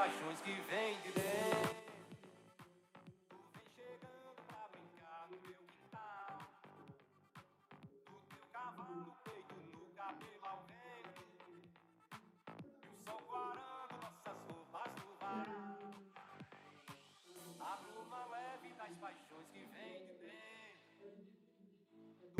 [0.00, 1.59] paixões que vem de dentro.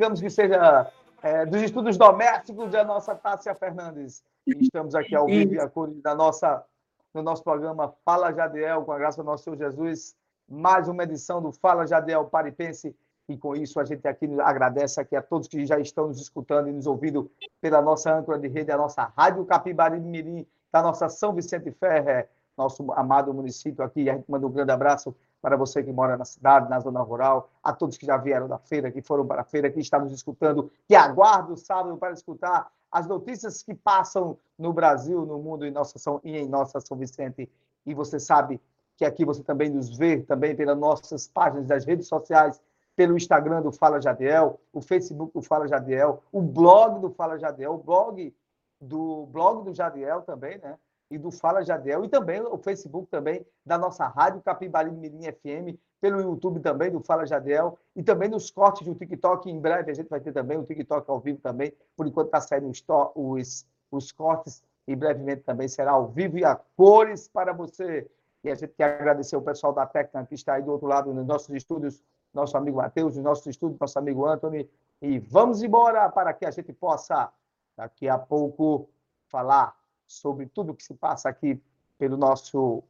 [0.01, 4.23] Digamos que seja é, dos estudos domésticos da nossa Tássia Fernandes.
[4.47, 6.65] Estamos aqui ao vivo e a cores da nossa,
[7.13, 10.15] no nosso programa Fala Jadiel, com a graça do nosso Senhor Jesus,
[10.49, 12.95] mais uma edição do Fala Jadiel Paripense.
[13.29, 16.67] E com isso a gente aqui agradece aqui a todos que já estão nos escutando
[16.67, 17.29] e nos ouvindo
[17.61, 21.69] pela nossa âncora de rede, a nossa Rádio Capibari de Mirim, da nossa São Vicente
[21.73, 22.25] Ferre,
[22.57, 24.09] nosso amado município aqui.
[24.09, 27.49] A gente manda um grande abraço para você que mora na cidade, na zona rural,
[27.63, 30.13] a todos que já vieram da feira, que foram para a feira, que estão nos
[30.13, 35.65] escutando, que aguardam o sábado para escutar as notícias que passam no Brasil, no mundo
[35.65, 37.49] em nossa São, e em nossa São Vicente.
[37.85, 38.61] E você sabe
[38.97, 42.61] que aqui você também nos vê também pelas nossas páginas das redes sociais,
[42.95, 47.73] pelo Instagram do Fala Jadiel, o Facebook do Fala Jadiel, o blog do Fala Jadiel,
[47.73, 48.35] o blog
[48.79, 50.77] do blog do Jadiel também, né?
[51.11, 55.77] E do Fala Jadiel, e também o Facebook também da nossa rádio Capibari Mirim FM,
[55.99, 59.51] pelo YouTube também do Fala Jadiel, e também nos cortes do TikTok.
[59.51, 62.39] Em breve a gente vai ter também o TikTok ao vivo também, por enquanto está
[62.39, 67.53] saindo os, os, os cortes, e brevemente também será ao vivo e a cores para
[67.53, 68.09] você.
[68.43, 71.13] E a gente quer agradecer o pessoal da técnica que está aí do outro lado
[71.13, 72.01] nos nossos estúdios,
[72.33, 74.67] nosso amigo Matheus, nos nossos estúdios, nosso amigo Anthony.
[75.01, 77.31] E vamos embora para que a gente possa,
[77.77, 78.89] daqui a pouco,
[79.27, 79.75] falar
[80.11, 81.59] sobre tudo que se passa aqui
[81.97, 82.83] pelo nosso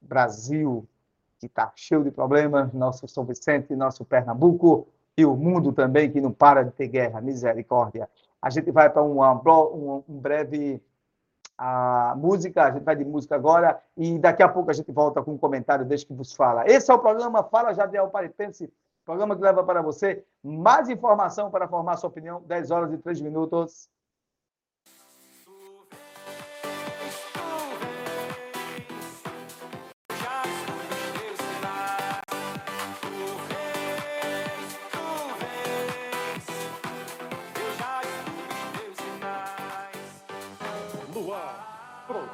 [0.00, 0.86] Brasil,
[1.38, 6.20] que está cheio de problemas, nosso São Vicente, nosso Pernambuco e o mundo também, que
[6.20, 8.08] não para de ter guerra, misericórdia.
[8.40, 10.82] A gente vai para blo- um, um breve
[11.58, 15.22] a música, a gente vai de música agora e daqui a pouco a gente volta
[15.22, 16.66] com um comentário desde que vos fala.
[16.66, 18.70] Esse é o programa Fala Jadiel Paripense,
[19.06, 23.22] programa que leva para você mais informação para formar sua opinião, 10 horas e 3
[23.22, 23.88] minutos.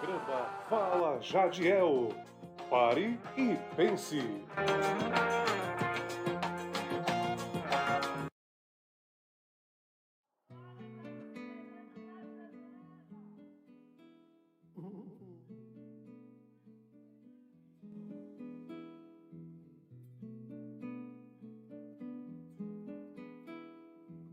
[0.03, 2.09] Programa Fala Jadiel.
[2.69, 4.21] Pare e pense.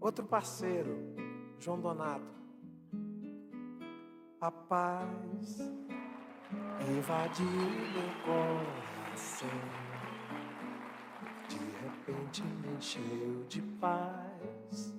[0.02, 0.98] Outro parceiro,
[1.60, 2.39] João Donato.
[4.42, 5.60] A paz
[6.90, 9.50] invadiu meu coração.
[11.50, 14.96] De repente me encheu de paz,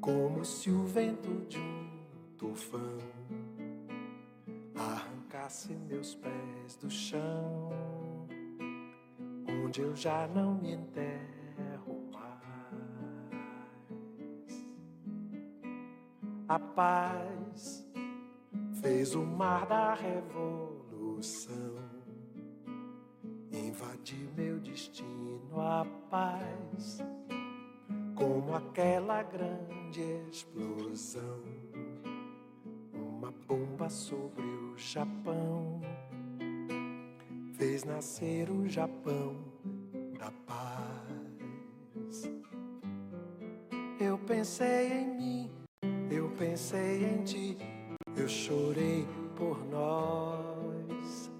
[0.00, 1.88] como se o vento de um
[2.36, 2.98] tufão
[4.74, 7.70] arrancasse meus pés do chão,
[9.64, 12.26] onde eu já não me enterro mais.
[16.48, 17.45] A paz
[18.86, 21.74] fez o mar da revolução
[23.50, 25.60] invadir meu destino.
[25.60, 26.98] A paz,
[28.14, 31.42] como aquela grande explosão,
[32.94, 35.80] uma bomba sobre o Japão,
[37.54, 39.36] fez nascer o Japão
[40.16, 42.30] da paz.
[43.98, 45.50] Eu pensei em mim,
[46.08, 47.58] eu pensei em ti,
[48.16, 51.30] eu chorei por nós.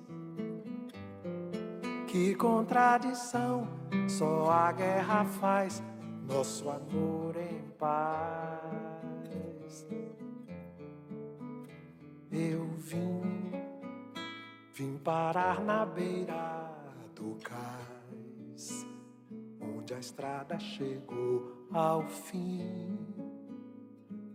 [2.07, 3.67] Que contradição,
[4.09, 5.83] só a guerra faz
[6.29, 9.87] nosso amor em paz.
[12.31, 13.23] Eu vim,
[14.73, 16.71] vim parar na beira
[17.15, 18.87] do cais,
[19.61, 22.99] onde a estrada chegou ao fim,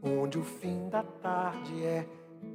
[0.02, 2.08] onde o fim da tarde é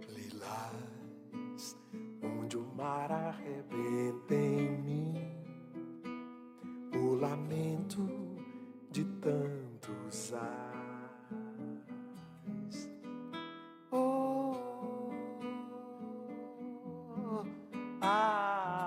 [0.08, 1.76] lilás,
[2.22, 5.14] onde o mar arrebenta em mim,
[6.94, 8.08] o lamento
[8.90, 10.76] de tantos ais.
[13.90, 14.54] Oh,
[18.00, 18.85] pensei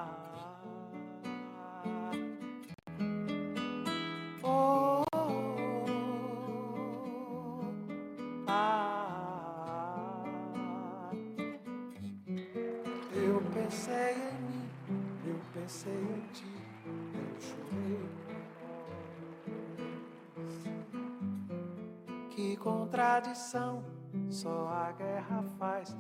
[23.20, 23.84] contradição
[24.30, 25.94] só a guerra faz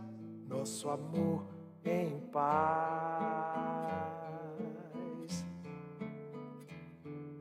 [0.48, 1.46] nosso amor
[1.84, 3.60] em paz.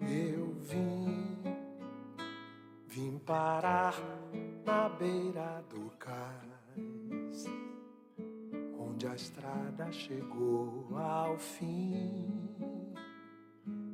[0.01, 1.37] Eu vim,
[2.89, 3.95] vim parar
[4.67, 7.47] na beira do cais,
[8.77, 12.51] onde a estrada chegou ao fim,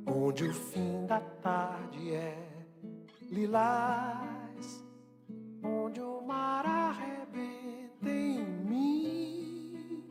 [0.07, 2.43] onde o fim da tarde é
[3.29, 4.44] lilás,
[5.65, 10.03] onde o mar arrebenta em mim,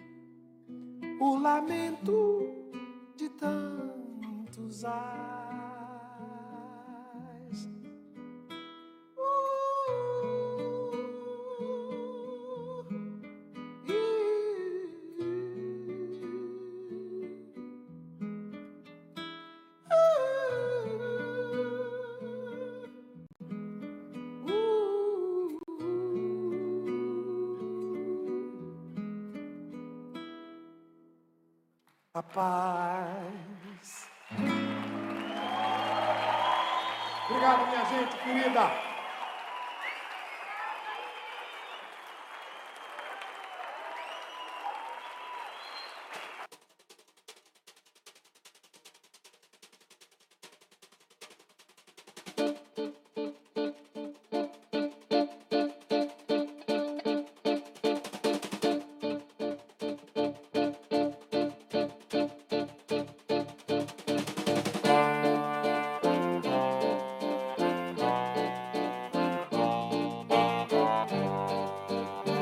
[1.21, 2.43] o lamento
[3.17, 5.44] de tantos anos.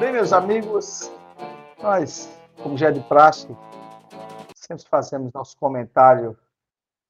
[0.02, 1.12] Bem, meus amigos,
[1.80, 2.28] nós,
[2.60, 3.46] como já é de praxe,
[4.56, 6.36] sempre fazemos nosso comentário,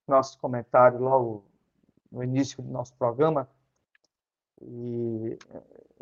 [0.06, 1.42] nosso comentário logo
[2.10, 3.48] no início do nosso programa
[4.60, 5.38] e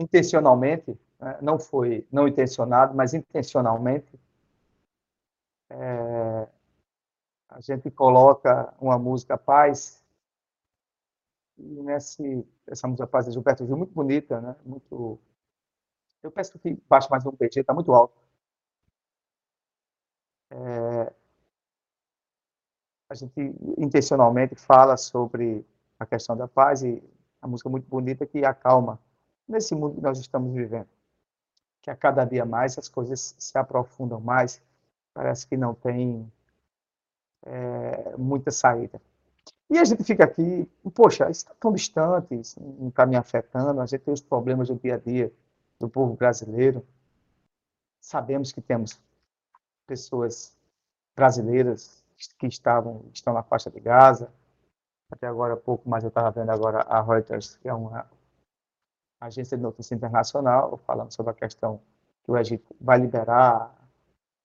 [0.01, 4.19] intencionalmente, né, não foi não intencionado, mas intencionalmente,
[5.71, 6.49] é,
[7.51, 10.05] a gente coloca uma música paz
[11.57, 14.57] e nesse, essa música paz de Gilberto Gil muito bonita, né?
[14.65, 15.21] Muito
[16.23, 18.15] eu peço que baixe mais um PG, está muito alto.
[20.51, 21.13] É,
[23.09, 23.41] a gente
[23.79, 25.65] intencionalmente fala sobre
[25.99, 27.03] a questão da paz e
[27.41, 28.99] a música muito bonita que acalma
[29.49, 30.89] nesse mundo que nós estamos vivendo.
[31.83, 34.63] Que a cada dia mais as coisas se aprofundam mais,
[35.15, 36.31] parece que não tem
[37.45, 39.01] é, muita saída.
[39.71, 43.81] E a gente fica aqui, poxa, isso está tão distante, isso não está me afetando,
[43.81, 45.33] a gente tem os problemas do dia a dia
[45.81, 46.87] do povo brasileiro.
[48.01, 49.01] Sabemos que temos
[49.87, 50.57] pessoas
[51.17, 52.05] brasileiras
[52.39, 54.31] que estavam estão na faixa de Gaza.
[55.11, 58.09] Até agora pouco, mas eu estava vendo agora a Reuters, que é uma
[59.21, 61.81] agência de notícia internacional, falando sobre a questão
[62.23, 63.75] que o Egito vai liberar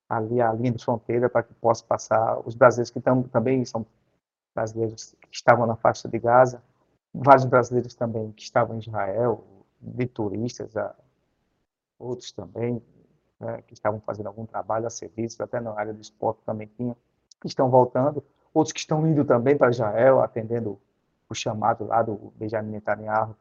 [0.10, 3.86] ali a linha de fronteira para que possa passar os brasileiros que tam, também são
[4.56, 6.64] brasileiros que estavam na faixa de Gaza,
[7.14, 9.44] vários brasileiros também que estavam em Israel,
[9.80, 10.76] de turistas,
[11.98, 12.82] outros também,
[13.40, 16.96] né, que estavam fazendo algum trabalho a serviço, até na área do esporte também tinha,
[17.40, 18.24] que estão voltando,
[18.54, 20.80] outros que estão indo também para Israel, atendendo
[21.30, 23.36] o chamado lá do Benjamin Netanyahu,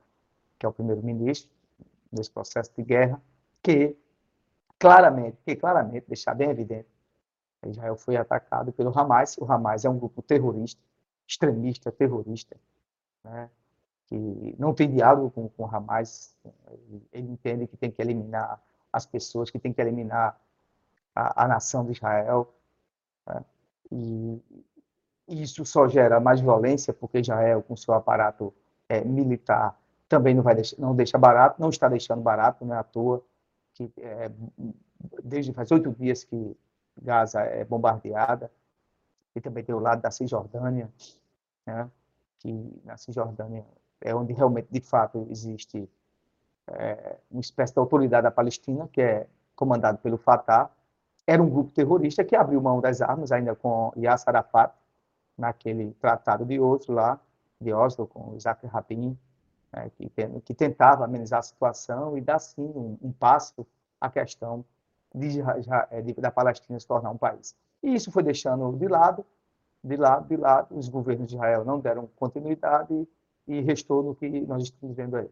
[0.58, 1.50] que é o primeiro-ministro,
[2.10, 3.20] nesse processo de guerra,
[3.62, 3.96] que
[4.78, 6.88] claramente, que claramente, deixar bem evidente,
[7.66, 10.80] Israel foi atacado pelo Hamas, o Hamas é um grupo terrorista,
[11.26, 12.56] extremista, terrorista,
[13.22, 13.50] né?
[14.06, 16.36] Que não tem diálogo com, com Hamas,
[17.12, 18.60] ele, entende que tem que eliminar
[18.92, 20.38] as pessoas, que tem que eliminar
[21.14, 22.52] a, a nação de Israel.
[23.26, 23.44] Né?
[23.90, 24.42] E,
[25.26, 28.52] isso só gera mais violência, porque Israel, com seu aparato
[28.88, 32.78] é, militar, também não, vai deixar, não deixa barato, não está deixando barato, não é
[32.78, 33.24] à toa,
[33.72, 34.30] que é,
[35.22, 36.56] desde faz oito dias que
[37.00, 38.50] Gaza é bombardeada,
[39.34, 40.92] e também tem o lado da Cisjordânia,
[41.66, 41.90] né?
[42.38, 43.64] que na Cisjordânia
[44.04, 45.88] é onde realmente, de fato, existe
[46.68, 50.70] é, uma espécie de autoridade da Palestina, que é comandado pelo Fatah,
[51.26, 54.74] era um grupo terrorista que abriu mão das armas, ainda com Yasser Arafat,
[55.36, 57.18] naquele tratado de Oslo lá,
[57.58, 59.18] de Oslo, com Isaac Rabin,
[59.72, 60.12] né, que,
[60.44, 63.66] que, tentava amenizar a situação e dar, sim, um, um passo
[64.00, 64.64] à questão
[65.14, 65.40] de,
[66.04, 67.56] de, da Palestina se tornar um país.
[67.82, 69.24] E isso foi deixando de lado,
[69.82, 73.08] de lado, de lado, os governos de Israel não deram continuidade
[73.46, 75.30] e restou no que nós estamos vendo aí.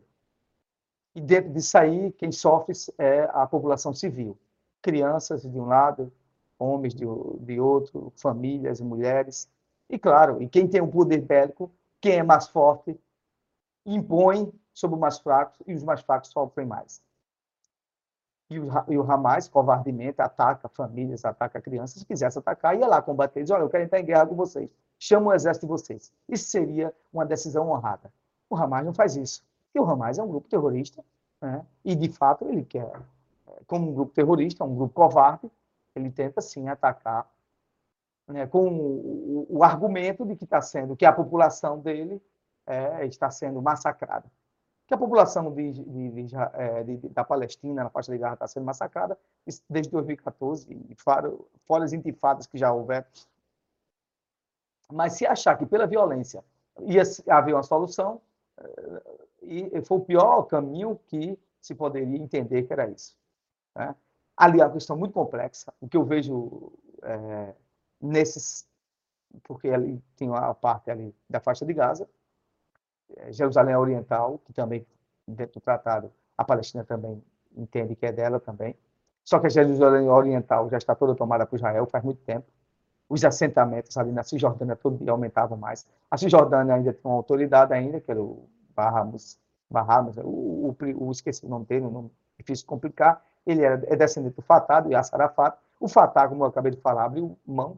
[1.14, 4.38] E dentro disso aí, quem sofre é a população civil.
[4.80, 6.12] Crianças de um lado,
[6.58, 7.04] homens de,
[7.40, 9.48] de outro, famílias, mulheres.
[9.88, 12.98] E claro, e quem tem o um poder bélico, quem é mais forte,
[13.84, 17.02] impõe sobre os mais fracos e os mais fracos sofrem mais.
[18.48, 22.00] E o, e o Hamas, covardemente, ataca famílias, ataca crianças.
[22.00, 23.42] Se quisesse atacar, ia lá combater.
[23.42, 24.70] Diz, olha, eu quero entrar em guerra com vocês.
[25.04, 26.12] Chama o exército de vocês.
[26.28, 28.12] Isso seria uma decisão honrada.
[28.48, 29.44] O Hamas não faz isso.
[29.74, 31.04] E o Hamas é um grupo terrorista.
[31.40, 31.66] Né?
[31.84, 32.88] E, de fato, ele quer,
[33.66, 35.50] como um grupo terrorista, um grupo covarde,
[35.96, 37.28] ele tenta, sim, atacar
[38.28, 42.22] né, com o, o, argumento de que está sendo, que a população dele
[42.64, 44.30] é, está sendo massacrada
[44.86, 48.66] que a população de, de, de, é, da Palestina, na faixa de Gaza, está sendo
[48.66, 49.18] massacrada
[49.70, 51.32] desde 2014, fora,
[51.66, 53.06] fora as intifadas que já houver.
[54.92, 56.44] Mas se achar que pela violência
[56.80, 58.20] ia haver uma solução,
[58.58, 59.02] é,
[59.42, 63.16] e foi o pior caminho que se poderia entender que era isso.
[63.74, 63.94] Né?
[64.36, 65.72] Ali é uma questão muito complexa.
[65.80, 66.72] O que eu vejo
[67.02, 67.54] é,
[68.00, 68.66] nesses,
[69.44, 72.08] porque ali tem a parte ali da faixa de Gaza,
[73.16, 74.86] é, Jerusalém Oriental, que também,
[75.26, 77.22] dentro do tratado, a Palestina também
[77.56, 78.76] entende que é dela também.
[79.24, 82.50] Só que a Jerusalém Oriental já está toda tomada por Israel faz muito tempo.
[83.12, 85.86] Os assentamentos ali na Cisjordânia todo dia aumentavam mais.
[86.10, 89.38] A Cisjordânia ainda tem uma autoridade ainda, que era o Bahamas,
[89.70, 93.22] Bahamas o, o, o, esqueci o nome dele, um nome difícil de complicar.
[93.46, 95.58] Ele era, é descendente do Fatah, do Yasser Arafat.
[95.78, 97.76] O Fatah, como eu acabei de falar, abriu mão.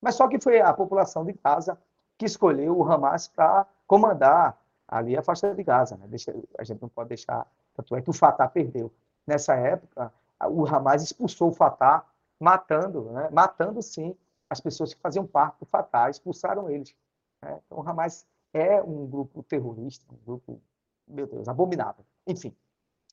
[0.00, 1.76] Mas só que foi a população de Gaza
[2.16, 4.56] que escolheu o Hamas para comandar
[4.88, 5.98] ali a faixa de Gaza.
[5.98, 6.06] Né?
[6.08, 7.46] Deixa, a gente não pode deixar.
[7.74, 8.90] Tanto é que o Fatah perdeu.
[9.26, 10.10] Nessa época,
[10.48, 12.02] o Hamas expulsou o Fatah,
[12.40, 13.28] matando, né?
[13.30, 14.16] matando sim
[14.50, 16.94] as pessoas que faziam parte do Fatah, expulsaram eles.
[17.40, 17.60] Né?
[17.64, 20.60] Então, o Hamas é um grupo terrorista, um grupo,
[21.06, 22.04] meu Deus, abominável.
[22.26, 22.54] Enfim.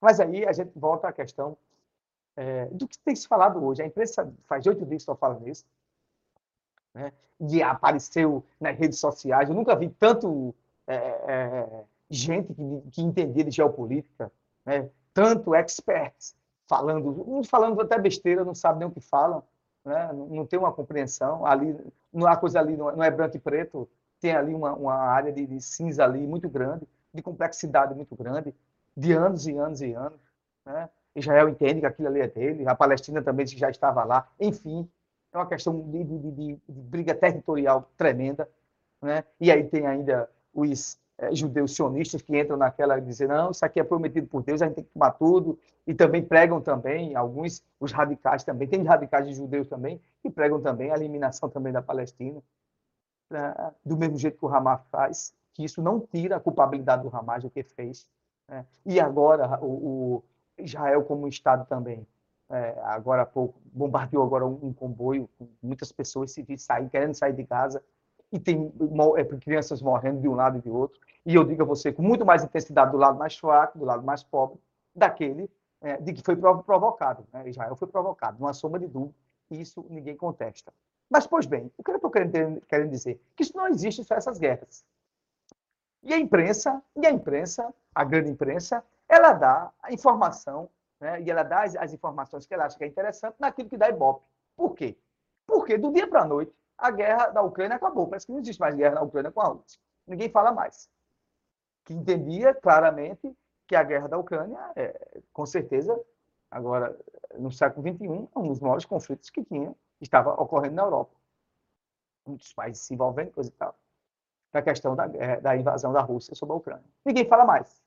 [0.02, 1.56] Mas aí a gente volta à questão
[2.36, 3.84] é, do que tem se falado hoje.
[3.84, 5.64] A imprensa faz oito dias que estou falando isso.
[6.94, 7.14] Né?
[7.40, 9.48] E apareceu nas redes sociais.
[9.48, 10.56] Eu nunca vi tanto
[10.88, 14.32] é, é, gente que, que entendia de geopolítica,
[14.66, 14.90] né?
[15.14, 16.36] tanto experts
[16.68, 19.44] falando, uns falando até besteira, não sabem nem o que falam,
[19.88, 20.12] né?
[20.14, 21.46] não, tem uma compreensão.
[21.46, 21.76] Ali,
[22.14, 23.90] não, a coisa ali não, não é branco e preto,
[24.20, 28.54] tem ali uma, uma área de, de, cinza ali muito grande, de complexidade muito grande,
[28.96, 30.20] de anos e anos e anos.
[30.66, 30.90] Né?
[31.16, 34.88] Israel entende que aquilo ali é dele, a Palestina também já estava lá, enfim,
[35.32, 38.48] é uma questão de, de, de briga territorial tremenda.
[39.02, 39.24] Né?
[39.40, 43.80] E aí tem ainda os é, judeus sionistas que entram naquela dizer não, isso aqui
[43.80, 47.64] é prometido por Deus, a gente tem que tomar tudo, e também pregam também, alguns,
[47.80, 51.82] os radicais também, tem radicais de judeus também, que pregam também a eliminação também da
[51.82, 52.42] Palestina,
[53.84, 57.44] do mesmo jeito que o Hamas faz, que isso não tira a culpabilidade do Hamas
[57.44, 58.08] do que fez.
[58.48, 58.66] Né?
[58.86, 60.24] E agora, o, o,
[60.58, 62.06] Israel como Estado também,
[62.50, 67.14] é, agora há pouco, bombardeou agora um, um comboio, com muitas pessoas civis sair, querendo
[67.14, 67.84] sair de Gaza,
[68.32, 68.72] e tem
[69.18, 71.00] é, crianças morrendo de um lado e de outro.
[71.28, 74.02] E eu digo a você, com muito mais intensidade do lado mais fraco, do lado
[74.02, 74.58] mais pobre,
[74.96, 77.28] daquele é, de que foi provocado.
[77.34, 77.50] Né?
[77.50, 79.14] Israel foi provocado, uma soma de dúvida,
[79.52, 80.74] e isso ninguém contesta.
[81.10, 83.22] Mas, pois bem, o que eu estou querendo, querendo dizer?
[83.36, 84.86] Que isso não existe só essas guerras.
[86.02, 91.22] E a imprensa, e a imprensa, a grande imprensa, ela dá a informação, né?
[91.22, 93.90] e ela dá as, as informações que ela acha que é interessante naquilo que dá
[93.90, 94.26] ibope.
[94.56, 94.98] Por quê?
[95.46, 98.08] Porque do dia para a noite, a guerra da Ucrânia acabou.
[98.08, 99.78] Parece que não existe mais guerra na Ucrânia com a Rússia.
[100.08, 100.90] Ninguém fala mais.
[101.88, 103.34] Que entendia claramente
[103.66, 105.98] que a guerra da Ucrânia, é, com certeza,
[106.52, 107.00] agora,
[107.40, 111.16] no século XXI, é um dos maiores conflitos que tinha, estava ocorrendo na Europa.
[112.26, 113.74] Muitos países se envolvendo, coisa e tal.
[114.52, 116.84] A questão da, da invasão da Rússia sobre a Ucrânia.
[117.06, 117.82] Ninguém fala mais.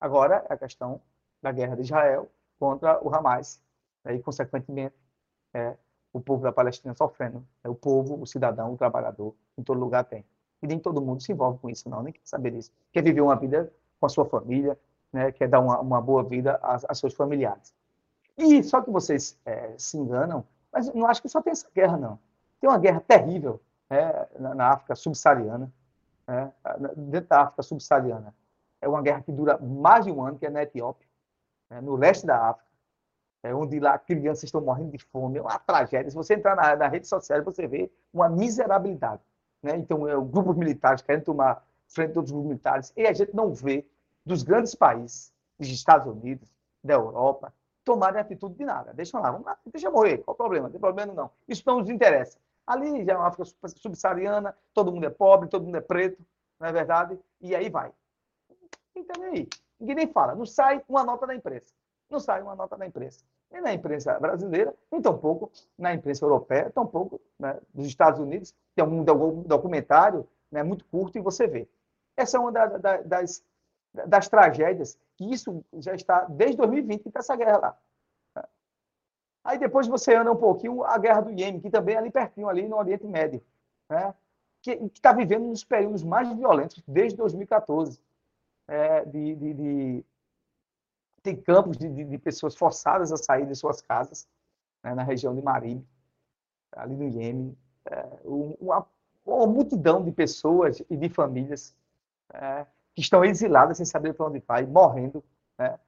[0.00, 1.02] Agora é a questão
[1.42, 3.60] da guerra de Israel contra o Hamas.
[4.02, 4.96] Né, e, consequentemente,
[5.52, 5.76] é,
[6.10, 7.46] o povo da Palestina sofrendo.
[7.62, 10.24] É o povo, o cidadão, o trabalhador, em todo lugar tem.
[10.62, 12.70] E nem todo mundo se envolve com isso, não, nem quer saber disso.
[12.92, 14.78] Quer viver uma vida com a sua família,
[15.12, 15.32] né?
[15.32, 17.74] quer dar uma, uma boa vida a, a, seus familiares.
[18.36, 21.96] E só que vocês é, se enganam, mas não acho que só tem essa guerra,
[21.96, 22.18] não.
[22.60, 25.72] Tem uma guerra terrível né, na, na, África subsaariana,
[26.26, 26.52] né,
[26.96, 28.34] dentro da África subsaariana.
[28.80, 31.06] É uma guerra que dura mais de um ano, que é na Etiópia,
[31.68, 32.72] né, no leste da África
[33.42, 36.10] é, onde lá crianças estão morrendo de fome, é uma tragédia.
[36.10, 39.20] Se você entrar na, na rede social, você vê uma miserabilidade.
[39.62, 39.76] Né?
[39.76, 43.86] Então, é, grupos militares querendo tomar frente dos grupos militares, e a gente não vê
[44.24, 46.50] dos grandes países, dos Estados Unidos,
[46.82, 47.52] da Europa,
[47.84, 48.92] tomarem atitude de nada.
[48.92, 50.64] Deixa lá, vamos lá, deixa morrer, qual o problema?
[50.64, 51.30] Não tem problema não.
[51.46, 52.38] Isso não nos interessa.
[52.66, 53.44] Ali já é uma África
[53.76, 56.24] subsaariana, todo mundo é pobre, todo mundo é preto,
[56.58, 57.18] não é verdade?
[57.40, 57.92] E aí vai.
[58.94, 59.48] Então, aí?
[59.80, 60.34] Ninguém nem fala.
[60.34, 61.74] Não sai uma nota da imprensa.
[62.08, 63.24] Não sai uma nota da imprensa.
[63.52, 68.54] Nem na imprensa brasileira, nem tampouco na imprensa europeia, tampouco né, dos Estados Unidos.
[68.74, 69.04] Tem um
[69.44, 71.68] documentário né, muito curto e você vê.
[72.16, 73.44] Essa é uma da, da, das,
[74.06, 77.78] das tragédias, que isso já está desde 2020 que está essa guerra lá.
[79.44, 82.48] Aí depois você anda um pouquinho a guerra do Iêmen, que também é ali pertinho,
[82.48, 83.42] ali no Oriente Médio,
[83.88, 84.14] né?
[84.60, 88.00] que está vivendo um dos períodos mais violentos desde 2014.
[88.68, 90.04] É, de, de, de,
[91.22, 94.28] tem campos de, de, pessoas forçadas a sair de suas casas,
[94.82, 95.84] né, na região de Marib,
[96.72, 97.56] ali no Iêmen.
[97.86, 98.86] É, uma,
[99.24, 101.74] uma, multidão de pessoas e de famílias
[102.32, 105.24] é, que estão exiladas sem saber para onde vai, morrendo.
[105.58, 105.78] Né?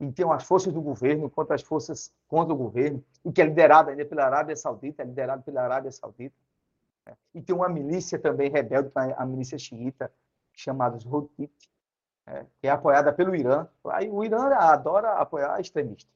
[0.00, 3.44] E tem as forças do governo contra as forças contra o governo, e que é
[3.44, 6.34] liderada ainda pela Arábia Saudita, é liderado pela Arábia Saudita.
[7.06, 7.16] Né?
[7.34, 10.12] E tem uma milícia também rebelde, a milícia xiita,
[10.52, 11.50] chamada os Houthi,
[12.26, 13.66] é, que é apoiada pelo Irã.
[13.84, 16.10] Aí o Irã adora apoiar extremista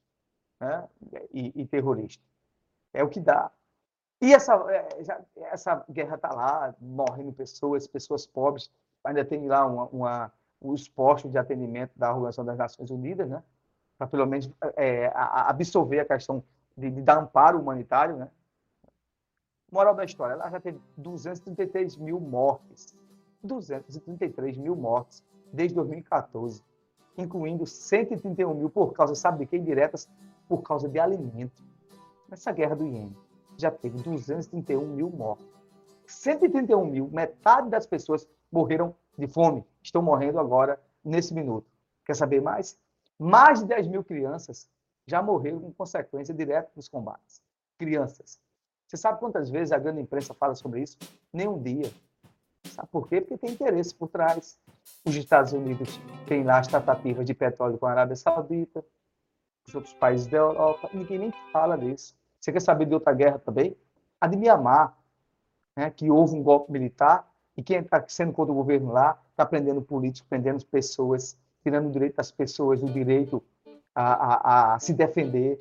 [0.60, 0.88] né?
[1.32, 2.22] e, e terrorista.
[2.92, 3.50] É o que dá.
[4.20, 4.88] E essa, é,
[5.52, 8.70] essa guerra está lá, morrendo pessoas, pessoas pobres.
[9.04, 13.42] Ainda tem lá uma, uma, os postos de atendimento da Organização das Nações Unidas, né?
[13.98, 16.42] para pelo menos é, absorver a questão
[16.76, 18.16] de, de, dar amparo humanitário.
[18.16, 18.28] Né?
[19.70, 22.96] Moral da história, ela já teve 233 mil mortes.
[23.42, 25.22] 233 mil mortes
[25.54, 26.62] desde 2014,
[27.16, 29.62] incluindo 131 mil por causa, sabe de quem?
[29.62, 30.08] Diretas,
[30.48, 31.62] por causa de alimento.
[32.28, 33.16] Nessa guerra do Iêmen,
[33.56, 35.46] já teve 231 mil mortos.
[36.06, 41.66] 131 mil, metade das pessoas morreram de fome, estão morrendo agora, nesse minuto.
[42.04, 42.78] Quer saber mais?
[43.18, 44.68] Mais de 10 mil crianças
[45.06, 47.40] já morreram com consequência direta dos combates.
[47.78, 48.40] Crianças.
[48.86, 50.98] Você sabe quantas vezes a grande imprensa fala sobre isso?
[51.32, 51.90] Nem um dia.
[52.70, 53.20] Sabe por quê?
[53.20, 54.58] Porque tem interesse por trás.
[55.04, 58.84] Os Estados Unidos têm lá as tratativas de petróleo com a Arábia Saudita,
[59.66, 62.14] os outros países da Europa, ninguém nem fala disso.
[62.40, 63.76] Você quer saber de outra guerra também?
[64.20, 64.96] A de Mianmar,
[65.76, 69.46] né, que houve um golpe militar e quem está sendo contra o governo lá está
[69.46, 73.42] prendendo políticos, prendendo pessoas, tirando o direito das pessoas, o direito
[73.94, 75.58] a, a, a se defender.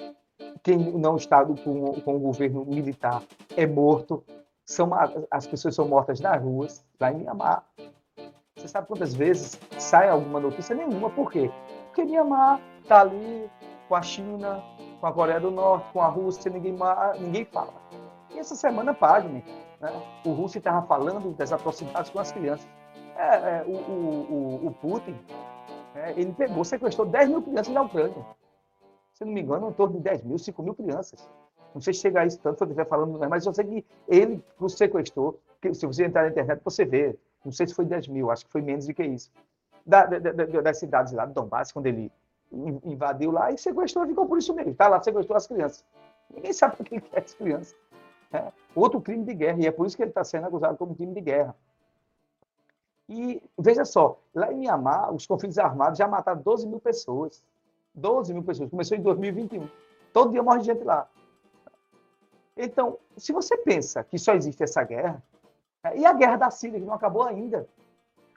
[0.62, 1.56] Quem não está com,
[2.02, 3.24] com o governo militar
[3.56, 4.24] é morto
[4.66, 4.92] são
[5.30, 7.66] as pessoas são mortas nas ruas, lá em Mianmar.
[8.64, 10.74] Você sabe quantas vezes sai alguma notícia?
[10.74, 11.10] Nenhuma.
[11.10, 11.52] Por quê?
[11.88, 13.52] Porque Mianmar está ali
[13.90, 14.64] com a China,
[15.02, 16.74] com a Coreia do Norte, com a Rússia, ninguém,
[17.20, 17.74] ninguém fala.
[18.34, 19.44] E essa semana, página,
[19.82, 19.92] né?
[20.26, 22.66] o Rússia estava falando das atrocidades com as crianças.
[23.18, 25.20] É, é, o, o, o, Putin,
[25.94, 28.26] é, ele pegou, sequestrou 10 mil crianças na Ucrânia.
[29.12, 31.30] Se não me engano, em torno de 10 mil, 5 mil crianças.
[31.76, 33.86] Não sei se chega a isso tanto se eu estiver falando, mas eu sei que
[34.08, 35.38] ele sequestrou.
[35.62, 37.14] Que, se você entrar na internet, você vê.
[37.44, 39.32] Não sei se foi 10 mil, acho que foi menos do que isso.
[39.86, 42.12] Da, da, da, das cidades lá do Donbass, quando ele
[42.84, 44.72] invadiu lá e sequestrou, ficou por isso mesmo.
[44.72, 45.86] Está lá, sequestrou as crianças.
[46.34, 47.76] Ninguém sabe o que quer as crianças.
[48.32, 50.96] É outro crime de guerra, e é por isso que ele está sendo acusado como
[50.96, 51.56] crime de guerra.
[53.08, 57.44] E veja só, lá em Mianmar, os conflitos armados já mataram 12 mil pessoas.
[57.94, 58.70] 12 mil pessoas.
[58.70, 59.68] Começou em 2021.
[60.12, 61.08] Todo dia morre gente lá.
[62.56, 65.22] Então, se você pensa que só existe essa guerra,
[65.96, 67.68] e a guerra da Síria, que não acabou ainda,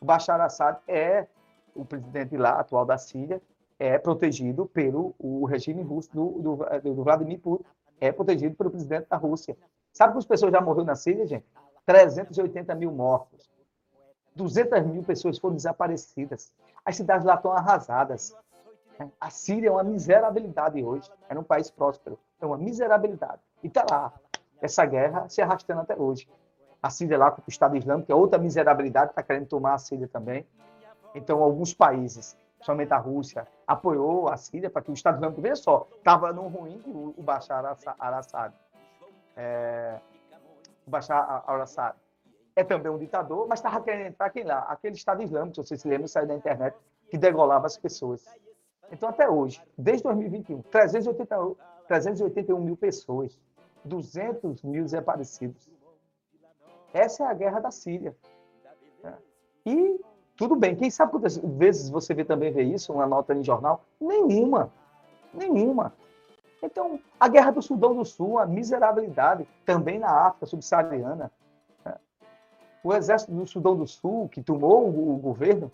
[0.01, 1.27] o Bashar Assad é
[1.75, 3.41] o presidente lá, atual da Síria,
[3.79, 6.57] é protegido pelo o regime russo do, do,
[6.95, 7.65] do Vladimir Putin,
[8.01, 9.57] é protegido pelo presidente da Rússia.
[9.93, 11.45] Sabe quantas pessoas já morreram na Síria, gente?
[11.85, 13.49] 380 mil mortos.
[14.35, 16.53] 200 mil pessoas foram desaparecidas.
[16.85, 18.37] As cidades lá estão arrasadas.
[19.21, 21.11] A Síria é uma miserabilidade hoje.
[21.29, 22.19] Era um país próspero.
[22.41, 23.41] É uma miserabilidade.
[23.63, 24.13] E está lá,
[24.61, 26.29] essa guerra se arrastando até hoje.
[26.87, 29.79] A Síria lá com o Estado Islâmico, que é outra miserabilidade, está querendo tomar a
[29.79, 30.47] Síria também.
[31.17, 35.57] Então, alguns países, somente a Rússia, apoiou a Síria para que o Estado Islâmico, veja
[35.57, 38.55] só, estava no ruim o Bashar al-Assad.
[39.37, 39.99] É,
[40.87, 41.97] o Bashar al-Assad
[42.55, 44.61] é também um ditador, mas estava querendo entrar quem lá?
[44.69, 46.77] Aquele Estado Islâmico, se vocês se lembram, saiu da internet,
[47.11, 48.25] que degolava as pessoas.
[48.93, 51.37] Então, até hoje, desde 2021, 380,
[51.89, 53.37] 381 mil pessoas,
[53.85, 55.69] 200 mil desaparecidos.
[56.93, 58.17] Essa é a guerra da Síria.
[59.65, 60.01] E
[60.37, 63.85] tudo bem, quem sabe quantas vezes você vê, também vê isso, uma nota em jornal?
[64.01, 64.71] Nenhuma.
[65.33, 65.93] Nenhuma.
[66.63, 71.31] Então, a guerra do Sudão do Sul, a miserabilidade, também na África subsaariana.
[72.83, 75.73] O exército do Sudão do Sul, que tomou o governo,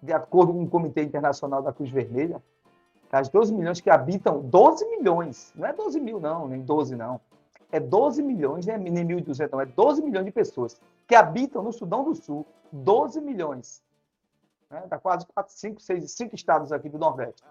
[0.00, 2.42] de acordo com o Comitê Internacional da Cruz Vermelha,
[3.10, 7.20] as 12 milhões que habitam, 12 milhões, não é 12 mil não, nem 12 não,
[7.72, 12.04] é 12 milhões, nem 1.200 não, é 12 milhões de pessoas que habitam no Sudão
[12.04, 13.82] do Sul, 12 milhões,
[14.70, 14.84] né?
[14.88, 17.42] dá quase 4, 5, 6, 5 estados aqui do Nordeste.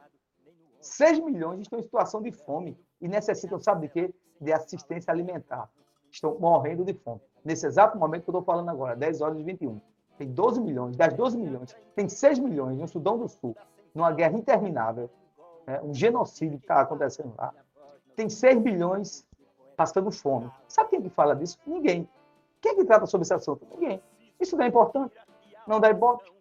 [0.79, 4.13] 6 milhões estão em situação de fome e necessitam, sabe de quê?
[4.39, 5.69] De assistência alimentar.
[6.11, 7.21] Estão morrendo de fome.
[7.43, 9.81] Nesse exato momento que eu estou falando agora, 10 horas e 21.
[10.17, 13.55] Tem 12 milhões, das 12 milhões, tem 6 milhões no Sudão do Sul,
[13.93, 15.09] numa guerra interminável,
[15.65, 15.81] né?
[15.81, 17.53] um genocídio que está acontecendo lá.
[18.15, 19.25] Tem 6 milhões
[19.81, 20.51] passando fome.
[20.67, 21.57] Sabe quem que fala disso?
[21.65, 22.07] Ninguém.
[22.61, 23.65] Quem é que trata sobre esse assunto?
[23.71, 24.01] Ninguém.
[24.39, 25.15] Isso não é importante.
[25.65, 26.31] Não dá ibope.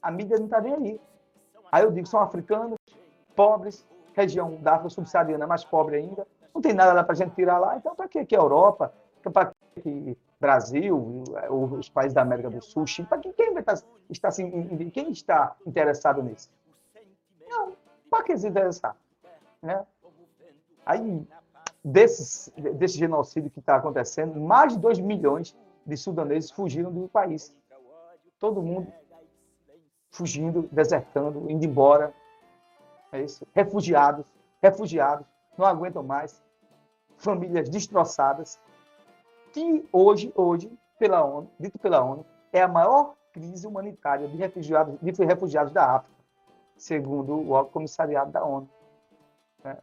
[0.00, 1.00] A mídia não está nem aí.
[1.72, 2.78] Aí eu digo, são africanos,
[3.34, 6.26] pobres, região da África subsaariana mais pobre ainda.
[6.54, 7.76] Não tem nada lá para a gente tirar lá.
[7.76, 8.92] Então, para que, que Europa?
[9.32, 13.08] Para que Brasil, os países da América do Sul, Chile?
[13.08, 13.74] Para que quem está,
[14.08, 16.48] está assim, quem está interessado nisso?
[17.48, 17.72] Não.
[18.08, 18.96] Para que se interessar?
[19.60, 19.84] Né?
[20.86, 21.26] Aí,
[21.84, 27.56] desses, desse genocídio que está acontecendo, mais de 2 milhões de sudaneses fugiram do país.
[28.38, 28.92] Todo mundo
[30.10, 32.12] fugindo, desertando, indo embora.
[33.12, 33.46] É isso.
[33.54, 34.26] Refugiados,
[34.62, 36.42] refugiados, não aguentam mais.
[37.16, 38.60] Famílias destroçadas.
[39.52, 44.98] Que hoje, hoje, pela ONU, dito pela ONU, é a maior crise humanitária de refugiados,
[45.00, 46.18] de refugiados da África,
[46.76, 48.68] segundo o Alto Comissariado da ONU,
[49.64, 49.78] né?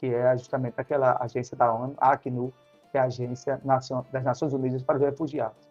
[0.00, 2.50] Que é justamente aquela agência da ONU, a ACNUR,
[2.90, 5.70] que é a Agência das Nações Unidas para os Refugiados.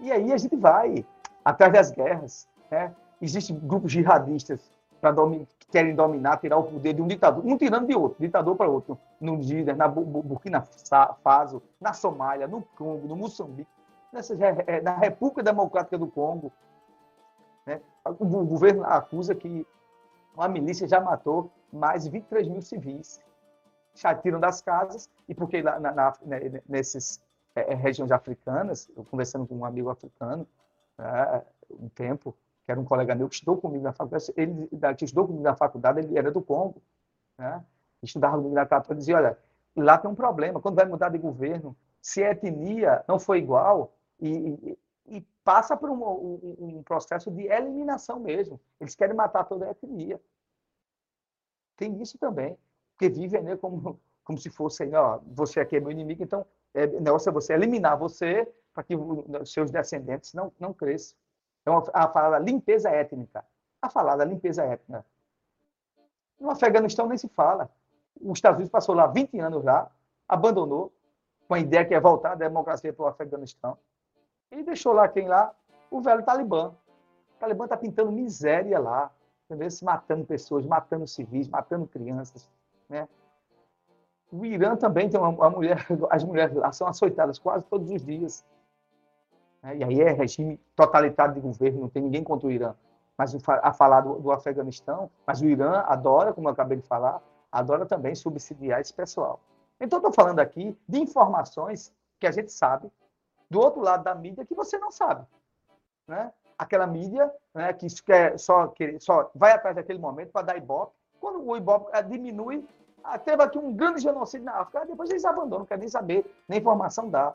[0.00, 1.04] E aí a gente vai
[1.44, 2.92] atrás das guerras, né?
[3.20, 4.60] Existem grupos jihadistas
[5.58, 8.68] que querem dominar, tirar o poder de um ditador, um tirando de outro, ditador para
[8.68, 10.62] outro, no Níger, na Burkina
[11.22, 13.70] Faso, na Somália, no Congo, no Moçambique,
[14.12, 14.34] nessa,
[14.82, 16.50] na República Democrática do Congo.
[17.66, 17.80] Né?
[18.04, 19.66] O governo acusa que
[20.34, 23.20] uma milícia já matou mais de 23 mil civis.
[24.22, 27.22] Tiram das casas, e porque na, na, né, nesses
[27.54, 30.46] é, regiões africanas, eu conversando com um amigo africano,
[30.96, 35.04] né, um tempo, que era um colega meu que estudou comigo na faculdade, ele que
[35.04, 36.80] estudou comigo na faculdade, ele era do Congo,
[37.38, 37.64] né?
[38.02, 39.38] estudava comigo na faculdade, dizia, olha,
[39.76, 43.94] lá tem um problema, quando vai mudar de governo, se a etnia não for igual,
[44.20, 48.60] e, e, e passa por um, um, um, processo de eliminação mesmo.
[48.80, 50.20] Eles querem matar toda a etnia.
[51.76, 52.56] Tem isso também,
[52.92, 56.86] porque vivem né, como, como se fosse, ó, você aqui é meu inimigo, então é,
[56.86, 61.16] negócio é você eliminar você para que os seus descendentes não, não cresçam.
[61.66, 63.44] Uma, a falada limpeza étnica.
[63.80, 65.04] A falada limpeza étnica.
[66.40, 67.70] No Afeganistão nem se fala.
[68.20, 69.90] Os Estados Unidos passou lá 20 anos lá,
[70.28, 70.92] abandonou,
[71.46, 73.76] com a ideia que é voltar a democracia para o Afeganistão,
[74.50, 75.54] e deixou lá quem lá?
[75.90, 76.74] O velho Talibã.
[77.36, 79.10] O Talibã está pintando miséria lá,
[79.52, 79.70] entendeu?
[79.70, 82.48] Se matando pessoas, matando civis, matando crianças,
[82.88, 83.06] né?
[84.30, 88.02] O Irã também tem uma, uma mulher, as mulheres lá são açoitadas quase todos os
[88.02, 88.44] dias.
[89.62, 89.76] Né?
[89.76, 92.74] E aí é regime totalitário de governo, não tem ninguém contra o Irã.
[93.16, 97.22] Mas a falar do, do Afeganistão, mas o Irã adora, como eu acabei de falar,
[97.50, 99.38] adora também subsidiar esse pessoal.
[99.78, 102.90] Então, estou falando aqui de informações que a gente sabe,
[103.50, 105.26] do outro lado da mídia, que você não sabe.
[106.08, 106.32] Né?
[106.62, 110.92] Aquela mídia né, que quer só, que só vai atrás daquele momento para dar ibope.
[111.20, 112.64] Quando o ibope eh, diminui,
[113.02, 116.24] ah, teve aqui um grande genocídio na África, depois eles abandonam, não querem nem saber,
[116.48, 117.34] nem informação dá.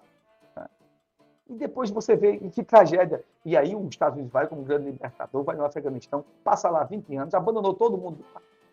[1.50, 3.24] E depois você vê que tragédia.
[3.46, 7.16] E aí os Estados Unidos vai como grande libertador, vai no Afeganistão, passa lá 20
[7.16, 8.24] anos, abandonou todo mundo.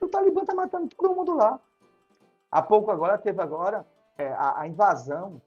[0.01, 1.59] O Talibã está matando todo mundo lá.
[2.51, 3.87] Há pouco agora teve agora
[4.19, 5.41] é, a, a, invasão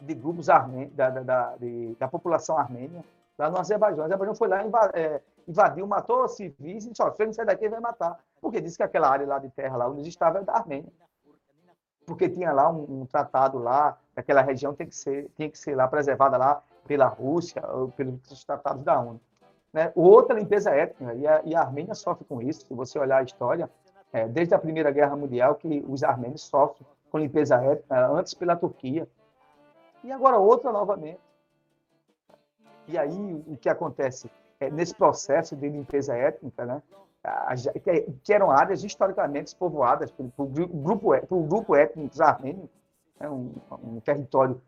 [0.00, 0.58] de grupos da,
[0.92, 3.04] da, da, de, da, população armênia
[3.38, 4.00] lá no Azerbaijão.
[4.00, 4.62] O Azerbaijão foi lá,
[4.94, 8.18] é, invadiu, matou civis e disse, ó, não sair daqui, vai matar.
[8.40, 10.92] Porque disse que aquela área lá de terra, lá onde estava, é da Armênia
[12.04, 15.74] porque tinha lá um, um tratado lá, aquela região tem que ser, tem que ser
[15.74, 17.62] lá preservada lá pela Rússia,
[17.96, 19.20] pelos tratados da ONU.
[19.72, 19.90] Né?
[19.94, 23.22] Outra limpeza étnica, e a, e a, Armênia sofre com isso, se você olhar a
[23.22, 23.68] história,
[24.12, 28.54] é, desde a Primeira Guerra Mundial, que os armênios sofrem com limpeza étnica, antes pela
[28.54, 29.08] Turquia,
[30.04, 31.18] e agora outra novamente.
[32.86, 34.30] E aí, o que acontece?
[34.60, 36.82] É, nesse processo de limpeza étnica, né,
[38.22, 42.68] que eram áreas historicamente povoadas por, por grupo, por grupo étnico armênio,
[43.18, 44.60] é um, um território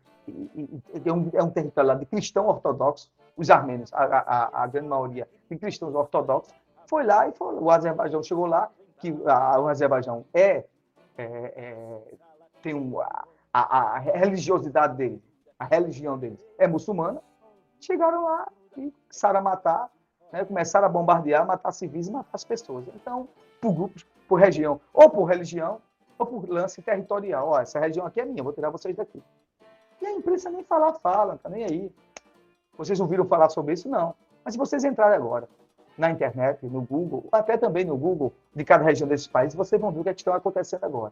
[1.05, 4.87] é um, é um território lá de cristão ortodoxo, os armênios, a, a, a, grande
[4.87, 6.53] maioria de cristãos ortodoxos,
[6.85, 10.65] foi lá e foi, o Azerbaijão chegou lá, que a, o Azerbaijão é,
[11.17, 12.01] é, é
[12.61, 15.23] tem um, a, a, religiosidade dele,
[15.57, 17.21] a religião deles é muçulmana,
[17.79, 19.89] chegaram lá e começaram a matar
[20.31, 22.85] né, começaram a bombardear, matar civis e matar as pessoas.
[22.95, 23.27] Então,
[23.61, 25.81] por grupos, por região, ou por religião,
[26.17, 27.49] ou por lance territorial.
[27.49, 29.21] Ó, essa região aqui é minha, vou tirar vocês daqui.
[30.01, 31.91] E a imprensa nem falar fala, tá nem aí.
[32.77, 33.89] Vocês ouviram falar sobre isso?
[33.89, 34.13] Não.
[34.43, 35.49] Mas se vocês entrarem agora
[35.97, 39.91] na internet, no Google, até também no Google de cada região desses países, vocês vão
[39.91, 41.11] ver o que, é que está acontecendo agora.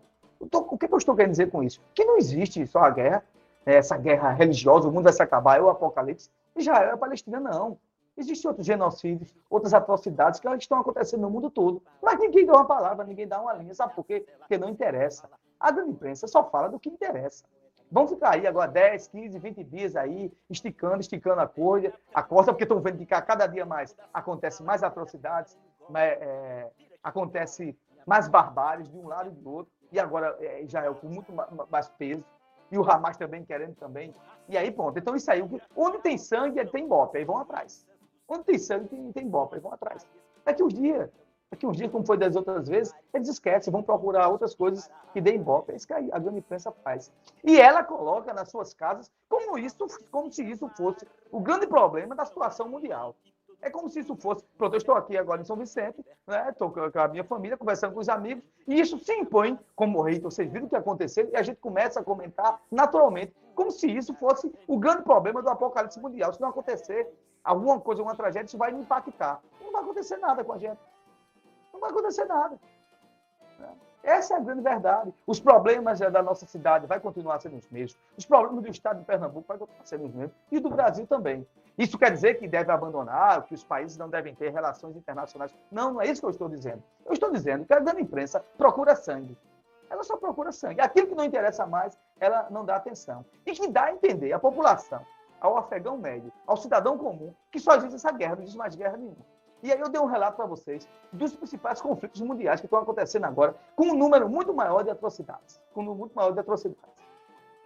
[0.52, 1.82] Tô, o que, é que eu estou querendo dizer com isso?
[1.94, 3.24] Que não existe só a guerra,
[3.66, 6.30] né, essa guerra religiosa, o mundo vai se acabar, é o apocalipse.
[6.56, 7.78] Israel é Palestina, não.
[8.18, 11.84] Existem outros genocídios, outras atrocidades que estão acontecendo no mundo todo.
[12.02, 13.74] Mas ninguém dá uma palavra, ninguém dá uma linha.
[13.74, 14.26] Sabe por quê?
[14.40, 15.30] Porque não interessa.
[15.60, 17.44] A grande imprensa só fala do que interessa.
[17.92, 22.52] Vão ficar aí agora 10, 15, 20 dias aí, esticando, esticando a corda, a corda,
[22.52, 25.58] porque estão vendo que cada dia mais acontece mais atrocidades,
[25.90, 26.72] né, é,
[27.04, 31.32] acontece mais barbáries de um lado e do outro, e agora é, Israel com muito
[31.70, 32.24] mais peso,
[32.72, 34.14] e o Hamas também querendo também.
[34.50, 34.98] E aí, pronto.
[34.98, 35.42] Então, isso aí,
[35.76, 37.86] onde tem sangue, tem bope, aí vão atrás.
[38.28, 40.08] Onde tem sangue, tem, tem bope, aí vão atrás.
[40.44, 41.10] Daqui uns dias,
[41.50, 45.22] daqui uns dias, como foi das outras vezes, eles esquecem, vão procurar outras coisas que
[45.22, 45.72] deem bope.
[45.72, 47.12] É isso que a grande imprensa faz.
[47.44, 49.78] E ela coloca nas suas casas como, isso,
[50.12, 53.16] como se isso fosse o grande problema da situação mundial.
[53.62, 54.44] É como se isso fosse.
[54.58, 56.50] Pronto, eu estou aqui agora em São Vicente, né?
[56.50, 60.16] estou com a minha família, conversando com os amigos, e isso se impõe como rei.
[60.16, 63.90] Então, vocês viram o que aconteceu, e a gente começa a comentar naturalmente, como se
[63.90, 66.34] isso fosse o grande problema do apocalipse mundial.
[66.34, 67.08] Se não acontecer
[67.44, 69.42] alguma coisa, uma tragédia, isso vai me impactar.
[69.62, 70.80] Não vai acontecer nada com a gente.
[71.74, 72.60] Não vai acontecer nada.
[74.06, 75.12] Essa é a grande verdade.
[75.26, 78.00] Os problemas da nossa cidade vai continuar sendo os mesmos.
[78.16, 80.36] Os problemas do estado de Pernambuco vai continuar sendo os mesmos.
[80.52, 81.46] E do Brasil também.
[81.76, 85.54] Isso quer dizer que deve abandonar, que os países não devem ter relações internacionais.
[85.72, 86.84] Não, não é isso que eu estou dizendo.
[87.04, 89.36] Eu estou dizendo que a grande imprensa procura sangue.
[89.90, 90.82] Ela só procura sangue.
[90.82, 93.26] Aquilo que não interessa mais, ela não dá atenção.
[93.44, 95.04] E que dá a entender à população,
[95.42, 98.98] ao afegão médio, ao cidadão comum, que só existe essa guerra, não existe mais guerra
[98.98, 99.35] nenhuma.
[99.66, 103.26] E aí eu dei um relato para vocês dos principais conflitos mundiais que estão acontecendo
[103.26, 105.60] agora, com um número muito maior de atrocidades.
[105.74, 106.94] Com um número muito maior de atrocidades.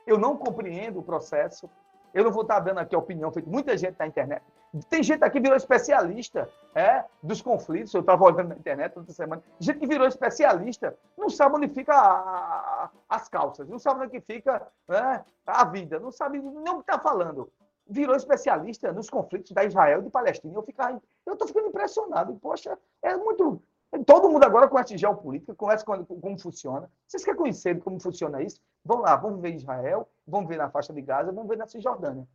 [0.08, 1.70] Eu não compreendo o processo.
[2.14, 4.42] Eu não vou estar dando aqui a opinião, feito muita gente na internet.
[4.90, 7.94] Tem gente aqui que virou especialista é, dos conflitos.
[7.94, 9.44] Eu estava olhando na internet outra semana.
[9.60, 14.22] Gente que virou especialista, não sabe onde fica a, a, as calças, não sabe onde
[14.22, 17.52] fica é, a vida, não sabe nem o que está falando
[17.90, 20.54] virou especialista nos conflitos da Israel e de Palestina.
[20.54, 22.36] Eu ficar, eu estou ficando impressionado.
[22.36, 23.62] Poxa, é muito.
[24.06, 26.90] Todo mundo agora conhece geopolítica, conhece como, como funciona.
[27.08, 28.62] Vocês querem conhecer como funciona isso?
[28.86, 32.28] Vão lá, vamos ver Israel, vamos ver na faixa de Gaza, vamos ver na Cisjordânia.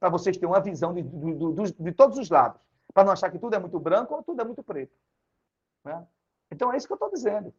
[0.00, 2.58] Para vocês terem uma visão de, de, de, de todos os lados.
[2.94, 4.92] Para não achar que tudo é muito branco ou tudo é muito preto.
[5.84, 6.06] Né?
[6.50, 7.52] Então é isso que eu estou dizendo.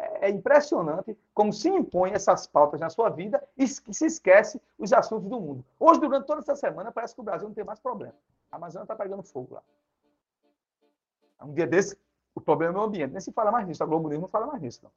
[0.00, 4.92] É, é impressionante como se impõe essas pautas na sua vida e se esquece os
[4.92, 5.64] assuntos do mundo.
[5.78, 8.14] Hoje, durante toda essa semana, parece que o Brasil não tem mais problema.
[8.50, 9.62] A Amazônia está pegando fogo lá.
[11.42, 11.98] Um dia desse,
[12.34, 13.12] o problema é o ambiente.
[13.12, 13.82] Nem se fala mais nisso.
[13.82, 14.80] A Globo News não fala mais nisso.
[14.82, 14.90] Não.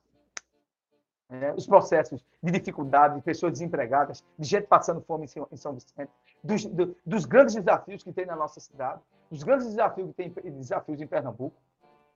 [1.38, 6.12] É, os processos de dificuldade, de pessoas desempregadas, de gente passando fome em São Vicente,
[6.44, 10.30] dos, do, dos grandes desafios que tem na nossa cidade, dos grandes desafios que tem
[10.30, 11.56] desafios em Pernambuco,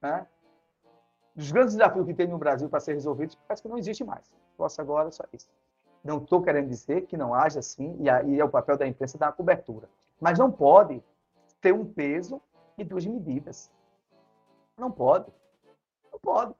[0.01, 0.27] né?
[1.37, 4.27] Dos grandes desafios que tem no Brasil para ser resolvidos, parece que não existe mais.
[4.57, 5.47] Posso agora só isso.
[6.03, 9.19] Não estou querendo dizer que não haja assim, e aí é o papel da imprensa
[9.19, 9.87] dar cobertura.
[10.19, 11.03] Mas não pode
[11.61, 12.41] ter um peso
[12.75, 13.69] e duas medidas.
[14.75, 15.31] Não pode.
[16.11, 16.55] Não pode.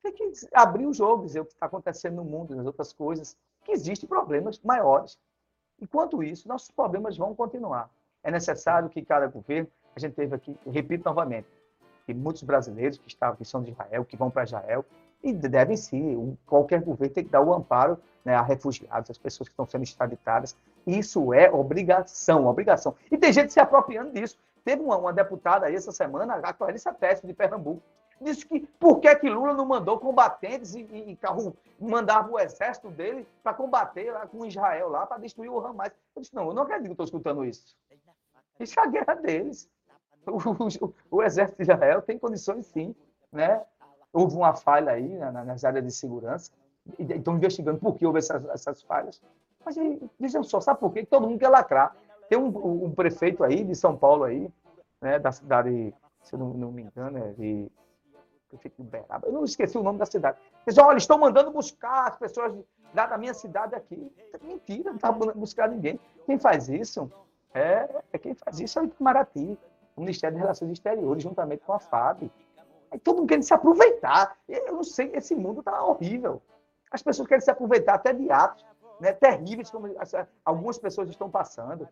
[0.00, 3.36] Tem que abrir o jogo, dizer o que está acontecendo no mundo, nas outras coisas,
[3.64, 5.18] que existem problemas maiores.
[5.80, 7.90] Enquanto isso, nossos problemas vão continuar.
[8.22, 11.48] É necessário que cada governo, a gente teve aqui, repito novamente,
[12.12, 14.84] que muitos brasileiros que estavam que são de Israel, que vão para Israel,
[15.22, 19.48] e devem sim, qualquer governo tem que dar o amparo né, a refugiados, as pessoas
[19.48, 20.56] que estão sendo extraditadas.
[20.86, 22.94] Isso é obrigação, obrigação.
[23.10, 24.38] E tem gente se apropriando disso.
[24.64, 27.82] Teve uma, uma deputada aí essa semana, a Clarissa Teste, de Pernambuco,
[28.20, 32.38] disse que por que, que Lula não mandou combatentes e, e, e carro, mandava o
[32.38, 35.92] exército dele para combater lá com Israel, lá para destruir o Hamas.
[36.14, 37.76] Eu disse, não, eu não acredito que estou escutando isso.
[38.58, 39.68] Isso é a guerra deles.
[40.30, 42.94] O, o, exército de Israel tem condições, sim.
[43.32, 43.62] Né?
[44.12, 46.52] Houve uma falha aí na, nas áreas de segurança.
[46.98, 49.20] Estão investigando por que houve essas, essas falhas.
[49.64, 49.76] Mas
[50.18, 51.04] vejam só, sabe por quê?
[51.04, 51.94] Todo mundo quer lacrar.
[52.28, 54.50] Tem um, um, prefeito aí de São Paulo aí,
[55.00, 57.70] né, da cidade, se eu não, não me engano, é de
[58.48, 59.26] prefeito de Uberaba.
[59.26, 60.38] Eu não esqueci o nome da cidade.
[60.66, 62.54] Eles olha, estão mandando buscar as pessoas
[62.92, 64.12] da, da minha cidade aqui.
[64.42, 65.98] Mentira, não está buscar ninguém.
[66.26, 67.10] Quem faz isso
[67.54, 69.58] é, é quem faz isso é o Itamaraty
[69.96, 72.30] o Ministério de Relações Exteriores, juntamente com a FAB.
[72.90, 74.36] Aí todo mundo querendo se aproveitar.
[74.48, 76.42] Eu não sei, esse mundo está horrível.
[76.90, 78.64] As pessoas querem se aproveitar até de atos
[79.00, 79.88] né, terríveis, como
[80.44, 81.88] algumas pessoas estão passando.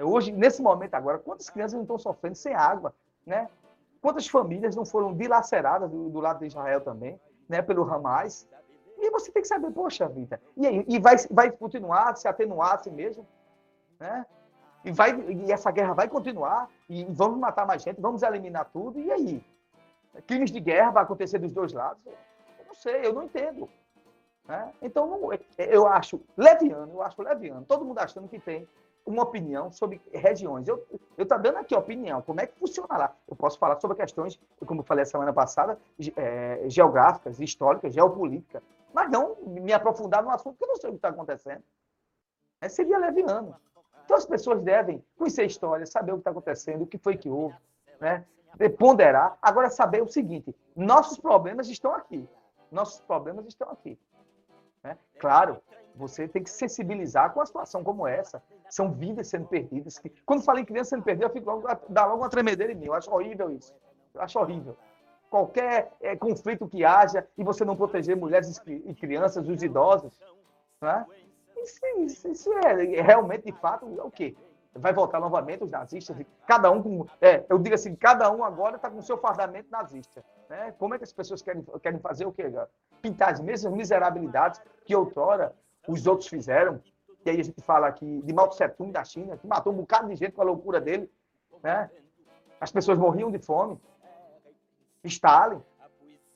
[0.00, 2.94] Hoje, nesse momento agora, quantas crianças não estão sofrendo sem água?
[3.26, 3.48] Né?
[4.00, 8.48] Quantas famílias não foram dilaceradas do, do lado de Israel também, né, pelo Hamas?
[8.98, 12.74] E você tem que saber, poxa vida, e, aí, e vai, vai continuar, se atenuar
[12.74, 13.26] a si mesmo?
[13.98, 14.24] Né?
[14.84, 18.98] E, vai, e essa guerra vai continuar, e vamos matar mais gente, vamos eliminar tudo,
[18.98, 19.44] e aí?
[20.26, 22.02] Crimes de guerra vai acontecer dos dois lados?
[22.04, 23.68] Eu não sei, eu não entendo.
[24.46, 24.72] Né?
[24.82, 28.68] Então, não, eu acho leviano, eu acho leviano, todo mundo achando que tem
[29.04, 30.66] uma opinião sobre regiões.
[30.68, 30.84] Eu
[31.18, 33.16] estou dando aqui opinião, como é que funciona lá.
[33.28, 35.78] Eu posso falar sobre questões, como eu falei a semana passada,
[36.16, 40.92] é, geográficas, históricas, geopolíticas, mas não me aprofundar no assunto que eu não sei o
[40.92, 41.62] que está acontecendo.
[42.60, 43.56] É, seria leviano.
[44.12, 47.16] Então as pessoas devem conhecer a história, saber o que está acontecendo, o que foi
[47.16, 47.56] que houve,
[47.98, 48.26] né?
[48.78, 49.38] ponderar.
[49.40, 52.28] Agora, saber o seguinte: nossos problemas estão aqui.
[52.70, 53.98] Nossos problemas estão aqui.
[54.84, 54.98] Né?
[55.18, 55.62] Claro,
[55.96, 58.42] você tem que sensibilizar com uma situação como essa.
[58.68, 59.98] São vidas sendo perdidas.
[60.26, 62.86] Quando falo em criança sendo perdida, eu fico logo, dá logo uma tremedeira em mim.
[62.88, 63.74] Eu acho horrível isso.
[64.12, 64.76] Eu acho horrível.
[65.30, 70.20] Qualquer é, conflito que haja e você não proteger mulheres e crianças, os idosos,
[70.82, 71.06] né?
[71.98, 74.34] Isso, isso é realmente, de fato, é o quê?
[74.74, 77.06] Vai voltar novamente os nazistas, cada um com.
[77.20, 80.24] É, eu digo assim, cada um agora está com o seu fardamento nazista.
[80.48, 80.72] Né?
[80.78, 82.50] Como é que as pessoas querem, querem fazer o quê?
[83.02, 85.54] Pintar as mesmas miserabilidades que outrora
[85.86, 86.80] os outros fizeram.
[87.24, 89.76] E aí a gente fala aqui de Mao Tse Tung da China, que matou um
[89.76, 91.10] bocado de gente com a loucura dele.
[91.62, 91.90] Né?
[92.58, 93.78] As pessoas morriam de fome.
[95.04, 95.60] Stalin.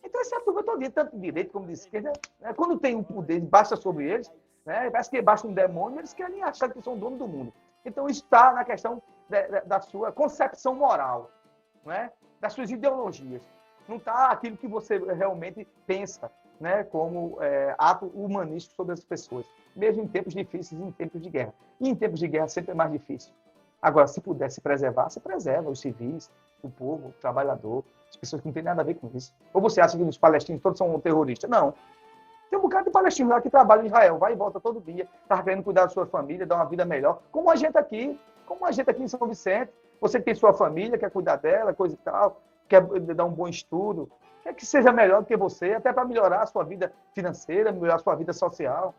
[0.02, 2.52] Então, essa turma todo tanto de direita como de esquerda, né?
[2.54, 4.30] quando tem um poder, baixa sobre eles,
[4.66, 4.90] né?
[4.90, 7.52] parece que baixa um demônio, eles querem achar que são dono do mundo.
[7.85, 11.31] Então, está na questão da, da, sua concepção moral,
[11.85, 12.11] né?
[12.40, 13.42] das suas ideologias.
[13.88, 16.83] Não está aquilo que você realmente pensa né?
[16.83, 21.55] como é, ato humanístico sobre as pessoas, mesmo em tempos difíceis em tempos de guerra.
[21.81, 23.33] E em tempos de guerra sempre é mais difícil.
[23.81, 26.29] Agora, se pudesse preservar, se preserva os civis,
[26.62, 29.33] o povo, o trabalhador, as pessoas que não têm nada a ver com isso.
[29.52, 31.48] Ou você acha que os palestinos todos são terroristas?
[31.48, 31.74] Não.
[32.48, 35.09] Tem um bocado de palestinos lá que trabalha em Israel, vai e volta todo dia,
[35.22, 38.64] está querendo cuidar da sua família, dar uma vida melhor, como a gente aqui, como
[38.64, 39.72] a gente aqui em São Vicente.
[40.00, 44.11] Você tem sua família, quer cuidar dela, coisa e tal, quer dar um bom estudo,
[44.42, 47.96] quer que seja melhor do que você, até para melhorar a sua vida financeira, melhorar
[47.96, 48.94] a sua vida social.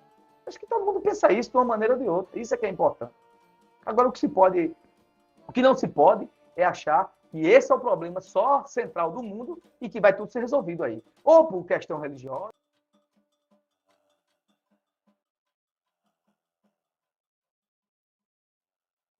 [0.45, 2.39] Acho que todo mundo pensa isso de uma maneira ou de outra.
[2.39, 3.13] Isso é que é importante.
[3.85, 4.75] Agora, o que se pode,
[5.47, 9.21] o que não se pode é achar que esse é o problema só central do
[9.21, 11.03] mundo e que vai tudo ser resolvido aí.
[11.23, 12.51] Ou por questão religiosa,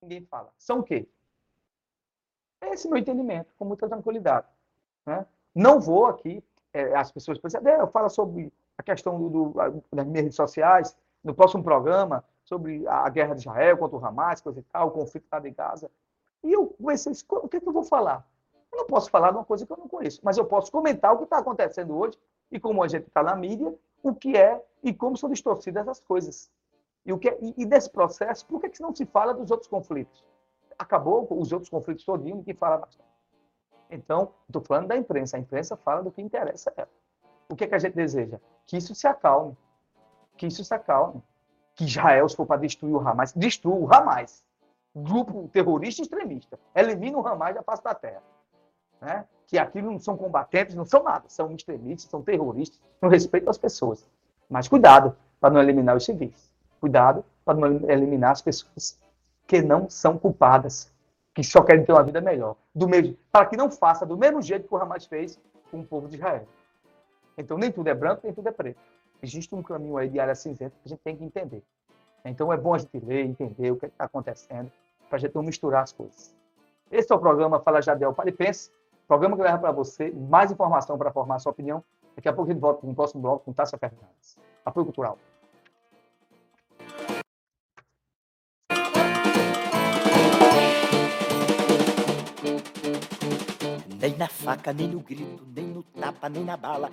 [0.08, 0.50] ninguém fala.
[0.58, 1.08] São o quê?
[2.62, 4.48] Esse é meu entendimento, com muita tranquilidade.
[5.06, 5.26] Né?
[5.54, 6.44] Não vou aqui,
[6.74, 10.36] é, as pessoas pensam, é, eu falo sobre a questão do, do, das minhas redes
[10.36, 14.88] sociais, no próximo programa, sobre a guerra de Israel contra o Hamas, coisa e tal,
[14.88, 15.92] o conflito lá de Gaza.
[16.44, 18.26] E eu comecei, o que, é que eu vou falar?
[18.72, 21.14] Eu não posso falar de uma coisa que eu não conheço, mas eu posso comentar
[21.14, 22.18] o que está acontecendo hoje
[22.52, 26.00] e como a gente está na mídia, o que é e como são distorcidas essas
[26.00, 26.50] coisas.
[27.08, 29.50] E, o que é, e, e desse processo, por que, que não se fala dos
[29.50, 30.26] outros conflitos?
[30.78, 33.08] Acabou os outros conflitos todinho que fala bastante.
[33.90, 35.38] Então, estou falando da imprensa.
[35.38, 36.90] A imprensa fala do que interessa a ela.
[37.48, 38.40] O que, é que a gente deseja?
[38.66, 39.58] Que isso se acalme.
[40.36, 41.24] Que isso se acalme.
[41.76, 44.44] Que Israel, se for para destruir o Hamas, destrua o Hamas.
[44.94, 46.60] Grupo terrorista extremista.
[46.76, 48.24] Elimina o Hamas da face da terra.
[49.00, 49.26] Né?
[49.46, 51.30] Que aquilo não são combatentes, não são nada.
[51.30, 52.82] São extremistas, são terroristas.
[53.02, 54.06] Não respeitam as pessoas.
[54.50, 56.47] Mas cuidado para não eliminar os civis.
[56.80, 59.00] Cuidado para não eliminar as pessoas
[59.46, 60.92] que não são culpadas,
[61.34, 62.56] que só querem ter uma vida melhor.
[62.76, 65.40] Do mesmo, para que não faça do mesmo jeito que o Hamas fez
[65.72, 66.48] com o povo de Israel.
[67.38, 68.80] Então, nem tudo é branco, nem tudo é preto.
[69.22, 71.64] Existe um caminho aí de área cinzenta que a gente tem que entender.
[72.26, 74.72] Então, é bom a gente ler, entender o que é está acontecendo,
[75.08, 76.36] para a gente não misturar as coisas.
[76.92, 78.72] Esse é o programa Fala Jadel Pare Pense,
[79.08, 81.84] programa que leva para você mais informação para formar sua opinião.
[82.16, 84.38] Daqui a pouco a gente volta no próximo bloco com Tássia Fernandes.
[84.66, 85.18] Apoio Cultural.
[94.18, 96.92] Na faca, nem no grito, nem no tapa, nem na bala.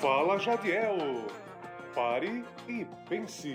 [0.00, 0.96] Fala Jadiel.
[1.94, 3.54] Pare e pense.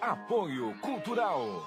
[0.00, 1.66] Apoio Cultural.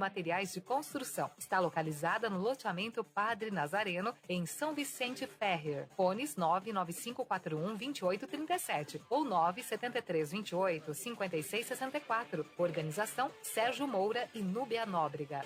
[0.00, 1.30] Materiais de Construção.
[1.38, 5.86] Está localizada no loteamento Padre Nazareno, em São Vicente Ferrer.
[5.94, 12.46] Fones 99541 2837 ou 97328 5664.
[12.56, 15.44] Organização Sérgio Moura e Núbia Nóbrega.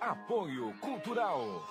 [0.00, 1.66] Apoio Cultural.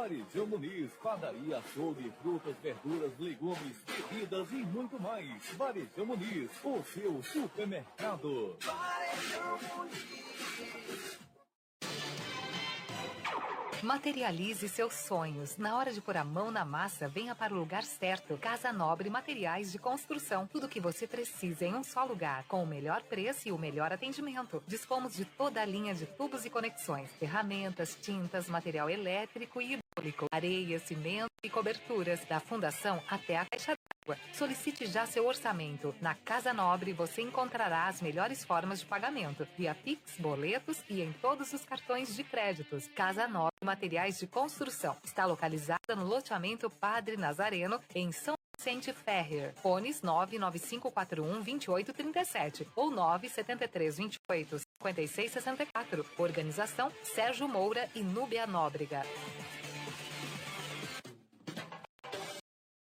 [0.00, 5.44] Varejão Muniz, padaria, açougue, frutas, verduras, legumes, bebidas e muito mais.
[5.56, 8.56] Varejão Muniz, o seu supermercado.
[8.60, 11.29] Varejão Muniz.
[13.82, 15.56] Materialize seus sonhos.
[15.56, 18.36] Na hora de pôr a mão na massa, venha para o lugar certo.
[18.36, 20.46] Casa Nobre Materiais de Construção.
[20.46, 23.58] Tudo o que você precisa em um só lugar, com o melhor preço e o
[23.58, 24.62] melhor atendimento.
[24.66, 30.26] Dispomos de toda a linha de tubos e conexões, ferramentas, tintas, material elétrico e hidráulico,
[30.30, 33.78] areia, cimento e coberturas, da fundação até a caixa
[34.32, 35.94] Solicite já seu orçamento.
[36.00, 41.12] Na Casa Nobre você encontrará as melhores formas de pagamento, via Pix, boletos e em
[41.12, 42.88] todos os cartões de créditos.
[42.88, 44.96] Casa Nobre Materiais de Construção.
[45.04, 49.54] Está localizada no loteamento Padre Nazareno, em São Vicente Ferrer.
[49.56, 56.06] Fones 99541 2837 ou 97328 5664.
[56.18, 59.02] Organização Sérgio Moura e Núbia Nóbrega.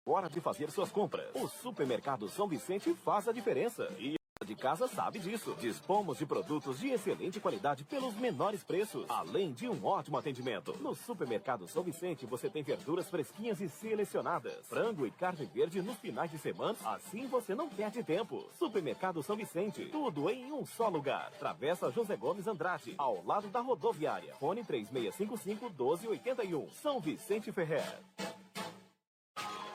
[0.08, 1.26] Hora de fazer suas compras.
[1.34, 3.92] O Supermercado São Vicente faz a diferença.
[3.98, 5.56] E de casa sabe disso.
[5.58, 10.76] Dispomos de produtos de excelente qualidade pelos menores preços, além de um ótimo atendimento.
[10.80, 15.96] No Supermercado São Vicente você tem verduras fresquinhas e selecionadas, frango e carne verde nos
[15.96, 16.78] finais de semana.
[16.84, 18.48] Assim você não perde tempo.
[18.56, 21.32] Supermercado São Vicente, tudo em um só lugar.
[21.32, 24.36] Travessa José Gomes Andrade, ao lado da rodoviária.
[24.36, 26.70] Fone 3655 1281.
[26.70, 27.98] São Vicente Ferrer.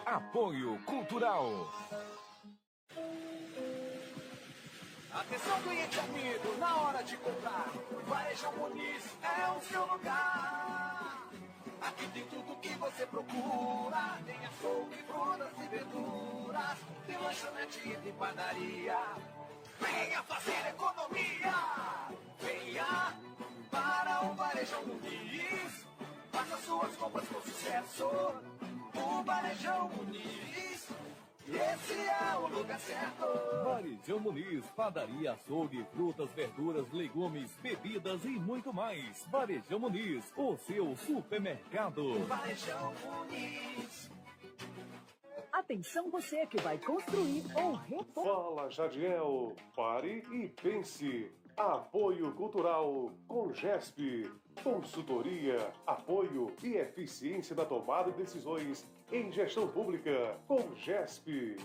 [0.06, 1.72] Apoio Cultural.
[5.14, 7.72] Atenção, cliente amigo, na hora de comprar,
[8.08, 11.28] Varejão Muniz é o seu lugar.
[11.82, 18.97] Aqui tem tudo que você procura, tem açougue, frutas e verduras, tem lanchonete e padaria.
[19.80, 21.56] Venha fazer economia,
[22.39, 23.18] venha
[23.70, 25.80] para o Varejão Muniz,
[26.32, 28.05] faça suas compras com sucesso.
[28.93, 30.88] O Varejão Muniz,
[31.47, 33.63] esse é o lugar certo.
[33.63, 39.25] Varejão Muniz, padaria, açougue, frutas, verduras, legumes, bebidas e muito mais.
[39.29, 42.25] Varejão Muniz, o seu supermercado.
[42.25, 44.09] Varejão Muniz.
[45.51, 48.23] Atenção você que vai construir ou repor.
[48.23, 51.29] Fala Jadiel, pare e pense.
[51.57, 54.32] Apoio Cultural com GESP.
[54.64, 61.58] Consultoria, apoio e eficiência na tomada de decisões em gestão pública com GESP.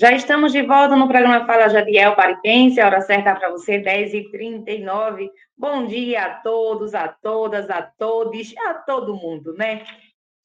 [0.00, 5.28] Já estamos de volta no programa Fala Jadiel Paripense, a hora certa para você, 10h39.
[5.56, 9.84] Bom dia a todos, a todas, a todos, a todo mundo, né?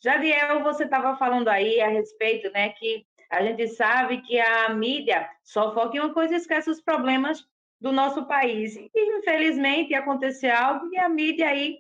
[0.04, 5.30] Jadiel, você estava falando aí a respeito, né, que a gente sabe que a mídia
[5.44, 7.46] só foca em uma coisa e esquece os problemas
[7.80, 8.76] do nosso país.
[8.76, 11.80] E, infelizmente, aconteceu algo e a mídia aí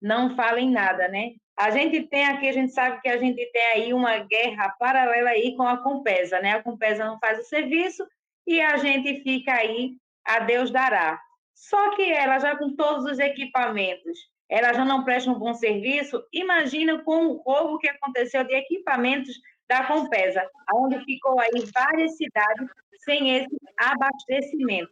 [0.00, 1.32] não fala em nada, né?
[1.56, 5.30] A gente tem aqui, a gente sabe que a gente tem aí uma guerra paralela
[5.30, 6.52] aí com a Compesa, né?
[6.52, 8.06] A Compesa não faz o serviço
[8.46, 11.20] e a gente fica aí, a Deus dará.
[11.54, 14.18] Só que ela já com todos os equipamentos,
[14.48, 16.24] ela já não presta um bom serviço.
[16.32, 19.38] Imagina com o roubo que aconteceu de equipamentos
[19.70, 20.44] da Compesa,
[20.74, 22.68] onde ficou aí várias cidades
[23.04, 24.90] sem esse abastecimento.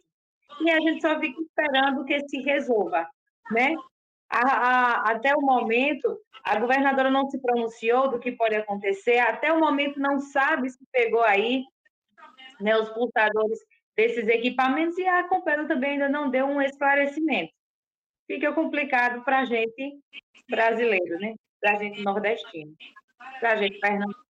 [0.61, 3.05] E a gente só fica esperando que se resolva,
[3.51, 3.75] né?
[4.29, 9.51] A, a, até o momento, a governadora não se pronunciou do que pode acontecer, até
[9.51, 11.65] o momento não sabe se pegou aí
[12.61, 13.59] né, os pulsadores
[13.97, 17.51] desses equipamentos e a Compesa também ainda não deu um esclarecimento.
[18.27, 19.99] Fica complicado para a gente
[20.49, 21.35] brasileiro, né?
[21.59, 22.73] Para a gente nordestino,
[23.41, 24.28] para a gente pernambucano.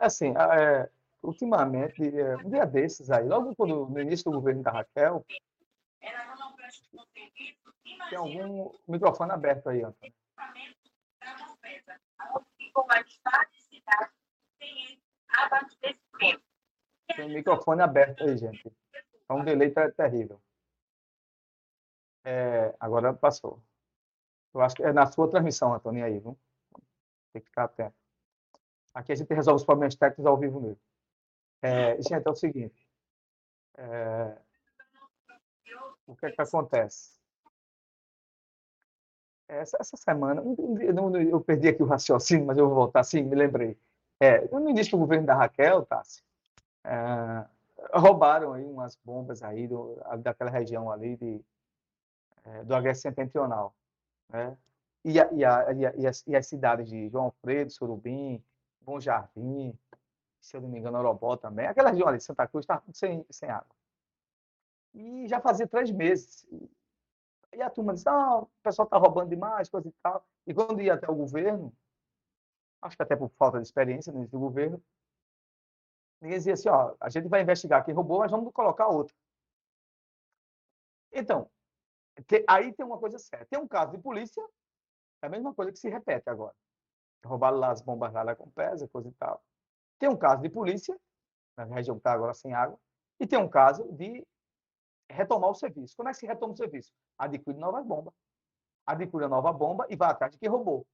[0.00, 0.90] Assim, é,
[1.22, 5.24] ultimamente, é, um dia desses aí, logo quando, no início do governo da Raquel,
[8.10, 10.14] tem algum microfone aberto aí, Antônio.
[17.16, 18.72] Tem o microfone aberto aí, gente.
[19.28, 20.40] É um delay ter- terrível.
[22.24, 23.62] É, agora passou.
[24.54, 26.38] Eu acho que é na sua transmissão, Antônio, aí, viu?
[27.34, 27.96] Tem que ficar atento.
[28.94, 30.80] Aqui a gente resolve os problemas técnicos ao vivo mesmo.
[31.60, 32.88] É, gente, é o seguinte.
[33.76, 34.38] é,
[36.06, 37.18] o que é que acontece?
[39.48, 40.42] Essa, essa semana,
[41.28, 43.76] eu, perdi aqui o raciocínio, mas eu vou voltar, sim, me lembrei.
[44.20, 46.22] É, no início do governo da Raquel, Tassi,
[46.84, 47.44] é,
[47.92, 51.44] roubaram aí umas bombas aí do, daquela região ali de,
[52.44, 53.74] é, do Agreste Setentrional,
[54.28, 54.56] né?
[55.04, 55.92] E, a, e, a, e, a,
[56.26, 58.42] e, as, cidades de João Alfredo, Surubim,
[58.80, 59.78] Bom Jardim,
[60.40, 63.24] se eu não me engano, Orobó também, aquela região ali, Santa Cruz, estava tudo sem,
[63.30, 63.74] sem água.
[64.94, 66.46] E já fazia três meses.
[67.52, 70.26] E a turma disse, ah, o pessoal está roubando demais, coisa e tal.
[70.46, 71.72] E quando ia até o governo,
[72.82, 74.82] acho que até por falta de experiência no início do governo,
[76.20, 79.14] ninguém dizia assim, ó, a gente vai investigar quem roubou, mas vamos colocar outro.
[81.12, 81.50] Então,
[82.48, 83.46] aí tem uma coisa séria.
[83.46, 84.44] Tem um caso de polícia,
[85.24, 86.54] é a mesma coisa que se repete agora.
[87.24, 89.42] Roubaram lá as bombas lá da Compesa, coisa e tal.
[89.98, 90.98] Tem um caso de polícia,
[91.56, 92.78] na região que está agora sem água,
[93.18, 94.26] e tem um caso de
[95.10, 95.96] retomar o serviço.
[95.96, 96.92] Como é que se retoma o serviço?
[97.16, 98.12] Adquire novas bombas.
[98.86, 100.86] Adquire a nova bomba e vai atrás de quem roubou.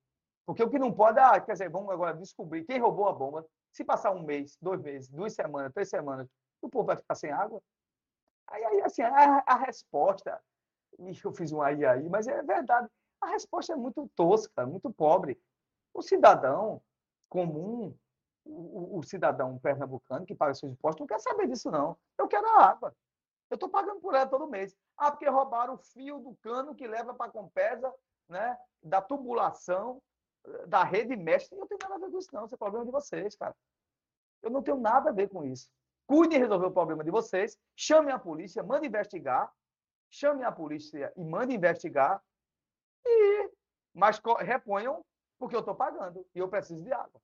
[0.46, 3.44] Porque o que não pode, ah, quer dizer, vamos agora descobrir quem roubou a bomba.
[3.72, 6.28] Se passar um mês, dois meses, duas semanas, três semanas,
[6.62, 7.60] o povo vai ficar sem água.
[8.48, 10.40] Aí, aí assim, a, a resposta,
[10.98, 12.88] eu fiz um aí aí, mas é verdade,
[13.20, 15.40] a resposta é muito tosca, muito pobre.
[15.94, 16.82] O cidadão
[17.28, 17.94] comum,
[18.44, 21.96] o, o- cidadão pernambucano que paga seus impostos, não quer saber disso, não.
[22.18, 22.94] Eu quero a água.
[23.50, 24.76] Eu estou pagando por ela todo mês.
[24.96, 27.92] Ah, porque roubaram o fio do cano que leva para a Compesa,
[28.28, 28.56] né?
[28.82, 30.00] da tubulação,
[30.68, 31.54] da rede mestre.
[31.56, 32.44] Eu não tenho nada a ver com isso, não.
[32.46, 33.54] Isso é problema de vocês, cara.
[34.42, 35.68] Eu não tenho nada a ver com isso.
[36.06, 37.58] Cuide de resolver o problema de vocês.
[37.76, 39.52] Chame a polícia, mande investigar.
[40.10, 42.22] Chame a polícia e mande investigar.
[43.04, 43.50] E,
[43.94, 45.04] mas reponham,
[45.38, 47.20] porque eu estou pagando e eu preciso de água.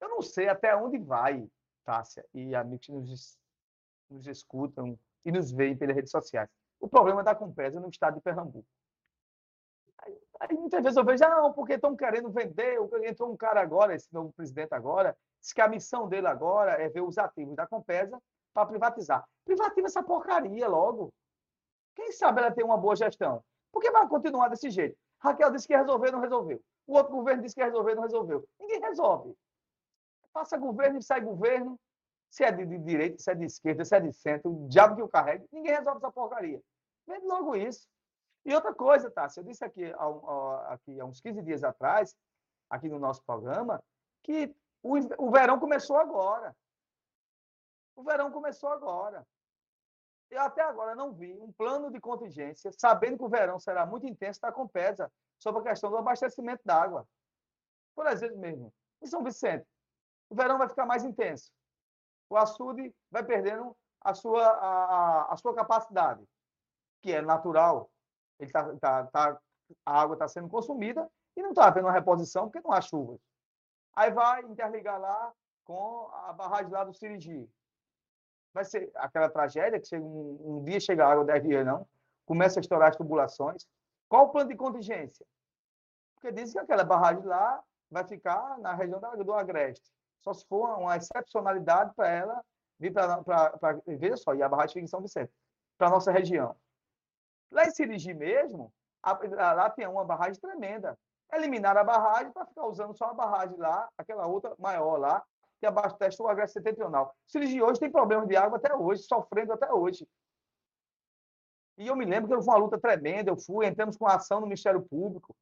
[0.00, 1.46] Eu não sei até onde vai,
[1.84, 3.38] Tássia e amigos que nos,
[4.08, 6.48] nos escutam e nos veem pelas redes sociais.
[6.80, 8.66] O problema da Compesa no estado de Pernambuco.
[9.98, 12.78] Aí, aí muitas vezes eu vejo, ah, não, porque estão querendo vender.
[13.04, 16.88] Entrou um cara agora, esse novo presidente agora, disse que a missão dele agora é
[16.88, 18.20] ver os ativos da Compesa
[18.54, 19.28] para privatizar.
[19.44, 21.12] Privatiza essa porcaria logo.
[21.94, 23.44] Quem sabe ela tem uma boa gestão?
[23.72, 24.96] Por que vai continuar desse jeito?
[25.20, 26.60] Raquel disse que ia resolver, não resolveu.
[26.86, 28.46] O outro governo disse que ia resolver, não resolveu.
[28.58, 29.34] Ninguém resolve.
[30.32, 31.78] Passa governo e sai governo.
[32.30, 34.94] Se é de, de direita, se é de esquerda, se é de centro, o diabo
[34.94, 36.60] que o carrega, ninguém resolve essa porcaria.
[37.06, 37.88] Vende logo isso.
[38.44, 42.14] E outra coisa, Tássia, eu disse aqui há- aqui há uns 15 dias atrás,
[42.70, 43.82] aqui no nosso programa,
[44.22, 46.54] que o, o verão começou agora.
[47.96, 49.26] O verão começou agora.
[50.30, 54.06] Eu até agora não vi um plano de contingência, sabendo que o verão será muito
[54.06, 57.06] intenso, da Compesa, sobre a questão do abastecimento d'água.
[57.94, 58.72] Por exemplo mesmo,
[59.02, 59.66] em São Vicente,
[60.28, 61.50] o verão vai ficar mais intenso.
[62.28, 66.24] O açude vai perdendo a sua, a- a sua capacidade,
[67.02, 67.90] que é natural.
[68.38, 69.40] Ele tá, tá, tá-
[69.84, 73.18] a água está sendo consumida e não está havendo uma reposição porque não há chuvas.
[73.94, 75.32] Aí vai interligar lá
[75.64, 77.48] com a barragem lá do Sirigi.
[78.52, 81.86] Vai ser aquela tragédia que chega um, um dia chega água, dez dias não,
[82.26, 83.66] começa a estourar as tubulações.
[84.08, 85.24] Qual o plano de contingência?
[86.14, 89.90] Porque dizem que aquela barragem lá vai ficar na região da- do Agreste.
[90.20, 92.44] Só se for uma excepcionalidade para ela
[92.78, 93.22] vir para.
[93.86, 95.32] Veja só, e a barragem fica em São Vicente,
[95.78, 96.54] para a nossa região.
[97.50, 98.72] Lá em Sirigi mesmo,
[99.02, 100.98] a- a- lá tem uma barragem tremenda.
[101.32, 105.22] Eliminaram a barragem para ficar usando só a barragem lá, aquela outra maior lá,
[105.60, 107.14] que abastece o Agreste Setentrional.
[107.26, 110.08] Sirigi hoje tem problemas de água até hoje, sofrendo até hoje.
[111.76, 114.46] E eu me lembro que foi uma luta tremenda, eu fui, entramos com ação no
[114.46, 115.36] Ministério Público,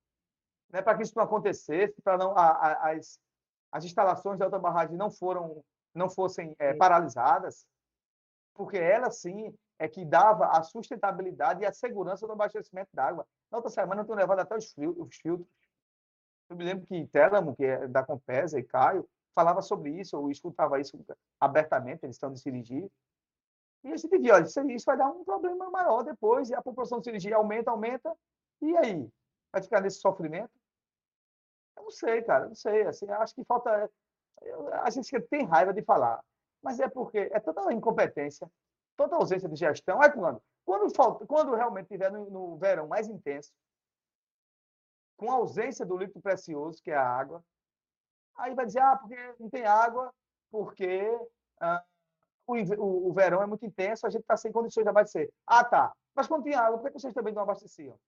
[0.70, 3.20] né, para que isso não acontecesse, para não a- a- as,
[3.72, 5.62] as instalações da outra barragem não foram
[5.94, 7.66] não fossem eh, paralisadas,
[8.54, 13.26] porque ela sim é que dava a sustentabilidade e a segurança do abastecimento d'água.
[13.50, 15.18] Na outra semana eu tenho levado até os filtros.
[16.48, 20.30] Eu me lembro que Telamo, que é da Compesa, e Caio, falava sobre isso, eu
[20.30, 20.98] escutava isso
[21.40, 22.90] abertamente, eles estão de Sirigi.
[23.84, 26.62] E a gente via, olha, isso, isso vai dar um problema maior depois, e a
[26.62, 28.14] população de Sirigi aumenta, aumenta,
[28.60, 29.08] e aí?
[29.52, 30.50] Vai ficar nesse sofrimento?
[31.76, 32.82] Eu não sei, cara, não sei.
[32.86, 33.90] Assim, acho que falta.
[34.42, 36.22] eu- A gente tem raiva de falar,
[36.62, 38.50] mas é porque é tanta incompetência,
[38.96, 40.02] tanta ausência de gestão.
[40.02, 43.52] Aí, quando, quando, falta, quando realmente tiver no, no verão mais intenso,
[45.16, 47.44] com a ausência do líquido precioso, que é a água,
[48.38, 50.12] aí vai dizer, ah, porque não tem água,
[50.50, 51.10] porque
[51.60, 51.84] ah,
[52.46, 55.30] o, o, o verão é muito intenso, a gente está sem condições de abastecer.
[55.46, 55.92] Ah, tá.
[56.14, 57.98] Mas quando tinha água, por que vocês também não abasteciam?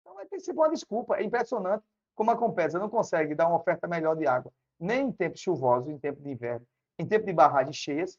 [0.00, 1.16] Então vai ter sempre uma desculpa.
[1.16, 1.84] É impressionante
[2.14, 5.90] como a Compesa não consegue dar uma oferta melhor de água, nem em tempo chuvoso,
[5.90, 6.66] em tempo de inverno,
[6.98, 8.18] em tempo de barragens cheias,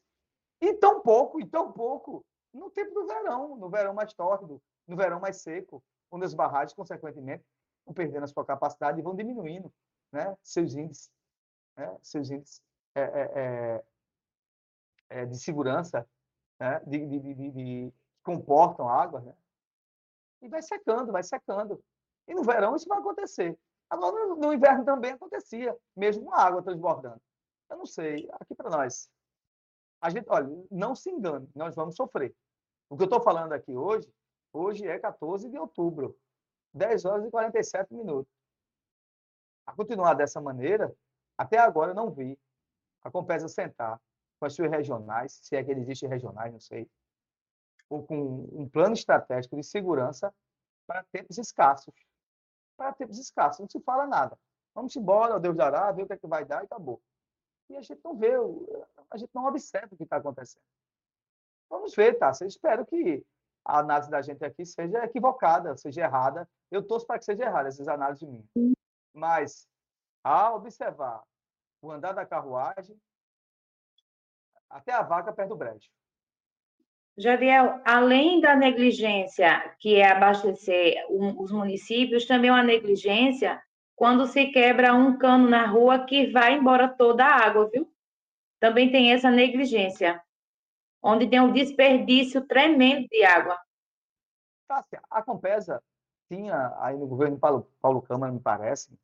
[0.59, 4.95] e tão pouco, e tão pouco no tempo do verão, no verão mais tórrido, no
[4.95, 7.43] verão mais seco, onde as barragens, consequentemente,
[7.85, 9.71] vão perdendo a sua capacidade e vão diminuindo
[10.11, 11.11] né, seus índices,
[11.76, 12.61] né, seus índices
[12.95, 16.07] é, é, é, é de segurança,
[16.59, 19.34] né, de, de, de, de, comportam água, né,
[20.41, 21.84] e vai secando, vai secando.
[22.28, 23.57] E no verão isso vai acontecer.
[23.89, 27.21] Agora, no, no inverno também acontecia, mesmo com a água transbordando.
[27.69, 29.09] Eu não sei, aqui para nós.
[30.01, 32.36] A gente, olha, não se engane, nós vamos sofrer.
[32.89, 34.07] O que eu estou falando aqui hoje,
[34.53, 36.17] hoje é 14 de outubro,
[36.73, 38.32] 10 horas e 47 minutos.
[39.65, 40.95] A continuar dessa maneira,
[41.38, 42.39] até agora eu não vi
[43.03, 43.99] a Compesa sentar
[44.39, 46.89] com as suas regionais, se é que existem regionais, não sei,
[47.89, 50.33] ou com um plano estratégico de segurança
[50.88, 51.93] para tempos escassos.
[52.75, 54.38] Para tempos escassos, não se fala nada.
[54.73, 57.01] Vamos embora, Deus dará, vê o que é que vai dar e acabou.
[57.69, 58.31] E a gente não vê,
[59.09, 60.63] a gente não observa o que está acontecendo.
[61.69, 62.31] Vamos ver, tá?
[62.41, 63.25] Eu espero que
[63.63, 66.47] a análise da gente aqui seja equivocada, seja errada.
[66.69, 68.45] Eu torço para que seja errada essas análises mim.
[69.13, 69.67] Mas,
[70.26, 71.23] ao observar
[71.80, 72.99] o andar da carruagem,
[74.67, 75.88] até a vaca perde o brejo.
[77.15, 83.61] Jadiel, além da negligência, que é abastecer os municípios, também é uma negligência
[83.95, 87.89] quando se quebra um cano na rua que vai embora toda a água, viu?
[88.59, 90.21] Também tem essa negligência
[91.03, 93.57] onde tem um desperdício tremendo de água.
[94.67, 95.82] Tássia, a Compesa
[96.28, 98.97] tinha aí no governo Paulo, Paulo Câmara, me parece,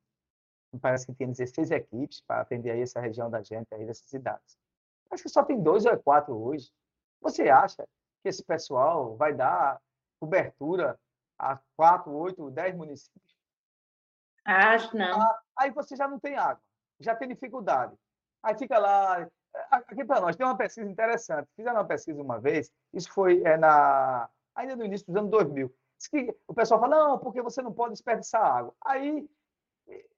[0.74, 4.08] me parece que tinha 16 equipes para atender aí essa região da gente, aí dessas
[4.08, 4.58] cidades.
[5.10, 6.72] Acho que só tem dois ou quatro hoje.
[7.22, 7.88] Você acha
[8.22, 9.82] que esse pessoal vai dar
[10.20, 10.98] cobertura
[11.38, 13.36] a quatro, oito, dez municípios?
[14.46, 15.22] Acho não.
[15.22, 16.64] Ah, aí você já não tem água,
[17.00, 17.96] já tem dificuldade.
[18.44, 19.28] Aí fica lá
[19.70, 21.50] Aqui para nós tem uma pesquisa interessante.
[21.56, 25.74] Fizeram uma pesquisa uma vez, isso foi é, na, ainda no início dos anos 2000.
[25.98, 28.74] Diz que o pessoal fala, não, porque você não pode desperdiçar água.
[28.84, 29.30] Aí,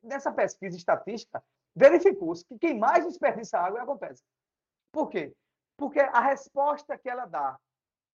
[0.01, 1.43] nessa pesquisa estatística,
[1.75, 4.23] verificou-se que quem mais desperdiça água é a Compesa.
[4.91, 5.33] Por quê?
[5.77, 7.57] Porque a resposta que ela dá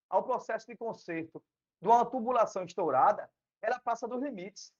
[0.09, 1.43] ao processo de conserto
[1.81, 3.29] de uma tubulação estourada,
[3.61, 4.71] ela passa dos limites.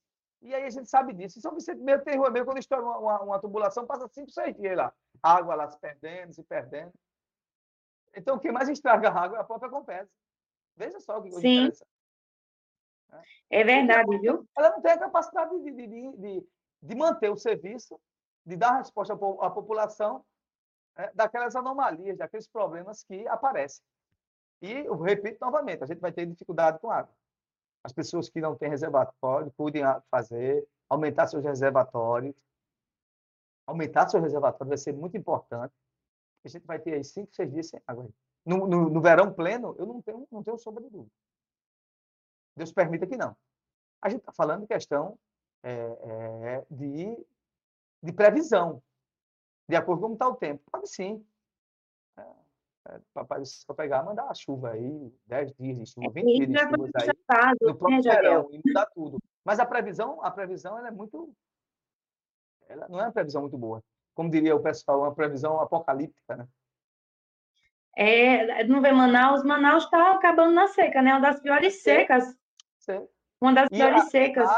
[0.42, 1.38] E aí a gente sabe disso.
[1.38, 4.30] Em São Vicente mesmo tem rua mesmo, quando estoura uma, uma, uma tubulação, passa cinco,
[4.30, 4.92] seis dias lá.
[5.22, 6.92] Água lá se perdendo, se perdendo.
[8.16, 10.10] Então, quem mais estraga a água é a própria Compesa.
[10.76, 11.70] Veja só o que coisa Sim.
[13.50, 14.48] É verdade, viu?
[14.56, 16.46] Ela não tem a capacidade de, de, de,
[16.82, 18.00] de manter o serviço,
[18.44, 20.24] de dar resposta à população
[20.96, 23.84] é, daquelas anomalias, daqueles problemas que aparecem.
[24.62, 27.14] E, eu repito novamente, a gente vai ter dificuldade com água
[27.82, 32.34] as pessoas que não têm reservatório podem fazer, aumentar seus reservatórios.
[33.66, 35.72] Aumentar seu reservatório vai ser muito importante.
[36.44, 38.08] A gente vai ter aí cinco, seis dias sem água.
[38.44, 41.12] No, no, no, verão pleno, eu não tenho, não tenho sombra de dúvida.
[42.56, 43.36] Deus permita que não.
[44.02, 45.18] A gente está falando de questão
[45.62, 47.26] é, é, de,
[48.02, 48.82] de previsão,
[49.68, 50.62] de acordo com como está o tempo.
[50.70, 51.24] Pode sim.
[52.18, 52.22] É,
[52.88, 56.58] é, papai só pegar, mandar a chuva aí, 10 dias de chuva, 20 dias de
[56.58, 59.18] chuva aí, chapado, no próprio né, verão, e mudar tudo.
[59.44, 61.34] Mas a previsão, a previsão ela é muito.
[62.68, 63.82] Ela não é uma previsão muito boa.
[64.14, 66.48] Como diria o pessoal, uma previsão apocalíptica, né?
[67.96, 69.42] É, não vê Manaus?
[69.42, 71.12] Manaus está acabando na seca, né?
[71.12, 72.24] Uma das piores secas.
[72.78, 73.06] Sim.
[73.40, 74.48] Uma das piores secas.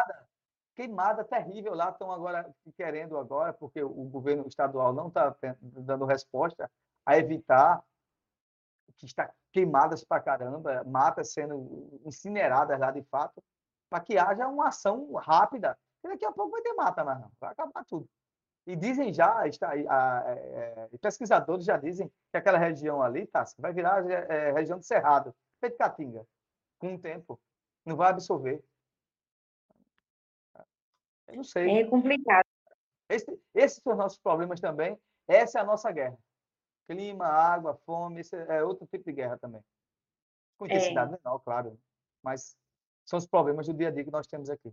[0.74, 6.70] Queimada terrível lá, estão agora querendo agora, porque o governo estadual não está dando resposta
[7.04, 7.82] a evitar
[8.96, 13.42] que está queimadas para caramba, matas sendo incineradas lá de fato,
[13.90, 15.78] para que haja uma ação rápida.
[16.04, 18.08] E daqui a pouco vai ter mata, mas não, vai acabar tudo.
[18.66, 23.44] E dizem já, está, a, a, é, pesquisadores já dizem que aquela região ali, tá,
[23.58, 26.24] vai virar é, região de cerrado, feito caatinga,
[26.78, 27.40] com o tempo.
[27.84, 28.62] Não vai absorver.
[31.32, 31.80] Eu não sei.
[31.80, 32.46] É complicado.
[33.08, 34.98] Esse, esses são os nossos problemas também.
[35.26, 36.16] Essa é a nossa guerra.
[36.86, 39.62] Clima, água, fome, esse é outro tipo de guerra também.
[40.58, 41.18] Com intensidade é.
[41.22, 41.78] menor, claro.
[42.22, 42.56] Mas
[43.04, 44.72] são os problemas do dia a dia que nós temos aqui.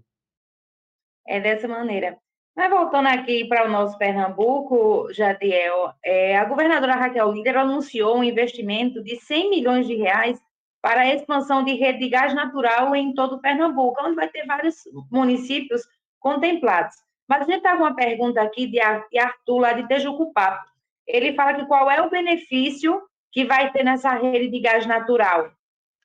[1.27, 2.19] É dessa maneira.
[2.55, 8.23] Mas voltando aqui para o nosso Pernambuco, Jadiel, é, a governadora Raquel Líder anunciou um
[8.23, 10.41] investimento de 100 milhões de reais
[10.81, 14.45] para a expansão de rede de gás natural em todo o Pernambuco, onde vai ter
[14.45, 15.87] vários municípios
[16.19, 16.95] contemplados.
[17.27, 20.69] Mas a gente está com uma pergunta aqui de Arthur, lá de Tejucupapo
[21.09, 23.01] ele fala que qual é o benefício
[23.31, 25.51] que vai ter nessa rede de gás natural?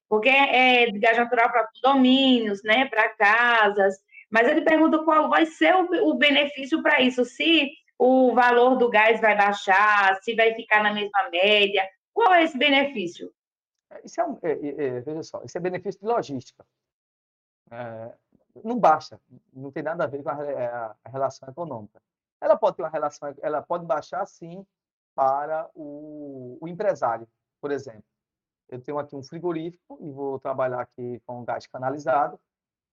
[0.09, 3.97] Porque é de gás natural para condomínios, né, para casas,
[4.31, 8.89] mas ele pergunta qual vai ser o, o benefício para isso, se o valor do
[8.89, 13.31] gás vai baixar, se vai ficar na mesma média, qual é esse benefício?
[14.03, 16.65] Isso é, um, é, é, veja só, isso é benefício de logística.
[17.71, 18.13] É,
[18.63, 19.21] não basta,
[19.53, 22.01] não tem nada a ver com a, é, a, relação econômica.
[22.41, 24.65] Ela pode ter uma relação, ela pode baixar sim
[25.15, 27.27] para o, o empresário,
[27.61, 28.05] por exemplo.
[28.69, 32.39] Eu tenho aqui um frigorífico e vou trabalhar aqui com gás canalizado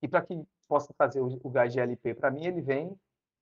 [0.00, 2.96] e para que possa fazer o, o gás GLP para mim, ele vem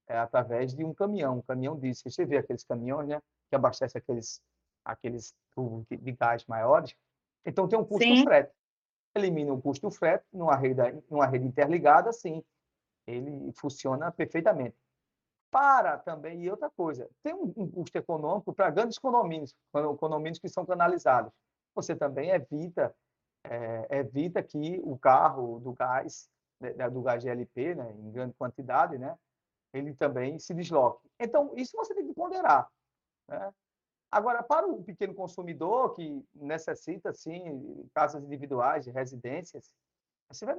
[0.08, 2.10] é, através de um caminhão, um caminhão diesel.
[2.10, 4.42] Você vê aqueles caminhões, né, que abastecem aqueles
[4.84, 6.94] aqueles tubos de, de gás maiores.
[7.44, 8.24] Então tem um custo Sim.
[8.24, 8.52] frete
[9.14, 10.80] elimina o custo do frete numa rede,
[11.10, 12.42] numa rede interligada, sim,
[13.06, 14.76] ele funciona perfeitamente.
[15.50, 19.54] Para também, e outra coisa, tem um, um custo econômico para grandes condomínios,
[19.98, 21.32] condomínios que são canalizados.
[21.74, 22.94] Você também evita,
[23.44, 26.30] é, evita que o carro do gás,
[26.60, 29.16] né, do gás GLP, né, em grande quantidade, né,
[29.72, 31.08] ele também se desloque.
[31.18, 32.68] Então, isso você tem que ponderar.
[33.28, 33.52] Né?
[34.10, 39.72] Agora, para o pequeno consumidor que necessita, sim, casas individuais, de residências,
[40.28, 40.56] você, vai,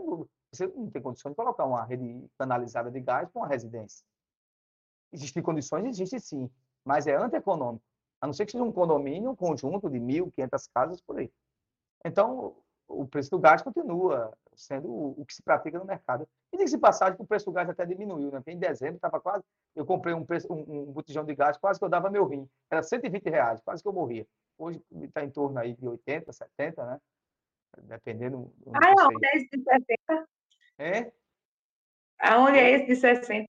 [0.51, 4.05] você não tem condições de colocar uma rede canalizada de gás para uma residência.
[5.11, 6.49] Existem condições, existe sim,
[6.85, 7.83] mas é antieconômico.
[8.21, 11.29] A não ser que seja um condomínio, um conjunto de 1.500 casas por aí.
[12.05, 12.55] Então,
[12.91, 16.27] o preço do gás continua sendo o, que se pratica no mercado.
[16.51, 18.41] E diga-se passagem que o preço do gás até diminuiu, né?
[18.47, 19.43] em dezembro estava quase,
[19.75, 22.47] eu comprei um, preço, um, um, botijão de gás, quase que eu dava meu rim.
[22.69, 24.25] Era 120 reais, quase que eu morria.
[24.57, 26.99] Hoje está em torno aí de 80, 70, né?
[27.83, 28.53] Dependendo.
[28.73, 30.27] Ah, é esse de 60?
[30.77, 31.11] É?
[32.19, 33.47] Aonde é esse de 60?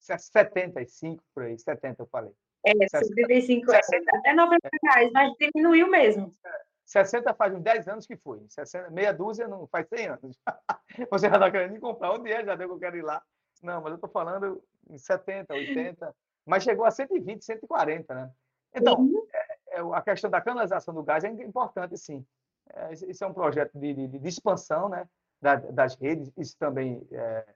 [0.00, 2.32] 75 por aí, 70 eu falei.
[2.64, 3.80] É, 75 é,
[4.14, 6.32] até 90 reais, mas diminuiu mesmo.
[6.44, 6.67] É.
[6.88, 8.40] 60 faz uns 10 anos que foi.
[8.48, 10.40] 60, meia dúzia não faz 100 anos.
[11.10, 12.12] Você já está querendo comprar.
[12.12, 12.42] Onde é?
[12.42, 13.22] Já deu que eu quero ir lá.
[13.62, 16.16] Não, mas eu estou falando em 70, 80.
[16.46, 18.30] Mas chegou a 120, 140, né?
[18.74, 19.26] Então, uhum.
[19.34, 22.24] é, é, a questão da canalização do gás é importante, sim.
[22.70, 25.06] É, isso é um projeto de, de, de expansão né,
[25.42, 26.32] da, das redes.
[26.38, 27.46] Isso também, é,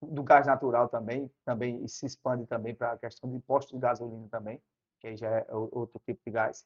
[0.00, 4.28] do gás natural também, também se expande também para a questão de postos de gasolina
[4.30, 4.62] também,
[5.00, 6.64] que aí já é outro tipo de gás.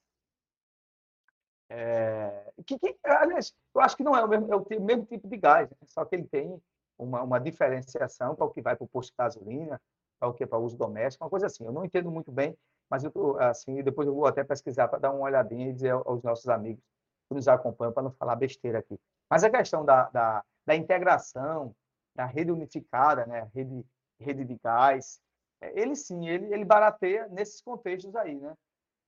[1.69, 5.29] É, que, que, aliás, eu acho que não é o mesmo, é o mesmo tipo
[5.29, 5.77] de gás, né?
[5.87, 6.61] só que ele tem
[6.99, 9.81] uma, uma diferenciação para o que vai para o posto de gasolina,
[10.19, 11.65] para o que para uso doméstico, uma coisa assim.
[11.65, 12.57] Eu não entendo muito bem,
[12.89, 15.91] mas eu tô, assim, depois eu vou até pesquisar para dar uma olhadinha e dizer
[15.91, 16.83] aos nossos amigos
[17.29, 18.99] que nos acompanham para não falar besteira aqui.
[19.29, 21.75] Mas a questão da, da, da integração,
[22.15, 23.85] da rede unificada, né, rede,
[24.21, 25.21] rede de gás,
[25.61, 28.55] é, ele sim, ele, ele barateia nesses contextos aí, né?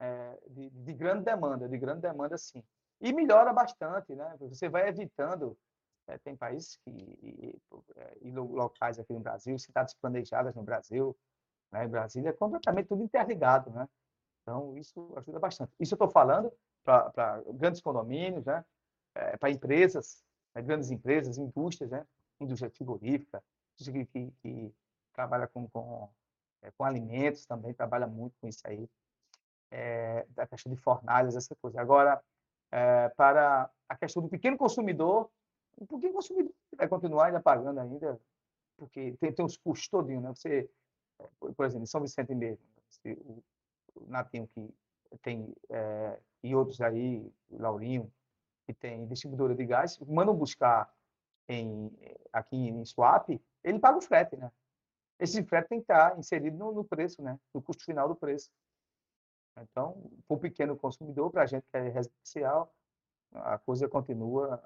[0.00, 2.62] É, de, de, grande demanda, de grande demanda, sim.
[3.00, 4.36] E melhora bastante, né?
[4.40, 5.56] Você vai evitando.
[6.06, 7.60] É, tem países que, e,
[8.22, 11.14] e, locais aqui no Brasil, cidades planejadas no Brasil,
[11.70, 11.84] né?
[11.84, 13.86] em Brasília, é completamente tudo interligado, né?
[14.42, 15.70] Então, isso ajuda bastante.
[15.78, 16.50] Isso eu estou falando
[16.82, 18.64] para grandes condomínios, né?
[19.14, 20.24] É, para empresas,
[20.54, 20.62] né?
[20.62, 22.06] grandes empresas, indústrias, né?
[22.40, 23.42] Indústria frigorífica,
[23.76, 24.74] que, que, que
[25.12, 26.08] trabalha com, com,
[26.62, 28.88] é, com alimentos também, trabalha muito com isso aí
[29.70, 31.80] é, da questão de fornalhas, essa coisa.
[31.80, 32.22] Agora,
[32.70, 35.30] é, para a questão do pequeno consumidor,
[35.76, 38.20] o pequeno consumidor vai continuar ainda pagando ainda,
[38.76, 40.30] porque tem, tem os custos todinhos, né?
[40.34, 40.68] Você,
[41.56, 42.62] por exemplo, em São Vicente mesmo,
[43.06, 43.42] o,
[43.94, 44.74] o Natinho que
[45.22, 48.12] tem, é, e outros aí, o Laurinho,
[48.66, 50.92] que tem distribuidora de gás, mandam buscar
[51.48, 51.90] em,
[52.32, 53.30] aqui em Swap,
[53.64, 54.50] ele paga o frete, né?
[55.18, 57.38] Esse frete tem que estar inserido no, no preço, né?
[57.52, 58.50] No custo final do preço.
[59.62, 62.72] Então, para o pequeno consumidor, para a gente que é residencial,
[63.32, 64.62] a coisa continua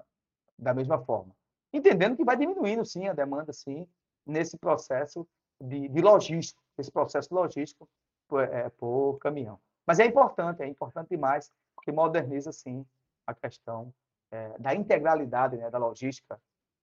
[0.59, 1.34] da mesma forma.
[1.72, 3.88] Entendendo que vai diminuindo, sim, a demanda, sim,
[4.26, 5.26] nesse processo
[5.61, 7.88] de, de logístico, esse processo logístico
[8.28, 9.59] por, é, por caminhão.
[9.86, 12.86] Mas é importante, é importante demais, porque moderniza, sim,
[13.26, 13.93] a questão
[14.30, 16.40] é, da integralidade né, da logística,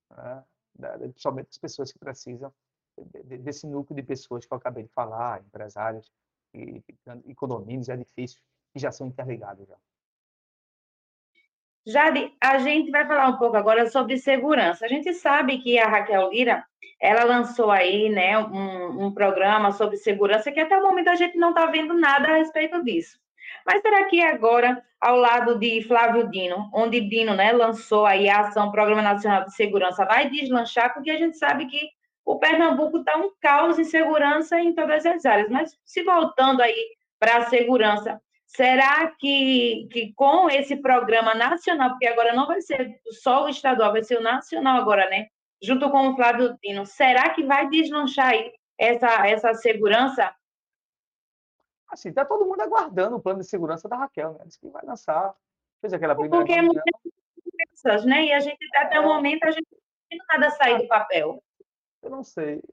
[0.09, 0.43] né,
[0.75, 2.53] da, principalmente das pessoas que precisam
[3.23, 6.11] desse núcleo de pessoas que eu acabei de falar, empresários,
[6.53, 6.83] e,
[7.25, 8.41] e condomínios, edifícios
[8.73, 9.75] que já são interligados já.
[11.85, 14.85] Jade, a gente vai falar um pouco agora sobre segurança.
[14.85, 16.63] A gente sabe que a Raquel Lira,
[16.99, 21.37] ela lançou aí, né, um, um programa sobre segurança que até o momento a gente
[21.37, 23.19] não está vendo nada a respeito disso.
[23.65, 28.41] Mas será que agora, ao lado de Flávio Dino, onde Dino, né, lançou aí a
[28.41, 31.89] ação Programa Nacional de Segurança, vai deslanchar, porque a gente sabe que
[32.25, 35.49] o Pernambuco está um caos em segurança em todas as áreas.
[35.49, 42.07] Mas se voltando aí para a segurança, Será que, que com esse programa nacional, porque
[42.07, 45.27] agora não vai ser só o estadual, vai ser o nacional agora, né?
[45.61, 50.33] Junto com o Flávio Dino, será que vai deslanchar aí essa, essa segurança?
[51.91, 54.45] Assim, está todo mundo aguardando o plano de segurança da Raquel, né?
[54.45, 55.35] Diz que vai lançar.
[55.79, 56.43] Fez aquela primeira.
[56.43, 58.25] Porque é muitas né?
[58.25, 58.99] E a gente, até é...
[58.99, 61.43] o momento, a gente não tem nada sair do papel.
[62.01, 62.63] Eu não sei.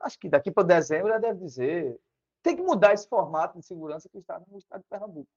[0.00, 1.98] Acho que daqui para dezembro ela deve dizer
[2.42, 5.28] tem que mudar esse formato de segurança que está no estado de Pernambuco.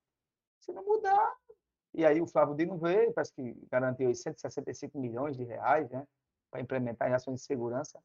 [0.59, 1.36] Se não mudar,
[1.91, 6.05] e aí o Flávio Dino veio, parece que garantiu 165 milhões de reais né,
[6.51, 7.99] para implementar em ações de segurança.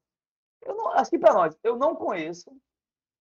[0.62, 2.50] Eu não, acho que para nós, eu não conheço,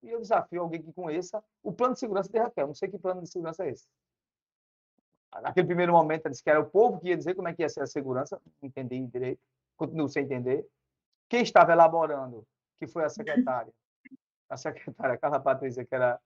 [0.01, 2.67] e eu desafio alguém que conheça, o plano de segurança de Raquel.
[2.67, 3.85] Não sei que plano de segurança é esse.
[5.41, 7.61] Naquele primeiro momento, ela disse que era o povo que ia dizer como é que
[7.61, 9.41] ia ser a segurança, entendi direito,
[9.75, 10.65] continuo sem entender.
[11.36, 13.73] Quem estava elaborando, que foi a secretária,
[14.49, 16.17] a secretária Carla Patrícia, que era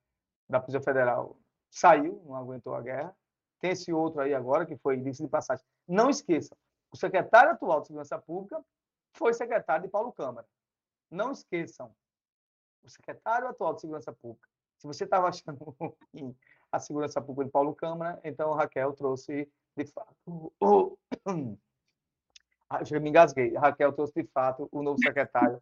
[0.48, 1.36] da Polícia Federal,
[1.68, 3.18] saiu, não aguentou a guerra.
[3.60, 5.66] Tem esse outro aí agora, que foi índice de passagem.
[5.88, 6.56] Não esqueça,
[6.92, 8.64] o secretário atual de Segurança Pública
[9.12, 10.46] foi secretário de Paulo Câmara.
[11.10, 11.92] Não esqueçam,
[12.84, 14.48] o secretário atual de Segurança Pública.
[14.78, 15.76] Se você estava achando
[16.72, 20.96] a Segurança Pública de Paulo Câmara, então Raquel trouxe, de fato, o...
[22.70, 23.56] Ah, eu me engasguei.
[23.56, 25.60] Raquel trouxe, de fato, o novo secretário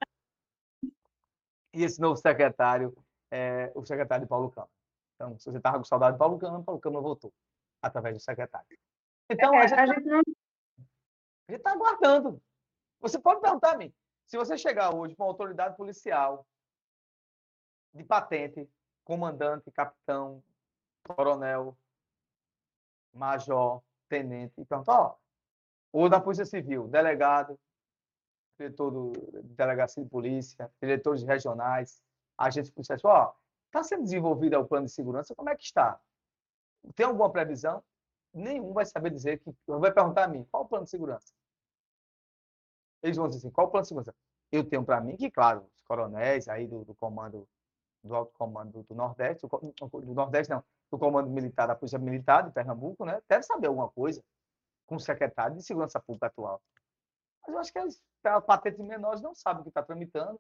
[1.77, 2.91] e esse novo secretário
[3.31, 4.71] é o secretário de Paulo Câmara.
[5.15, 7.31] Então, se você estava com saudade de Paulo Câmara, Paulo Câmara voltou
[7.81, 8.77] através do secretário.
[9.29, 10.21] Então, é, a gente não...
[11.49, 12.41] está aguardando.
[12.99, 13.93] Você pode perguntar a mim,
[14.25, 16.47] se você chegar hoje com uma autoridade policial
[17.93, 18.67] de patente,
[19.03, 20.43] comandante, capitão,
[21.07, 21.77] coronel,
[23.13, 25.15] major, tenente, e perguntar, ó,
[25.97, 27.59] ou da Polícia Civil, delegado,
[28.55, 29.13] diretor do
[29.55, 32.03] delegacia de polícia, diretores regionais,
[32.37, 33.35] agentes policiais, ó,
[33.65, 35.99] está sendo desenvolvido o plano de segurança, como é que está?
[36.95, 37.83] Tem alguma previsão?
[38.31, 41.33] Nenhum vai saber dizer que vai perguntar a mim, qual o plano de segurança?
[43.01, 44.13] Eles vão dizer assim, qual o plano de segurança?
[44.51, 47.47] Eu tenho para mim que, claro, os coronéis aí do, do comando
[48.03, 52.43] do alto comando do Nordeste, do, do Nordeste não, do comando militar da Polícia Militar
[52.43, 54.23] de Pernambuco, né, deve saber alguma coisa
[54.87, 56.61] com o secretário de Segurança Pública atual.
[57.45, 58.01] Mas eu acho que as
[58.45, 60.39] patentes menores não sabem o que está tramitando.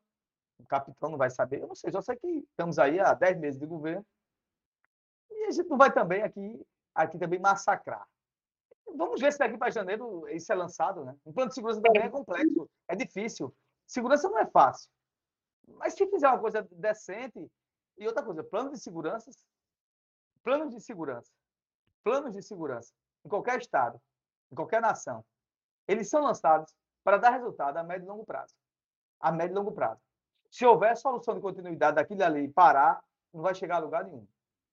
[0.57, 1.61] O capitão não vai saber.
[1.61, 4.05] Eu não sei, já sei que estamos aí há 10 meses de governo.
[5.29, 8.07] E a gente não vai também aqui, aqui também massacrar.
[8.95, 11.15] Vamos ver se daqui para janeiro isso é lançado, né?
[11.33, 13.53] Plano de segurança também é complexo, é difícil.
[13.85, 14.89] Segurança não é fácil.
[15.67, 17.51] Mas se fizer uma coisa decente,
[17.97, 19.29] e outra coisa, planos de segurança,
[20.41, 21.31] planos de segurança,
[22.03, 22.93] planos de segurança,
[23.25, 24.01] em qualquer estado,
[24.51, 25.23] em qualquer nação,
[25.87, 26.73] eles são lançados
[27.03, 28.53] para dar resultado a médio e longo prazo.
[29.19, 30.01] A médio e longo prazo.
[30.49, 34.27] Se houver solução de continuidade daquilo ali parar, não vai chegar a lugar nenhum.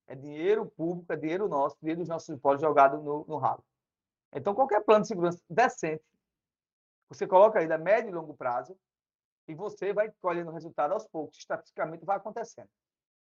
[0.07, 3.64] É dinheiro público, é dinheiro nosso, dinheiro dos nossos impostos jogado no, no ralo.
[4.33, 6.05] Então, qualquer plano de segurança decente,
[7.09, 8.77] você coloca aí a médio e longo prazo
[9.47, 11.39] e você vai colhendo resultado aos poucos.
[11.39, 12.68] Estatisticamente vai acontecendo.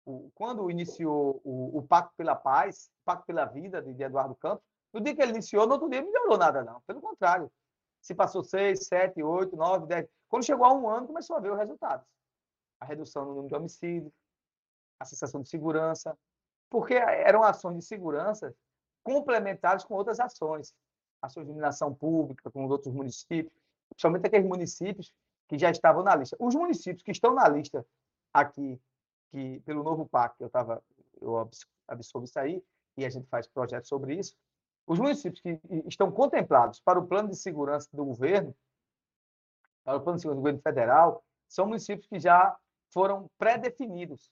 [0.06, 4.64] O, quando iniciou o, o, Pacto pela Paz, o Pacto pela Vida de Eduardo Campos,
[4.94, 6.80] no dia que ele iniciou, no outro dia não melhorou nada, não.
[6.82, 7.50] Pelo contrário,
[8.00, 10.08] se passou seis, sete, oito, nove, dez.
[10.28, 12.06] Quando chegou a um ano, começou a ver os resultados.
[12.78, 14.12] A redução no número de homicídios,
[15.00, 16.16] a sensação de segurança,
[16.70, 18.54] porque eram ações de segurança
[19.02, 20.72] complementares com outras ações.
[21.20, 23.52] Ações de iluminação pública com os outros municípios,
[23.88, 25.12] principalmente aqueles municípios
[25.48, 26.36] que já estavam na lista.
[26.38, 27.84] Os municípios que estão na lista
[28.32, 28.80] aqui,
[29.30, 30.50] que pelo novo pacto, eu
[31.20, 31.50] eu
[31.88, 32.62] absorvo isso aí,
[32.96, 34.36] e a gente faz projetos sobre isso,
[34.86, 38.54] os municípios que estão contemplados para o plano de segurança do governo,
[39.82, 42.56] para o plano de segurança do governo federal, são municípios que já
[42.92, 44.30] foram pré-definidos,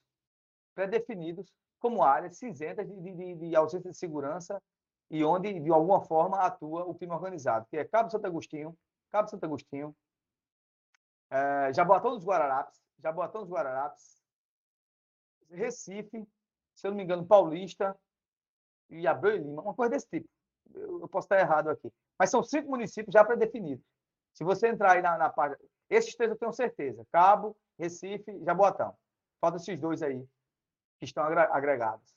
[0.75, 4.61] pré-definidos como áreas cinzentas de, de, de, ausência de segurança
[5.09, 8.77] e onde, de alguma forma, atua o crime organizado, que é Cabo Santo Agostinho,
[9.11, 9.95] Cabo Santo Agostinho,
[11.29, 14.23] é, Jaboatão dos Guararapes, Jaboatão dos Guararapes,
[15.49, 16.25] Recife,
[16.73, 17.95] se eu não me engano, Paulista
[18.89, 20.29] e Abreu e Lima, uma coisa desse tipo
[20.73, 21.91] eu posso estar errado aqui.
[22.17, 23.85] Mas são cinco municípios já pré-definidos.
[24.33, 25.59] Se você entrar aí na, na página.
[25.89, 28.95] Esses três eu tenho certeza: Cabo, Recife Jaboatão.
[29.39, 30.25] Faltam esses dois aí,
[30.99, 32.13] que estão agregados.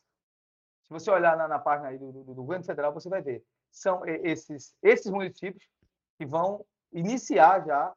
[0.84, 3.44] Se você olhar na, na página aí do, do, do, governo federal, você vai ver.
[3.70, 5.68] São esses, esses municípios
[6.16, 7.92] que vão iniciar já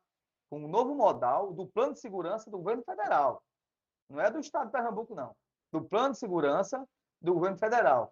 [0.51, 3.43] um novo modal do plano de segurança do governo federal.
[4.09, 5.35] Não é do estado de Pernambuco, não.
[5.71, 6.83] Do plano de segurança
[7.21, 8.11] do governo federal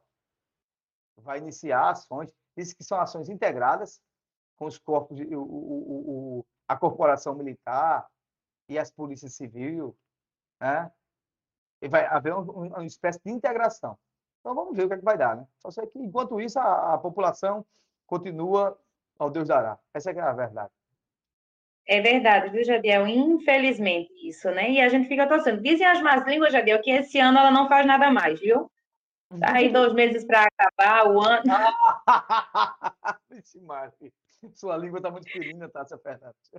[1.21, 4.01] vai iniciar ações, diz que são ações integradas
[4.55, 8.07] com os corpos, o, o, o, a corporação militar
[8.67, 9.95] e as polícias civil,
[10.59, 10.91] né?
[11.81, 13.97] E vai haver uma, uma espécie de integração.
[14.39, 15.47] Então vamos ver o que, é que vai dar, né?
[15.59, 17.65] Só sei que, enquanto isso, a, a população
[18.07, 18.79] continua
[19.19, 19.77] ao Deus dará.
[19.93, 20.71] Essa é, é a verdade.
[21.85, 23.07] É verdade, viu, Jadiel?
[23.07, 24.71] Infelizmente, isso, né?
[24.71, 25.61] E a gente fica torcendo.
[25.61, 28.69] Dizem as más línguas, Jadiel, que esse ano ela não faz nada mais, viu?
[29.41, 31.43] Aí dois meses para acabar o ano.
[33.61, 34.13] Mari.
[34.53, 36.51] Sua língua está muito firina, Tássia Fernandes.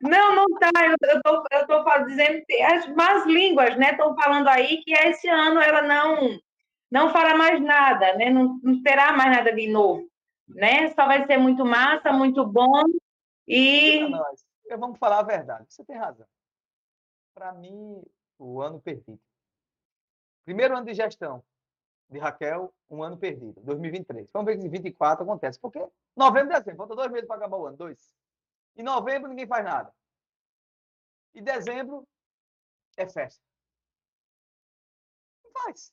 [0.00, 0.70] Não, não está.
[0.84, 3.92] Eu estou eu tô dizendo que as más línguas, né?
[3.92, 6.38] Estão falando aí que esse ano ela não
[6.90, 8.30] não fará mais nada, né?
[8.30, 10.08] Não, não terá mais nada de novo,
[10.46, 10.90] né?
[10.90, 12.84] Só vai ser muito massa, muito bom
[13.46, 14.00] e.
[14.78, 15.64] Vamos falar a verdade.
[15.68, 16.26] Você tem razão.
[17.34, 18.02] Para mim,
[18.38, 19.18] o ano perdido.
[20.44, 21.42] Primeiro ano de gestão
[22.08, 24.30] de Raquel, um ano perdido, 2023.
[24.32, 25.60] Vamos ver se em 2024 acontece.
[25.60, 25.78] Porque
[26.16, 28.14] novembro e dezembro, falta dois meses para acabar o ano, dois.
[28.76, 29.92] Em novembro ninguém faz nada.
[31.34, 32.06] E dezembro
[32.96, 33.42] é festa.
[35.44, 35.92] Não faz.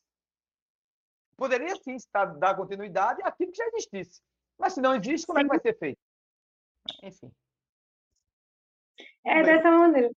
[1.35, 1.97] Poderia sim
[2.39, 4.21] dar continuidade àquilo que já existisse.
[4.57, 5.99] Mas se não existe, como é que vai ser feito?
[7.03, 7.31] Enfim.
[9.25, 10.11] É dessa maneira.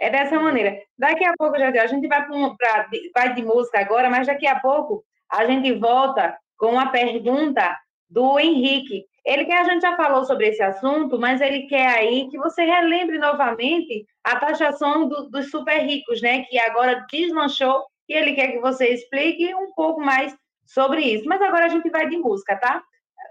[0.00, 0.76] É dessa maneira.
[0.98, 4.58] Daqui a pouco, Jardel, a gente vai, pra, vai de música agora, mas daqui a
[4.58, 7.76] pouco a gente volta com a pergunta
[8.08, 9.04] do Henrique.
[9.24, 12.62] Ele quer, a gente já falou sobre esse assunto, mas ele quer aí que você
[12.64, 16.44] relembre novamente a taxação do, dos super ricos, né?
[16.44, 20.36] Que agora deslanchou, e ele quer que você explique um pouco mais
[20.66, 21.26] sobre isso.
[21.26, 22.82] Mas agora a gente vai de música, tá?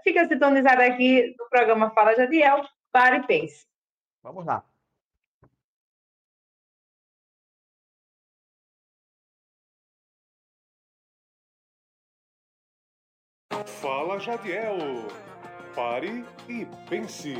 [0.02, 2.62] Fica sintonizado aqui no programa Fala Jadiel,
[2.92, 3.64] para e pense.
[4.22, 4.64] Vamos lá.
[13.62, 15.06] Fala Jadiel.
[15.74, 17.34] Pare e pense.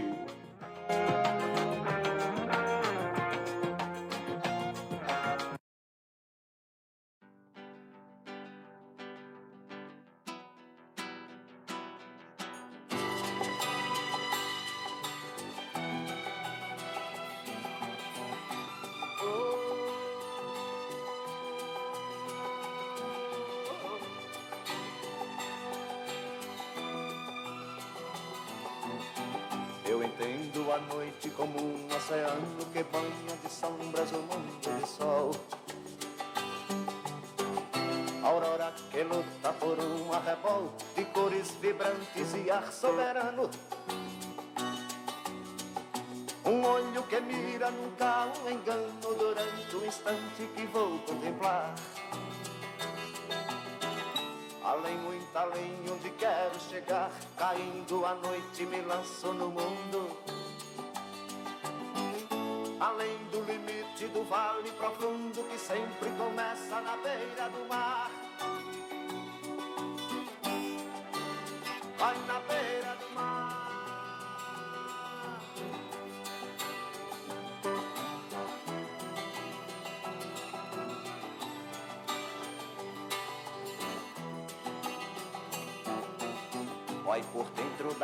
[57.85, 60.17] Caindo a noite me lanço no mundo.
[62.81, 68.11] Além do limite do vale profundo que sempre começa na beira do mar.
[71.99, 72.54] vai na beira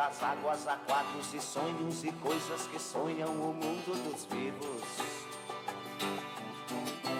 [0.00, 4.82] das águas quadros e sonhos e coisas que sonham o mundo dos vivos.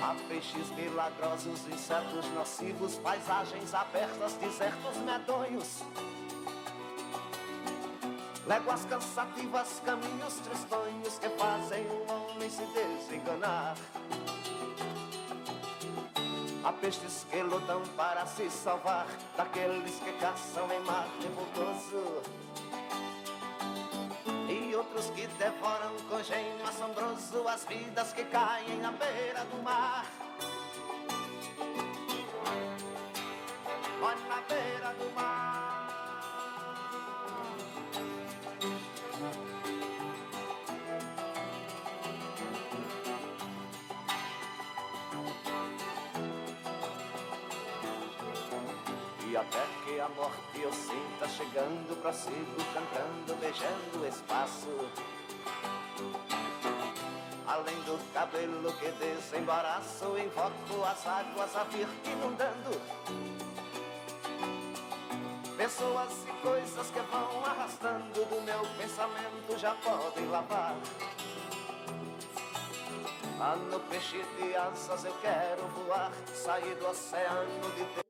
[0.03, 5.83] Há peixes milagrosos, insetos nocivos, paisagens abertas, desertos medonhos.
[8.47, 13.77] Léguas cansativas, caminhos tristonhos que fazem o homem se desenganar.
[16.65, 19.07] Há peixes que lutam para se salvar
[19.37, 22.50] daqueles que caçam em mar revoltoso.
[24.91, 30.05] Outros que devoram com gênio assombroso as vidas que caem na beira do mar.
[34.03, 35.80] Olha na beira do mar.
[49.37, 54.69] Até que a morte eu sinta chegando, prossigo cantando, beijando o espaço.
[57.47, 62.81] Além do cabelo que desembaraço, invoco as águas a vir inundando.
[65.57, 70.75] Pessoas e coisas que vão arrastando do meu pensamento já podem lavar.
[73.41, 78.10] Ah, no peixe de asas eu quero voar, sair do oceano de Is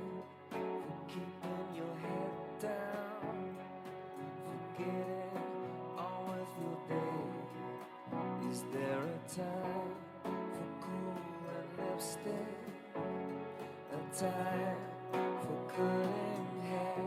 [14.21, 14.77] time
[15.11, 17.01] for cutting hair?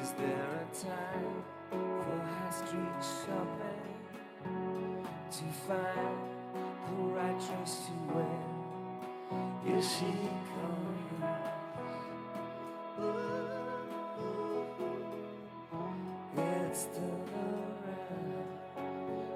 [0.00, 3.90] Is there a time for high street shopping
[5.32, 6.18] to find
[6.86, 8.40] the right dress to wear?
[9.64, 10.10] Here she
[10.46, 11.10] comes.
[13.00, 13.40] Ooh,
[16.68, 18.50] it's still around.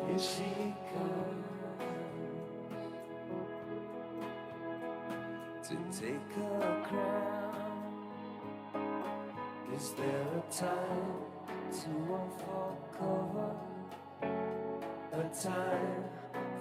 [0.06, 0.53] Here she
[6.00, 7.54] take her crown.
[9.76, 11.14] Is there a time
[11.70, 13.52] to unfold cover?
[15.12, 16.04] A time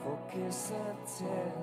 [0.04, 1.62] for kiss and tell?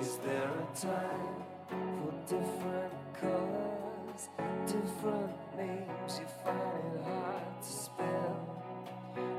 [0.00, 1.36] Is there a time
[1.68, 4.22] for different colors,
[4.66, 8.62] different names you find it hard to spell?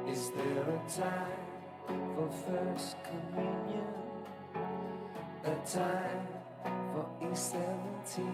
[0.08, 1.46] Is there a time
[2.16, 3.99] for first communion?
[7.40, 8.30] 17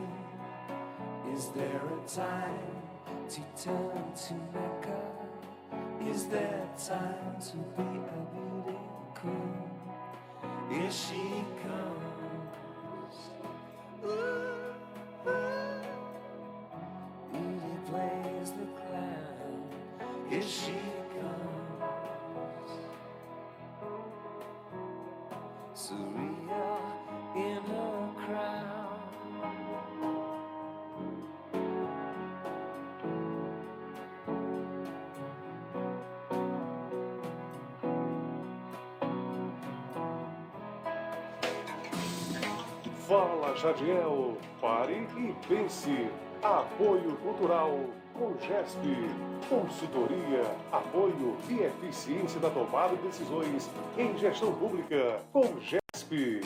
[1.32, 2.74] Is there a time
[3.30, 5.00] to turn to Mecca?
[6.10, 8.80] Is there time to be a beauty
[9.14, 10.86] queen?
[10.88, 12.05] Is she coming?
[43.08, 46.10] Fala Jadiel, pare e pense.
[46.42, 47.80] Apoio Cultural
[48.14, 48.88] com GESP.
[49.48, 50.42] Consultoria,
[50.72, 56.42] apoio e eficiência da tomada de decisões em gestão pública com GESP.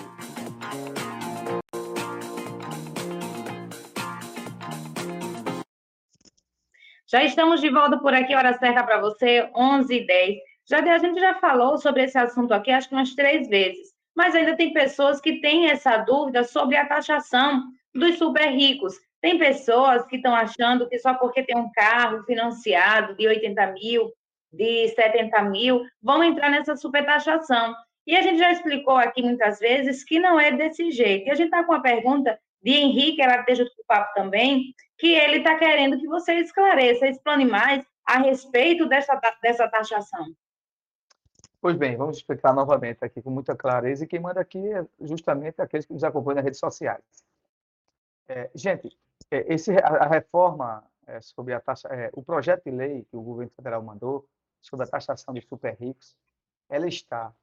[7.07, 10.39] Já estamos de volta por aqui, hora certa para você, 11h10.
[10.65, 14.35] Já, a gente já falou sobre esse assunto aqui, acho que umas três vezes, mas
[14.35, 17.63] ainda tem pessoas que têm essa dúvida sobre a taxação
[17.93, 18.95] dos super ricos.
[19.21, 24.11] Tem pessoas que estão achando que só porque tem um carro financiado de 80 mil,
[24.51, 27.75] de 70 mil, vão entrar nessa supertaxação.
[28.07, 31.27] E a gente já explicou aqui muitas vezes que não é desse jeito.
[31.27, 35.13] E a gente está com uma pergunta de Henrique, ela esteja do papo também, que
[35.13, 40.25] ele está querendo que você esclareça, explane mais a respeito dessa, dessa taxação.
[41.61, 45.61] Pois bem, vamos explicar novamente aqui com muita clareza, e quem manda aqui é justamente
[45.61, 47.03] aqueles que nos acompanham nas redes sociais.
[48.29, 48.97] É, gente,
[49.29, 53.17] é, esse, a, a reforma é, sobre a taxa, é, o projeto de lei que
[53.17, 54.25] o governo federal mandou
[54.61, 56.15] sobre a taxação de super ricos,
[56.69, 57.33] ela está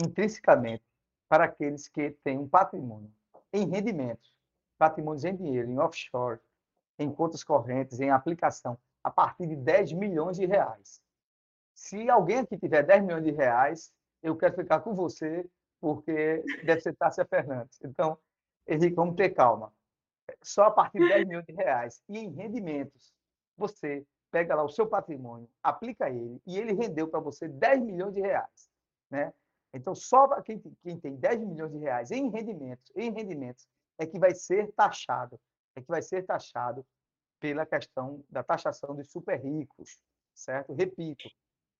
[0.00, 0.84] intrinsecamente
[1.28, 3.10] para aqueles que têm um patrimônio
[3.52, 4.32] em rendimentos,
[4.78, 6.38] patrimônios em dinheiro, em offshore,
[6.96, 11.01] em contas correntes, em aplicação, a partir de 10 milhões de reais.
[11.82, 13.92] Se alguém aqui tiver 10 milhões de reais,
[14.22, 15.44] eu quero ficar com você,
[15.80, 17.76] porque deve ser Tássia Fernandes.
[17.82, 18.16] Então,
[18.68, 19.72] Henrique, vamos ter calma.
[20.44, 22.00] Só a partir de 10 milhões de reais.
[22.08, 23.12] E em rendimentos,
[23.56, 28.14] você pega lá o seu patrimônio, aplica ele, e ele rendeu para você 10 milhões
[28.14, 28.70] de reais.
[29.10, 29.34] Né?
[29.74, 33.66] Então, só quem, quem tem 10 milhões de reais em rendimentos, em rendimentos,
[33.98, 35.38] é que vai ser taxado,
[35.74, 36.86] é que vai ser taxado
[37.40, 39.98] pela questão da taxação dos super ricos,
[40.32, 40.72] certo?
[40.74, 41.28] Repito,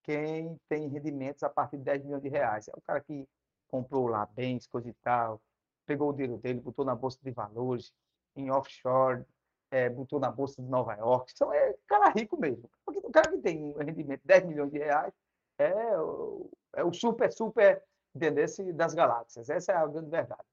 [0.03, 2.69] quem tem rendimentos a partir de 10 milhões de reais.
[2.69, 3.27] É o cara que
[3.69, 5.41] comprou lá bens, coisa e tal,
[5.87, 7.93] pegou o dinheiro dele, botou na bolsa de valores,
[8.37, 9.25] em offshore,
[9.71, 11.33] é, botou na bolsa de Nova York.
[11.35, 12.71] Então, é cara rico mesmo.
[12.87, 15.13] O cara que tem um rendimento de 10 milhões de reais
[15.59, 17.83] é o, é o super, super,
[18.15, 19.49] entendesse, das galáxias.
[19.49, 20.45] Essa é a grande verdade.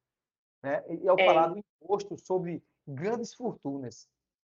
[0.63, 0.84] Né?
[0.89, 1.26] E ao é.
[1.26, 4.07] falar do imposto sobre grandes fortunas,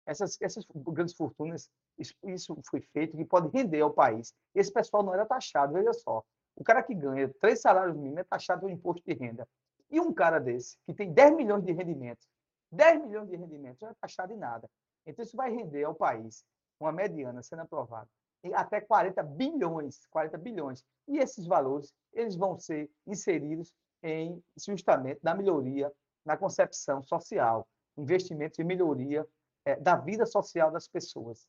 [0.05, 4.33] essas, essas grandes fortunas, isso, isso foi feito que pode render ao país.
[4.53, 6.23] Esse pessoal não era taxado, veja só.
[6.55, 9.47] O cara que ganha três salários mínimos é taxado no imposto de renda.
[9.89, 12.27] E um cara desse, que tem 10 milhões de rendimentos,
[12.71, 14.69] 10 milhões de rendimentos, não é taxado em nada.
[15.05, 16.43] Então, isso vai render ao país,
[16.79, 18.09] uma mediana sendo aprovada,
[18.53, 20.83] até 40 bilhões, 40 bilhões.
[21.07, 25.91] E esses valores, eles vão ser inseridos em justamente na melhoria,
[26.25, 27.67] na concepção social,
[27.97, 29.27] investimentos em melhoria
[29.65, 31.47] é, da vida social das pessoas,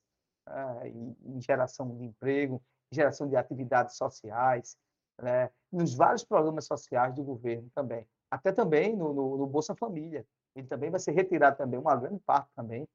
[0.49, 4.77] é, em, geração de emprego, geração de atividades sociais,
[5.21, 10.27] né, nos vários programas sociais do governo também, até também no, no, no Bolsa Família.
[10.55, 12.89] Ele também vai ser retirado também, uma grande parte também,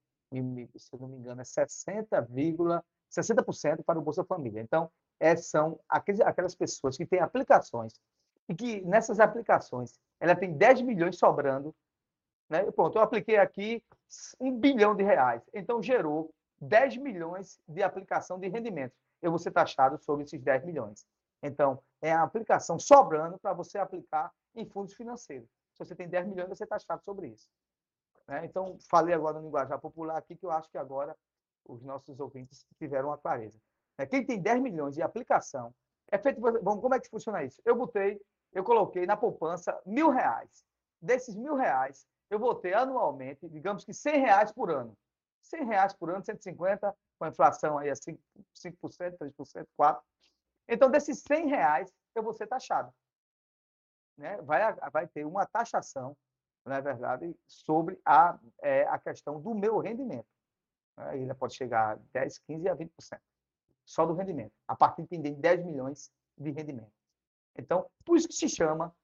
[0.78, 2.28] se eu não me engano, é 60,
[3.12, 4.62] 60% para o Bolsa Família.
[4.62, 7.94] Então, é, são aqueles, aquelas pessoas que têm aplicações
[8.50, 11.76] e que nessas aplicações ela tem 10 milhões sobrando.
[12.50, 12.70] Né?
[12.72, 13.84] Pronto, eu apliquei aqui
[14.40, 15.44] um bilhão de reais.
[15.54, 18.98] Então, gerou 10 milhões de aplicação de rendimentos.
[19.22, 21.06] Eu vou ser taxado sobre esses 10 milhões.
[21.44, 25.50] Então, é a aplicação sobrando para você aplicar em fundos financeiros.
[25.74, 27.50] Se você tem 10 milhões, você está taxado sobre isso.
[28.28, 28.46] Né?
[28.46, 31.18] Então, falei agora no linguajar popular aqui, que eu acho que agora
[31.68, 33.60] os nossos ouvintes tiveram a clareza.
[33.98, 34.06] Né?
[34.06, 35.74] Quem tem 10 milhões de aplicação,
[36.12, 36.42] é feito.
[36.42, 37.62] Vamos, como é que funciona isso?
[37.66, 38.20] Eu botei,
[38.54, 40.66] eu coloquei na poupança mil reais.
[41.02, 44.96] Desses mil reais, eu vou ter anualmente, digamos que 100 reais por ano.
[45.42, 48.18] 100 reais por ano, 150, com a inflação aí a 5%,
[48.56, 50.02] 5% 3%, 4%.
[50.68, 52.94] Então, desses 100 reais, eu vou ser taxado.
[54.18, 54.38] Né?
[54.42, 56.16] Vai, vai ter uma taxação,
[56.66, 60.28] na verdade, sobre a, é, a questão do meu rendimento.
[60.98, 61.18] Né?
[61.18, 62.90] Ele pode chegar a 10, 15 a 20%.
[63.84, 64.54] Só do rendimento.
[64.68, 66.94] A partir de 10 milhões de rendimento.
[67.58, 68.96] Então, por isso que se chama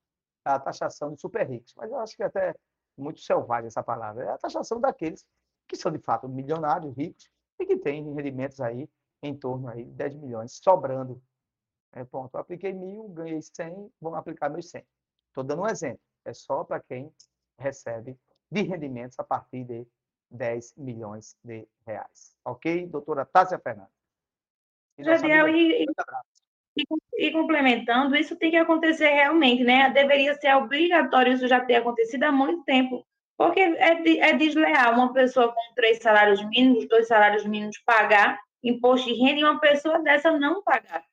[0.46, 1.74] a taxação de super ricos.
[1.76, 2.56] Mas eu acho que é até
[2.98, 4.24] muito selvagem essa palavra.
[4.24, 5.26] É a taxação daqueles
[5.68, 7.30] que são, de fato, milionários, ricos,
[7.60, 8.90] e que têm rendimentos aí
[9.22, 11.22] em torno aí de 10 milhões, sobrando.
[11.94, 12.36] É, ponto.
[12.36, 14.86] Eu apliquei mil, ganhei 100, vão aplicar meus 100.
[15.30, 16.00] Estou dando um exemplo.
[16.26, 17.12] É só para quem
[17.58, 18.18] recebe
[18.52, 19.88] de rendimentos a partir de
[20.30, 22.36] 10 milhões de reais.
[22.44, 23.96] Ok, doutora Tássia Fernandes?
[25.00, 25.86] Jadiel, e,
[26.76, 26.84] e,
[27.18, 29.90] e, complementando, isso tem que acontecer realmente, né?
[29.92, 33.07] Deveria ser obrigatório isso já ter acontecido há muito tempo,
[33.38, 39.08] porque é, é desleal uma pessoa com três salários mínimos, dois salários mínimos pagar imposto
[39.08, 41.06] de renda e uma pessoa dessa não pagar.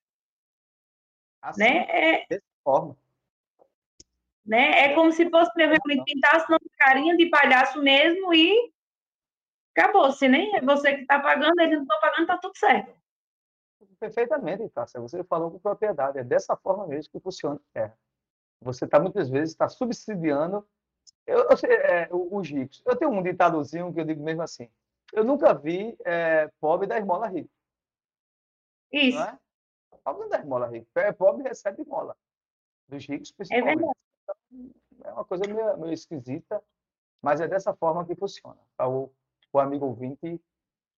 [1.42, 1.86] Assim, né?
[1.90, 2.96] É, dessa forma.
[4.44, 4.86] Né?
[4.86, 8.72] É como se fosse realmente pintasse uma carinha de palhaço mesmo e
[9.76, 10.10] acabou.
[10.10, 12.94] Se nem é você que está pagando, eles não estão pagando, está tudo certo.
[14.00, 15.00] Perfeitamente, Tássia.
[15.00, 16.18] Você falou com propriedade.
[16.18, 17.98] É dessa forma mesmo que funciona a terra.
[18.60, 20.66] Você está, muitas vezes, está subsidiando
[21.26, 22.82] eu, eu, é, os ricos.
[22.84, 24.68] Eu tenho um ditadozinho que eu digo mesmo assim.
[25.12, 27.50] Eu nunca vi é, pobre da esmola rico.
[28.92, 29.18] Isso.
[29.18, 29.38] Não é?
[30.04, 30.86] Pobre não dá esmola rico.
[30.96, 32.16] É pobre recebe esmola.
[32.88, 33.72] Dos ricos, é principalmente.
[33.72, 33.98] É verdade.
[34.22, 36.62] Então, é uma coisa meio, meio, esquisita,
[37.22, 38.60] mas é dessa forma que funciona.
[38.76, 39.12] Para o,
[39.52, 40.40] o amigo ouvinte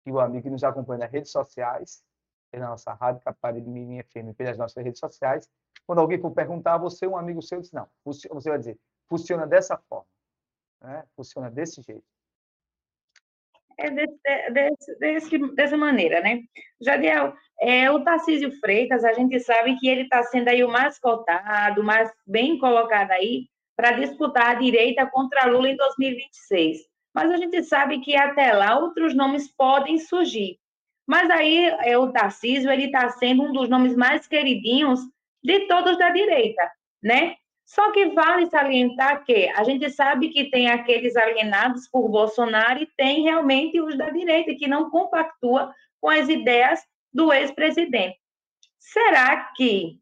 [0.05, 2.03] e o amigo que nos acompanha nas redes sociais,
[2.51, 5.49] pela nossa rádio Caparibe Mirim FM, pelas nossas redes sociais,
[5.85, 9.45] quando alguém for perguntar, você é um amigo seu, diz, não, você vai dizer, funciona
[9.45, 10.07] dessa forma,
[10.81, 11.03] né?
[11.15, 12.03] funciona desse jeito.
[13.79, 16.41] É desse, desse, desse, dessa maneira, né?
[16.81, 20.97] Jadiel, é, o Tarcísio Freitas, a gente sabe que ele está sendo aí o mais
[20.97, 26.79] cotado, mais bem colocado aí para disputar a direita contra Lula em 2026.
[27.13, 30.59] Mas a gente sabe que até lá outros nomes podem surgir.
[31.05, 34.99] Mas aí é, o Tarcísio ele está sendo um dos nomes mais queridinhos
[35.43, 36.69] de todos da direita,
[37.01, 37.35] né?
[37.67, 42.89] Só que vale salientar que a gente sabe que tem aqueles alienados por Bolsonaro e
[42.95, 46.79] tem realmente os da direita que não compactua com as ideias
[47.13, 48.17] do ex-presidente.
[48.79, 49.99] Será que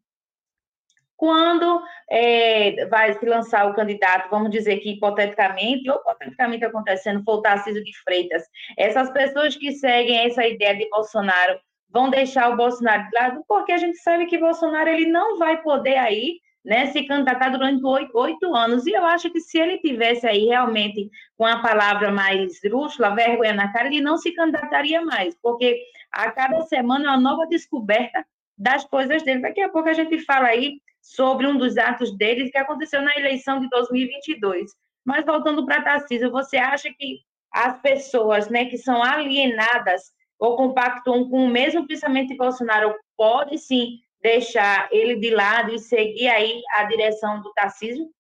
[1.18, 7.40] quando é, vai se lançar o candidato, vamos dizer que hipoteticamente, ou hipoteticamente acontecendo, for
[7.40, 8.44] o Tarcísio de Freitas,
[8.78, 11.60] essas pessoas que seguem essa ideia de Bolsonaro
[11.90, 15.64] vão deixar o Bolsonaro de lado, porque a gente sabe que Bolsonaro ele não vai
[15.64, 18.88] poder aí né, se candidatar durante oito, anos.
[18.88, 23.54] E eu acho que se ele tivesse aí realmente com a palavra mais esdrúxula, vergonha
[23.54, 25.80] na cara, ele não se candidataria mais, porque
[26.12, 28.26] a cada semana é uma nova descoberta
[28.58, 29.42] das coisas dele.
[29.42, 33.16] Daqui a pouco a gente fala aí sobre um dos atos dele que aconteceu na
[33.16, 34.72] eleição de 2022.
[35.06, 37.20] Mas voltando para Tarcísio, você acha que
[37.54, 43.58] as pessoas né, que são alienadas ou compactuam com o mesmo pensamento de Bolsonaro podem
[43.58, 48.12] sim deixar ele de lado e seguir aí a direção do Tarcísio?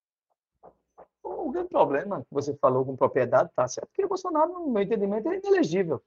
[1.23, 4.83] O grande problema que você falou com propriedade, tá certo, porque o Bolsonaro, no meu
[4.83, 5.99] entendimento, é inelegível.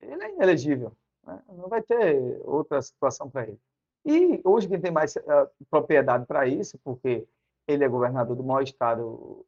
[0.00, 0.92] Ele é inelegível.
[1.26, 1.42] Né?
[1.52, 3.60] Não vai ter outra situação para ele.
[4.06, 7.26] E hoje quem tem mais uh, propriedade para isso, porque
[7.68, 9.44] ele é governador do maior estado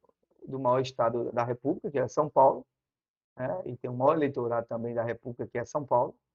[0.46, 2.64] do maior estado da República, que é São Paulo,
[3.36, 3.62] né?
[3.64, 6.25] e tem o maior eleitorado também da República, que é São Paulo, é,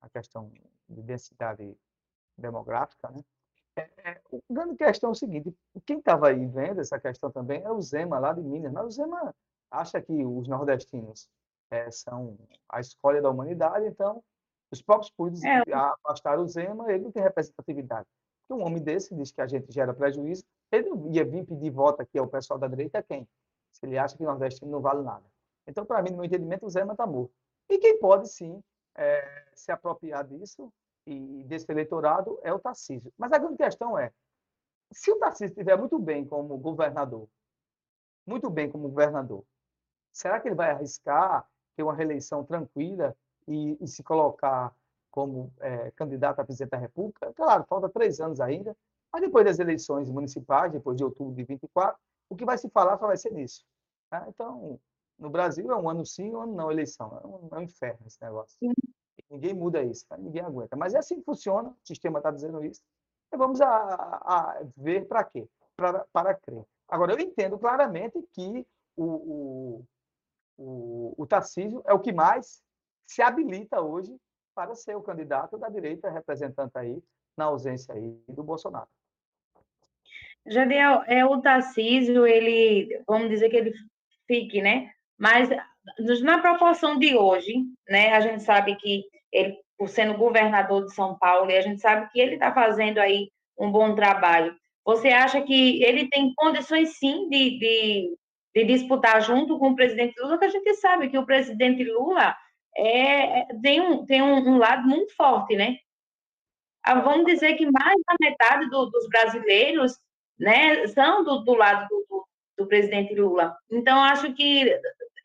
[0.00, 0.50] a questão
[0.88, 1.76] de densidade
[2.36, 3.10] demográfica.
[3.10, 3.22] Né?
[3.76, 5.54] É, é, o grande questão é o seguinte:
[5.86, 8.90] quem estava aí vendo essa questão também é o Zema, lá de Minas, mas o
[8.90, 9.34] Zema
[9.70, 11.28] acha que os nordestinos
[11.70, 12.38] é, são
[12.68, 14.22] a escolha da humanidade, então
[14.70, 15.72] os próprios políticos é.
[15.72, 18.06] afastaram o Zema, ele não tem representatividade.
[18.40, 21.70] Porque um homem desse diz que a gente gera prejuízo, ele não ia vir pedir
[21.70, 23.28] voto aqui ao pessoal da direita, é quem?
[23.72, 25.24] Se ele acha que o nordestino não vale nada.
[25.66, 27.32] Então, para mim, no meu entendimento, o Zema está morto.
[27.68, 28.62] E quem pode, sim,
[28.96, 30.72] é, se apropriar disso
[31.06, 33.12] e desse eleitorado é o Tarcísio.
[33.16, 34.12] Mas a grande questão é,
[34.92, 37.28] se o Tarcísio estiver muito bem como governador,
[38.26, 39.44] muito bem como governador,
[40.12, 43.16] será que ele vai arriscar ter uma reeleição tranquila
[43.48, 44.74] e, e se colocar
[45.10, 47.32] como é, candidato a presidente da República?
[47.34, 48.76] Claro, falta três anos ainda,
[49.12, 51.98] mas depois das eleições municipais, depois de outubro de 24,
[52.28, 53.64] o que vai se falar só vai ser nisso.
[54.08, 54.24] Tá?
[54.28, 54.78] Então,
[55.22, 57.20] no Brasil é um ano sim, um ano não, eleição.
[57.22, 58.58] É um, é um inferno esse negócio.
[59.30, 60.18] Ninguém muda isso, tá?
[60.18, 60.76] ninguém aguenta.
[60.76, 62.82] Mas é assim que funciona, o sistema está dizendo isso.
[63.34, 65.48] Vamos a, a ver para quê?
[65.76, 66.64] Pra, para crer.
[66.88, 68.66] Agora, eu entendo claramente que
[68.96, 69.84] o, o,
[70.58, 72.60] o, o Tarcísio é o que mais
[73.06, 74.14] se habilita hoje
[74.54, 77.02] para ser o candidato da direita representante aí,
[77.36, 78.88] na ausência aí do Bolsonaro.
[80.44, 83.72] Jadiel, é o Tarcísio, ele, vamos dizer que ele
[84.26, 84.92] fique, né?
[85.18, 85.48] Mas
[86.22, 87.54] na proporção de hoje,
[87.88, 88.12] né?
[88.12, 92.08] A gente sabe que ele, por sendo governador de São Paulo, e a gente sabe
[92.10, 94.54] que ele está fazendo aí um bom trabalho.
[94.84, 98.16] Você acha que ele tem condições, sim, de, de,
[98.54, 100.38] de disputar junto com o presidente Lula?
[100.38, 102.36] Que a gente sabe que o presidente Lula
[102.76, 105.76] é, tem, um, tem um, um lado muito forte, né?
[106.84, 109.96] Ah, vamos dizer que mais da metade do, dos brasileiros
[110.38, 112.01] né, são do, do lado do,
[112.62, 113.54] do, presidente Lula.
[113.70, 114.74] Então, acho que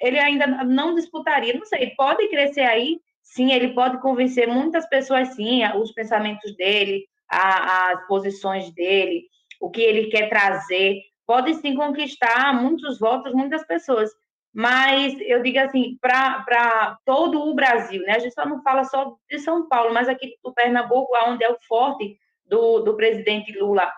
[0.02, 5.30] ele ainda não disputaria, não sei, pode crescer aí, sim, ele pode convencer muitas pessoas,
[5.30, 9.26] sim, os pensamentos dele, a, as posições dele,
[9.60, 14.12] o que ele quer trazer, pode sim conquistar muitos votos, muitas pessoas
[14.60, 18.14] mas eu digo assim, para todo o Brasil, né?
[18.14, 21.52] A gente só não fala só de São Paulo, mas aqui do Pernambuco, onde é
[21.52, 23.94] o forte do, do presidente Lula,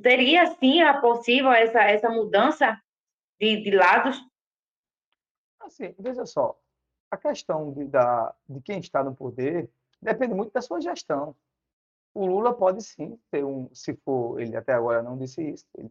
[0.00, 2.80] teria sim a possível essa, essa mudança
[3.40, 4.16] de, de lados?
[5.60, 6.58] Assim, veja só,
[7.10, 11.34] a questão de, da, de quem está no poder depende muito da sua gestão.
[12.12, 15.90] O Lula pode sim ter um, se for, ele até agora não disse isso, ele,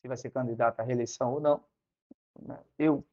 [0.00, 1.64] se vai ser candidato à reeleição ou não.
[2.40, 2.58] Né?
[2.78, 3.06] Eu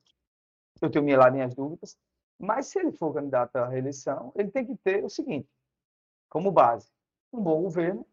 [0.82, 1.98] eu tenho minha, lá minhas dúvidas,
[2.38, 5.50] mas se ele for candidato à reeleição, ele tem que ter o seguinte,
[6.30, 6.92] como base,
[7.32, 8.06] um bom governo,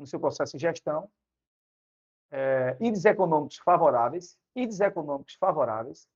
[0.00, 1.08] no seu processo de gestão,
[2.30, 6.08] é, índices econômicos favoráveis, índices econômicos favoráveis,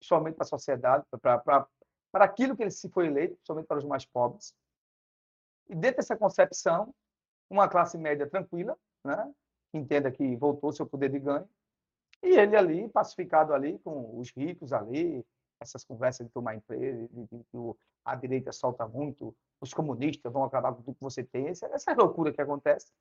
[0.00, 1.66] somente para a sociedade, para,
[2.14, 4.54] aquilo que ele se foi eleito, somente para os mais pobres.
[5.68, 6.94] E dentro dessa concepção,
[7.50, 9.32] uma classe média tranquila, né,
[9.70, 11.48] que entenda que voltou seu poder de ganho,
[12.22, 15.26] e ele ali, pacificado ali, com os ricos ali,
[15.60, 17.74] essas conversas de tomar emprego, de, de,
[18.04, 21.92] a direita solta muito, os comunistas vão acabar com tudo que você tem, essa, essa
[21.94, 22.92] loucura que acontece.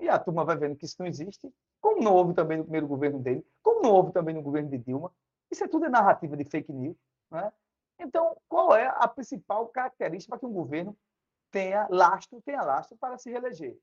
[0.00, 2.88] E a turma vai vendo que isso não existe, como não houve também no primeiro
[2.88, 5.12] governo dele, como não houve também no governo de Dilma.
[5.50, 6.96] Isso é tudo narrativa de fake news.
[7.30, 7.52] Né?
[7.98, 10.96] Então, qual é a principal característica para que um governo
[11.50, 13.76] tenha lastro, tenha lastro para se reeleger?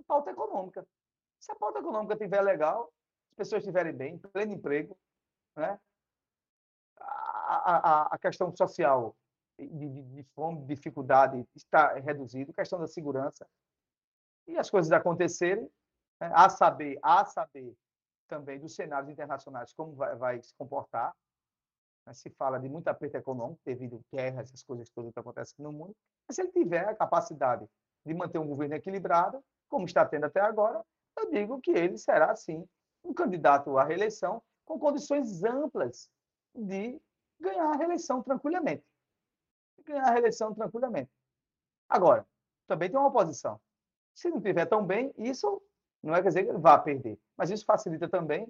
[0.00, 0.86] A pauta econômica.
[1.38, 2.90] Se a pauta econômica estiver legal,
[3.30, 4.96] as pessoas estiverem bem, pleno emprego,
[5.54, 5.78] né?
[6.98, 9.14] a, a, a questão social
[9.58, 13.46] de, de, de fome, dificuldade está reduzida, a questão da segurança
[14.46, 15.68] e as coisas acontecerem,
[16.20, 16.30] né?
[16.34, 17.74] a saber, a saber
[18.28, 21.14] também dos cenários internacionais como vai, vai se comportar.
[22.06, 22.14] Né?
[22.14, 25.94] Se fala de muito aperto econômico devido a essas coisas todas que acontecem no mundo.
[26.26, 27.66] Mas se ele tiver a capacidade
[28.04, 30.84] de manter um governo equilibrado, como está tendo até agora,
[31.18, 32.66] eu digo que ele será, sim,
[33.04, 36.10] um candidato à reeleição com condições amplas
[36.54, 37.00] de
[37.40, 38.84] ganhar a reeleição tranquilamente.
[39.84, 41.10] Ganhar a reeleição tranquilamente.
[41.88, 42.26] Agora,
[42.66, 43.60] também tem uma oposição.
[44.14, 45.62] Se não tiver tão bem, isso
[46.02, 48.46] não é quer dizer que vá perder, mas isso facilita também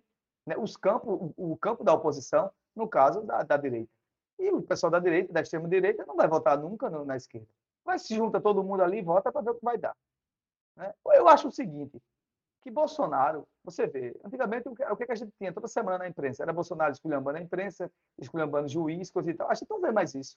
[0.47, 3.91] né, os campos, o, o, campo da oposição, no caso da, da, direita.
[4.39, 7.47] E o pessoal da direita, da extrema-direita, não vai votar nunca no, na esquerda.
[7.85, 9.95] Mas se junta todo mundo ali e vota para ver o que vai dar.
[10.77, 10.93] Né?
[11.05, 12.01] Eu acho o seguinte:
[12.63, 16.09] que Bolsonaro, você vê, antigamente o que, o que a gente tinha toda semana na
[16.09, 16.43] imprensa?
[16.43, 19.51] Era Bolsonaro esculhambando a imprensa, esculhambando juiz, coisa e tal.
[19.51, 20.37] A gente não vê mais isso.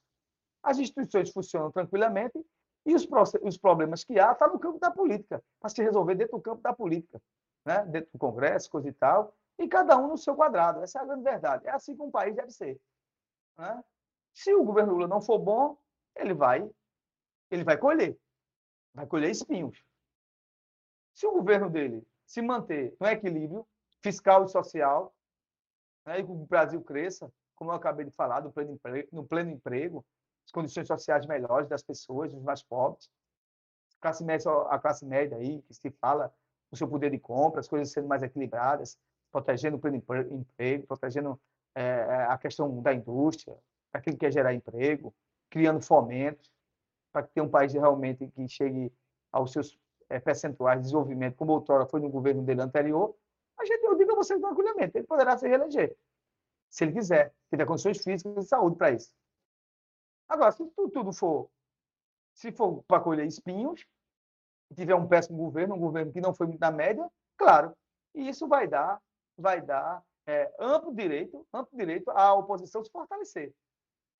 [0.61, 2.43] As instituições funcionam tranquilamente
[2.85, 3.07] e os,
[3.41, 6.43] os problemas que há estão tá no campo da política, para se resolver dentro do
[6.43, 7.21] campo da política,
[7.65, 7.83] né?
[7.85, 10.81] dentro do Congresso, coisa e tal, e cada um no seu quadrado.
[10.83, 11.67] Essa é a grande verdade.
[11.67, 12.79] É assim que um país deve ser.
[13.57, 13.83] Né?
[14.33, 15.77] Se o governo Lula não for bom,
[16.15, 16.69] ele vai,
[17.49, 18.17] ele vai colher,
[18.93, 19.83] vai colher espinhos.
[21.13, 23.67] Se o governo dele se manter no equilíbrio
[24.03, 25.15] fiscal e social,
[26.05, 29.25] né, e que o Brasil cresça, como eu acabei de falar, no pleno emprego, no
[29.25, 30.05] pleno emprego
[30.45, 33.09] as condições sociais melhores das pessoas, dos mais pobres,
[33.97, 36.33] a classe média, a classe média aí, que se fala
[36.71, 38.97] o seu poder de compra, as coisas sendo mais equilibradas,
[39.31, 39.97] protegendo o pleno
[40.31, 41.39] emprego, protegendo
[41.73, 43.57] é, a questão da indústria,
[43.91, 45.13] para quem quer gerar emprego,
[45.49, 46.51] criando fomentos,
[47.11, 48.91] para que tenha um país realmente que chegue
[49.31, 53.15] aos seus é, percentuais de desenvolvimento, como outrora foi no governo dele anterior,
[53.57, 55.95] a gente, eu digo a vocês tranquilamente, ele poderá se reeleger,
[56.69, 59.13] se ele quiser, tiver condições físicas e saúde para isso.
[60.27, 61.49] Agora, se tudo, for,
[62.33, 63.85] se for para colher espinhos,
[64.75, 67.75] tiver um péssimo governo, um governo que não foi muito na média, claro,
[68.13, 69.01] e isso vai dar,
[69.37, 73.53] vai dar é, amplo direito, amplo direito à oposição se fortalecer,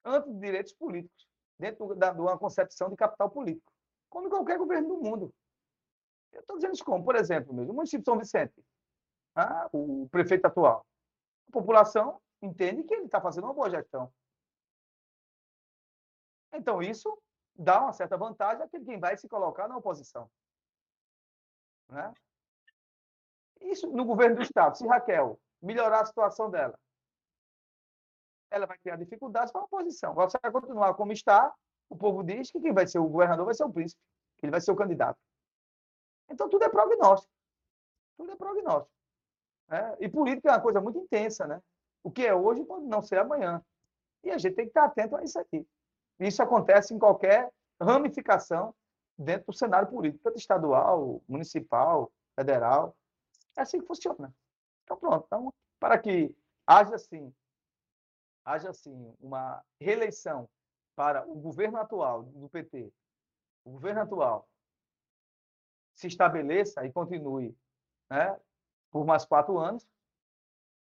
[0.04, 1.28] amplo direitos políticos
[1.58, 3.72] dentro da, de uma concepção de capital político,
[4.10, 5.34] como qualquer governo do mundo.
[6.32, 8.64] Eu estou dizendo isso como, por exemplo, mesmo, o município de São Vicente,
[9.36, 10.86] ah, o prefeito atual,
[11.48, 14.12] a população entende que ele está fazendo uma boa gestão.
[16.58, 17.18] Então, isso
[17.56, 20.30] dá uma certa vantagem àquele quem vai se colocar na oposição.
[21.90, 22.14] Né?
[23.62, 24.78] Isso no governo do Estado.
[24.78, 26.78] Se Raquel melhorar a situação dela,
[28.52, 30.12] ela vai criar dificuldades para a oposição.
[30.12, 31.54] Agora, se ela continuar como está,
[31.90, 34.02] o povo diz que quem vai ser o governador vai ser o príncipe,
[34.38, 35.20] que ele vai ser o candidato.
[36.30, 37.32] Então, tudo é prognóstico.
[38.18, 38.94] Tudo é prognóstico.
[39.68, 39.98] Né?
[40.00, 41.46] E política é uma coisa muito intensa.
[41.46, 41.62] Né?
[42.04, 43.64] O que é hoje pode não ser amanhã.
[44.24, 45.68] E a gente tem que estar atento a isso aqui.
[46.20, 47.52] Isso acontece em qualquer
[47.82, 48.74] ramificação
[49.18, 52.96] dentro do cenário político, tanto estadual, municipal, federal.
[53.58, 54.34] É assim que funciona.
[54.84, 55.26] Então, pronto.
[55.26, 56.36] Então, para que
[56.66, 57.34] haja, assim,
[58.44, 60.50] haja, assim, uma reeleição
[60.96, 62.92] para o governo atual do PT,
[63.66, 64.48] o governo atual
[65.94, 67.56] se estabeleça e continue
[68.10, 68.38] né,
[68.92, 69.88] por mais quatro anos,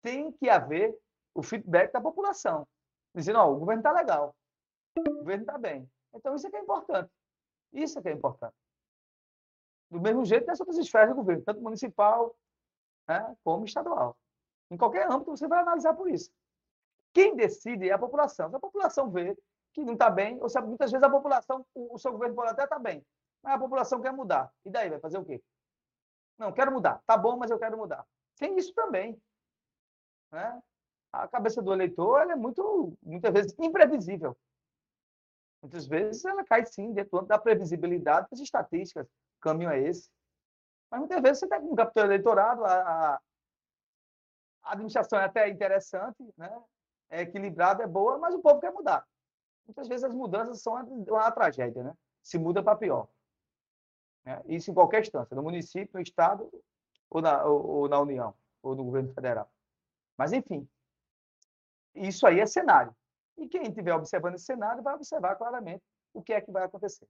[0.00, 0.96] tem que haver
[1.34, 2.66] o feedback da população.
[3.14, 4.34] Dizendo, ó, o governo está legal,
[5.00, 5.88] o governo está bem.
[6.14, 7.10] Então, isso é que é importante.
[7.72, 8.54] Isso é que é importante.
[9.90, 12.36] Do mesmo jeito nas outras esferas do governo, tanto municipal
[13.08, 14.16] né, como estadual.
[14.70, 16.30] Em qualquer âmbito, você vai analisar por isso.
[17.12, 18.48] Quem decide é a população.
[18.48, 19.36] Se a população vê
[19.72, 22.64] que não está bem, ou se muitas vezes a população, o, seu governo pode até
[22.64, 23.04] estar tá bem,
[23.42, 24.50] mas a população quer mudar.
[24.64, 25.42] E daí, vai fazer o quê?
[26.38, 27.02] Não, quero mudar.
[27.06, 28.06] Tá bom, mas eu quero mudar.
[28.36, 29.20] Tem isso também.
[30.30, 30.62] Né?
[31.12, 34.36] A cabeça do eleitor é muito, muitas vezes, imprevisível.
[35.62, 39.06] Muitas vezes ela cai sim dentro da previsibilidade das estatísticas.
[39.06, 40.10] O caminho é esse.
[40.90, 43.14] Mas muitas vezes você tem um capitão eleitorado, a,
[44.62, 46.62] a administração é até interessante, né?
[47.08, 49.06] é equilibrada, é boa, mas o povo quer mudar.
[49.66, 51.94] Muitas vezes as mudanças são uma tragédia, né?
[52.22, 53.08] se muda para pior.
[54.24, 54.42] Né?
[54.46, 56.50] Isso em qualquer instância, no município, no Estado
[57.08, 59.50] ou na, ou, ou na União, ou no governo federal.
[60.16, 60.68] Mas, enfim,
[61.94, 62.94] isso aí é cenário.
[63.38, 65.82] E quem estiver observando esse cenário vai observar claramente
[66.14, 67.06] o que é que vai acontecer.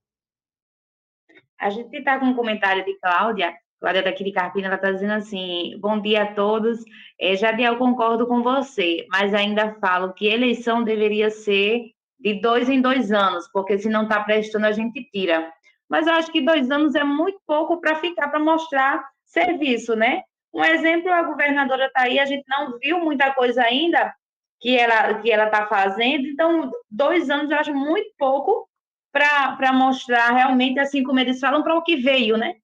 [1.58, 5.14] A gente está com um comentário de Cláudia, Cláudia daqui de Carpina, ela está dizendo
[5.14, 6.84] assim, bom dia a todos,
[7.20, 12.80] é, Jadiel, concordo com você, mas ainda falo que eleição deveria ser de dois em
[12.80, 15.52] dois anos, porque se não está prestando, a gente tira.
[15.88, 20.22] Mas eu acho que dois anos é muito pouco para ficar, para mostrar serviço, né?
[20.54, 24.14] Um exemplo, a governadora está aí, a gente não viu muita coisa ainda,
[24.62, 26.28] que ela que ela está fazendo.
[26.28, 28.70] Então, dois anos eu acho muito pouco
[29.10, 32.54] para mostrar realmente, assim como eles falam, para o que veio, né?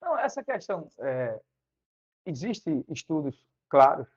[0.00, 1.38] Não, essa questão, é,
[2.24, 4.08] existe estudos claros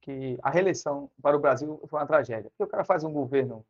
[0.00, 2.48] que a reeleição para o Brasil foi uma tragédia.
[2.50, 3.66] Porque o cara faz um governo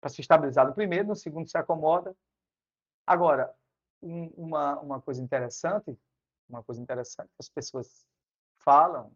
[0.00, 2.14] para se estabilizar no primeiro, no segundo se acomoda.
[3.06, 3.54] Agora,
[4.02, 5.96] um, uma, uma coisa interessante,
[6.48, 8.04] uma coisa interessante, as pessoas
[8.58, 9.12] falam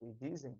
[0.00, 0.58] e dizem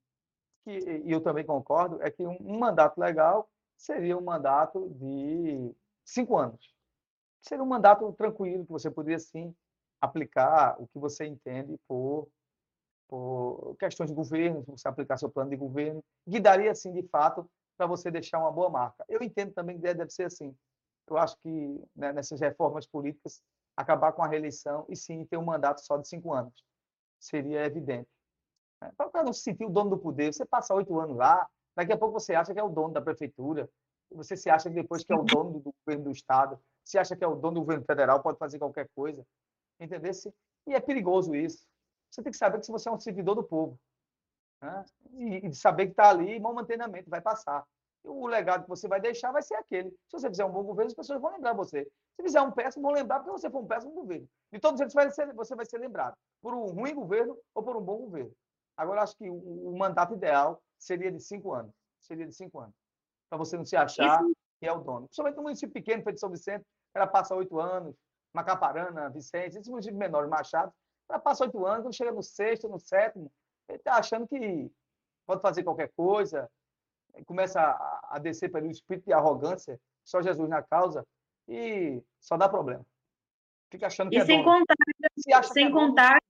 [0.67, 5.73] que, e eu também concordo, é que um, um mandato legal seria um mandato de
[6.05, 6.75] cinco anos.
[7.41, 9.55] Seria um mandato tranquilo, que você poderia, sim,
[10.01, 12.29] aplicar o que você entende por,
[13.07, 17.49] por questões de governo, você aplicar seu plano de governo, que daria, sim, de fato,
[17.77, 19.05] para você deixar uma boa marca.
[19.09, 20.53] Eu entendo também que deve ser assim.
[21.09, 21.49] Eu acho que
[21.95, 23.41] né, nessas reformas políticas,
[23.77, 26.65] acabar com a reeleição e sim ter um mandato só de cinco anos.
[27.21, 28.09] Seria evidente.
[28.79, 31.49] Para o cara não se sentir o dono do poder, você passa oito anos lá,
[31.75, 33.69] daqui a pouco você acha que é o dono da prefeitura,
[34.11, 37.17] você se acha que depois que é o dono do governo do estado, se acha
[37.17, 39.25] que é o dono do governo federal, pode fazer qualquer coisa,
[39.81, 40.13] entendeu?
[40.67, 41.67] E é perigoso isso.
[42.11, 43.79] Você tem que saber que se você é um servidor do povo,
[44.63, 44.85] né?
[45.15, 47.65] e, e saber que está ali momentaneamente, vai passar.
[48.05, 49.91] o legado que você vai deixar vai ser aquele.
[49.91, 51.85] Se você fizer um bom governo, as pessoas vão lembrar você.
[52.15, 54.29] Se fizer um péssimo, vão lembrar porque você foi um péssimo governo.
[54.53, 57.77] De todos eles, vai ser, você vai ser lembrado por um ruim governo ou por
[57.77, 58.33] um bom governo.
[58.77, 59.35] Agora, acho que o,
[59.71, 61.73] o mandato ideal seria de cinco anos.
[62.01, 62.75] Seria de cinco anos.
[63.29, 64.37] Para você não se achar Isso.
[64.61, 65.07] que é o dono.
[65.07, 67.95] Principalmente no município pequeno, feito São Vicente, ela passa oito anos,
[68.33, 70.73] Macaparana, Vicente, esses municípios menores, Machado,
[71.09, 73.31] ela passa oito anos, quando chega no sexto, no sétimo,
[73.69, 74.71] ele está achando que
[75.27, 76.49] pode fazer qualquer coisa,
[77.25, 81.07] começa a, a descer pelo espírito de arrogância, só Jesus na causa,
[81.49, 82.85] e só dá problema.
[83.71, 84.59] Fica achando que e é sem dono.
[84.59, 84.75] contar,
[85.19, 86.21] Se acha sem que é contar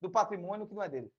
[0.00, 1.10] do patrimônio que não é dele.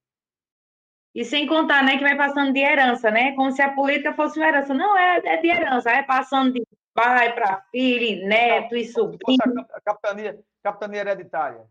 [1.15, 3.33] E sem contar, né, que vai passando de herança, né?
[3.33, 4.73] Como se a política fosse uma herança.
[4.73, 6.63] Não, é, é de herança, é passando de
[6.93, 9.37] pai para filho, neto e sobrinho.
[9.71, 11.65] A capitania, capitania hereditária.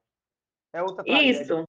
[0.73, 1.65] É outra Isso.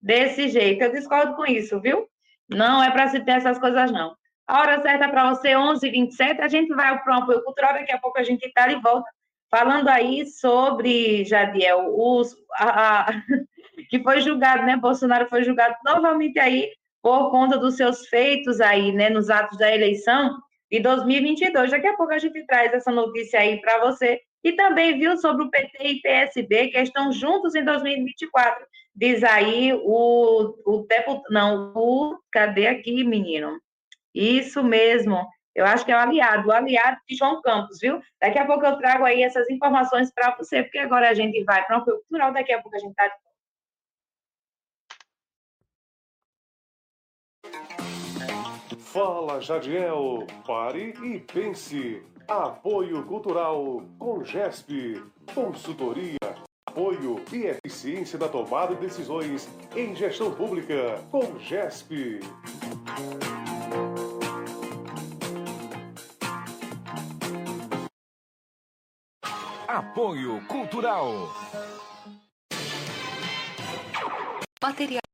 [0.00, 0.82] Desse jeito.
[0.82, 2.08] Eu discordo com isso, viu?
[2.48, 4.16] Não é para se ter essas coisas, não.
[4.46, 6.40] A hora certa para você, 11h27.
[6.40, 7.74] A gente vai para o apoio cultural.
[7.74, 9.08] Daqui a pouco a gente está de volta.
[9.50, 13.22] Falando aí sobre, Jadiel, os, a, a,
[13.92, 14.74] que foi julgado, né?
[14.74, 16.70] Bolsonaro foi julgado novamente aí
[17.02, 19.10] por conta dos seus feitos aí, né?
[19.10, 20.38] Nos atos da eleição
[20.70, 21.72] de 2022.
[21.72, 24.18] Daqui a pouco a gente traz essa notícia aí para você.
[24.42, 28.64] E também viu sobre o PT e PSB que estão juntos em 2024.
[28.96, 31.24] Diz aí o, o deputado.
[31.30, 32.16] Não, o.
[32.32, 33.60] Cadê aqui, menino?
[34.14, 35.22] Isso mesmo.
[35.54, 38.00] Eu acho que é o aliado, o aliado de João Campos, viu?
[38.18, 41.62] Daqui a pouco eu trago aí essas informações para você, porque agora a gente vai
[41.66, 43.12] para o cultural, daqui a pouco a gente está
[48.92, 52.02] Fala Jadiel, pare e pense.
[52.28, 55.02] Apoio Cultural com GESP,
[55.34, 56.18] consultoria,
[56.68, 62.20] apoio e eficiência da tomada de decisões em gestão pública com GESP.
[69.66, 71.30] Apoio Cultural.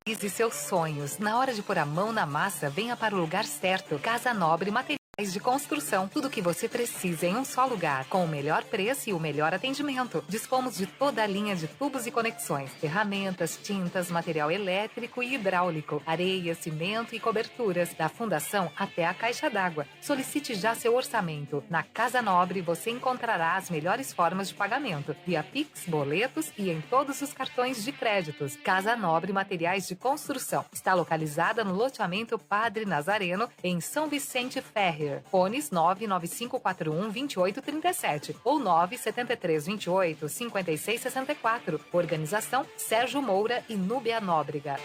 [0.08, 1.18] Materialize seus sonhos.
[1.18, 3.98] Na hora de pôr a mão na massa, venha para o lugar certo.
[3.98, 6.06] Casa Nobre Materiais de construção.
[6.06, 9.18] Tudo o que você precisa em um só lugar, com o melhor preço e o
[9.18, 10.24] melhor atendimento.
[10.28, 16.00] Dispomos de toda a linha de tubos e conexões, ferramentas, tintas, material elétrico e hidráulico,
[16.06, 19.86] areia, cimento e coberturas, da fundação até a caixa d'água.
[20.00, 21.64] Solicite já seu orçamento.
[21.68, 26.80] Na Casa Nobre você encontrará as melhores formas de pagamento, via Pix, boletos e em
[26.80, 28.54] todos os cartões de créditos.
[28.54, 30.64] Casa Nobre Materiais de Construção.
[30.72, 34.60] Está localizada no loteamento Padre Nazareno, em São Vicente
[35.08, 35.22] Ferrer.
[35.30, 41.80] Fones 99541 2837 ou 97328 5664.
[41.92, 44.76] Organização Sérgio Moura e Núbia Nóbrega.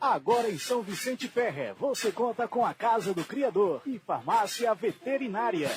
[0.00, 5.70] Agora em São Vicente Ferrer, você conta com a Casa do Criador e Farmácia Veterinária.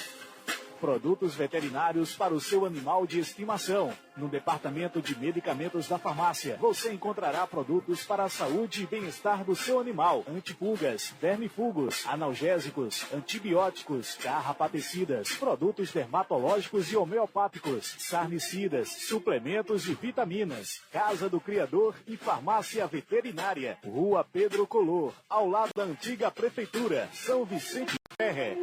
[0.82, 3.94] Produtos veterinários para o seu animal de estimação.
[4.18, 9.56] No departamento de medicamentos da farmácia, você encontrará produtos para a saúde e bem-estar do
[9.56, 20.82] seu animal: antipulgas, vermifugos, analgésicos, antibióticos, carrapaticidas, produtos dermatológicos e homeopáticos, sarnicidas, suplementos e vitaminas.
[20.92, 23.78] Casa do Criador e Farmácia Veterinária.
[23.86, 28.58] Rua Pedro Color, ao lado da antiga Prefeitura, São Vicente Ferre.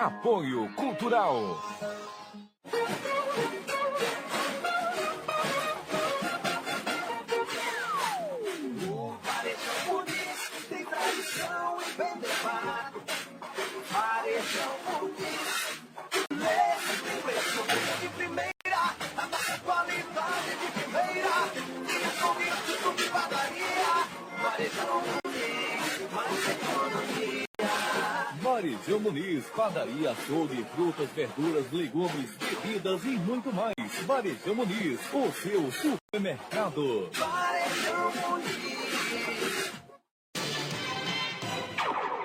[0.00, 1.60] Apoio Cultural.
[8.88, 10.40] O Varejão Muniz
[10.70, 11.76] tem tradição.
[13.90, 15.50] Varejão Muniz.
[19.18, 21.32] A qualidade de primeira.
[21.86, 21.94] E
[22.96, 23.92] de padaria.
[24.42, 25.29] Muniz,
[28.60, 33.74] Varejão Muniz, padaria, açougue, frutas, verduras, legumes, bebidas e muito mais.
[34.06, 37.08] Varejão Muniz, o seu supermercado.
[37.10, 38.69] Varejão Muniz.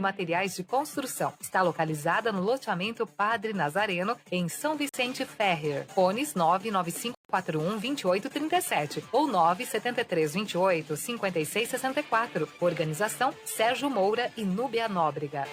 [0.00, 1.32] Materiais de Construção.
[1.40, 5.86] Está localizada no loteamento Padre Nazareno, em São Vicente Ferrer.
[5.88, 12.48] Fones 995 941 28 37 ou 973 28 56 64.
[12.60, 15.46] Organização Sérgio Moura e Núbia Nóbrega.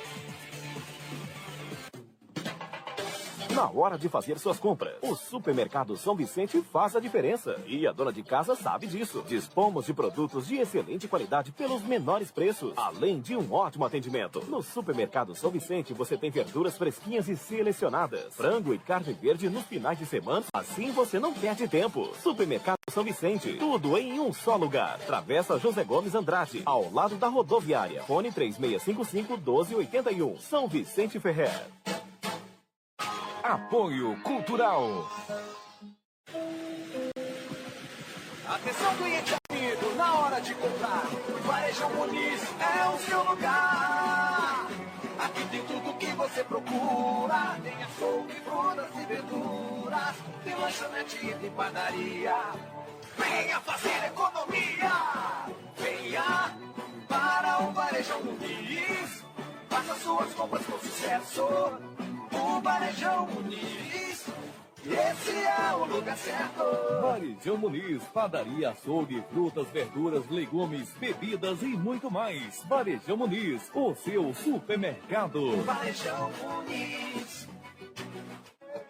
[3.53, 7.55] Na hora de fazer suas compras, o Supermercado São Vicente faz a diferença.
[7.67, 9.23] E a dona de casa sabe disso.
[9.27, 14.43] Dispomos de produtos de excelente qualidade pelos menores preços, além de um ótimo atendimento.
[14.47, 19.65] No Supermercado São Vicente você tem verduras fresquinhas e selecionadas, frango e carne verde nos
[19.65, 20.45] finais de semana.
[20.51, 22.09] Assim você não perde tempo.
[22.23, 24.97] Supermercado São Vicente, tudo em um só lugar.
[24.99, 28.01] Travessa José Gomes Andrade, ao lado da rodoviária.
[28.03, 30.39] Fone 3655 1281.
[30.39, 31.67] São Vicente Ferrer.
[33.53, 35.07] Apoio Cultural.
[38.47, 41.03] Atenção, cliente amigo, na hora de comprar,
[41.45, 44.67] Varejão Muniz é o seu lugar.
[45.19, 51.51] Aqui tem tudo que você procura, tem açougue, frutas e verduras, tem lanchonete e tem
[51.51, 52.35] padaria.
[53.15, 54.91] Venha fazer economia,
[55.77, 56.57] venha
[57.07, 59.23] para o Varejão Muniz,
[59.69, 61.47] faça suas compras com sucesso.
[62.43, 64.27] O Varejão Muniz,
[64.85, 66.61] esse é o lugar certo.
[67.01, 72.61] Varejão Muniz, padaria, açougue, frutas, verduras, legumes, bebidas e muito mais.
[72.67, 75.63] Varejão Muniz, o seu supermercado.
[75.63, 77.47] Varejão Muniz.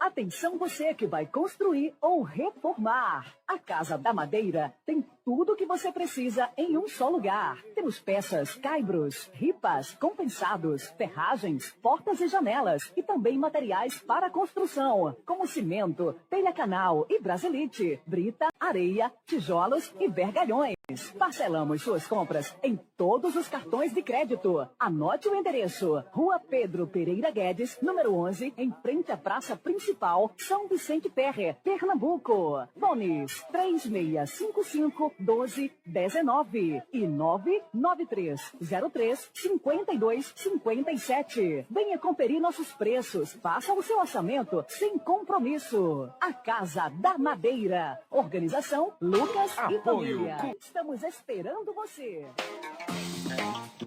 [0.04, 3.34] Atenção você que vai construir ou reformar.
[3.48, 7.64] A Casa da Madeira tem tudo o que você precisa em um só lugar.
[7.74, 15.48] Temos peças, caibros, ripas, compensados, ferragens, portas e janelas e também materiais para construção, como
[15.48, 20.76] cimento, telha-canal e brasilite, brita, areia, tijolos e vergalhões.
[21.18, 24.68] Parcelamos suas compras em todos os cartões de crédito.
[24.78, 29.93] Anote o endereço: Rua Pedro Pereira Guedes, número 11, em frente à Praça Principal,
[30.38, 32.68] São Vicente Ferre, Pernambuco.
[32.76, 38.54] Bones 3655 1219 e 993
[38.92, 41.66] 03 52 57.
[41.70, 43.34] Venha conferir nossos preços.
[43.34, 46.10] Faça o seu orçamento sem compromisso.
[46.20, 48.00] A Casa da Madeira.
[48.10, 50.56] Organização Lucas e Apoio Família.
[50.60, 52.26] Estamos esperando você.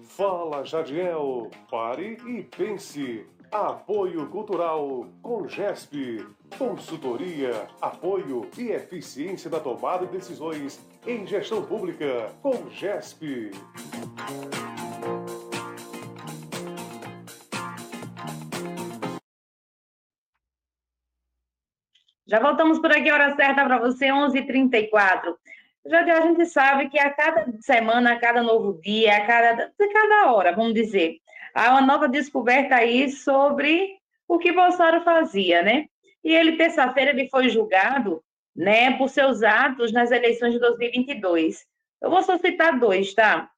[0.03, 3.25] Fala Jadiel, pare e pense.
[3.51, 6.25] Apoio Cultural com GESP.
[6.57, 13.51] Consultoria, apoio e eficiência da tomada de decisões em gestão pública com GESP.
[22.27, 25.35] Já voltamos por aqui, hora certa para você, 11h34.
[25.85, 29.93] Já a gente sabe que a cada semana, a cada novo dia, a cada, a
[29.93, 31.21] cada hora, vamos dizer,
[31.57, 33.97] há uma nova descoberta aí sobre
[34.27, 35.85] o que Bolsonaro fazia, né?
[36.23, 38.23] E ele, terça-feira, ele foi julgado,
[38.55, 41.65] né, por seus atos nas eleições de 2022.
[42.01, 43.49] Eu vou só citar dois, tá?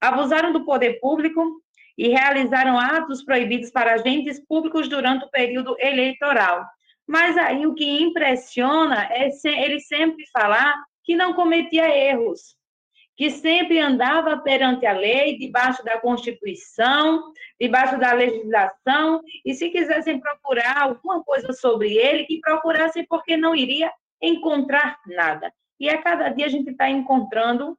[0.00, 1.60] Abusaram do poder público
[1.96, 6.64] e realizaram atos proibidos para agentes públicos durante o período eleitoral.
[7.06, 10.74] Mas aí o que impressiona é ele sempre falar
[11.04, 12.56] que não cometia erros,
[13.16, 20.20] que sempre andava perante a lei, debaixo da Constituição, debaixo da legislação, e se quisessem
[20.20, 23.90] procurar alguma coisa sobre ele, que procurassem, porque não iria
[24.20, 25.52] encontrar nada.
[25.80, 27.78] E a cada dia a gente está encontrando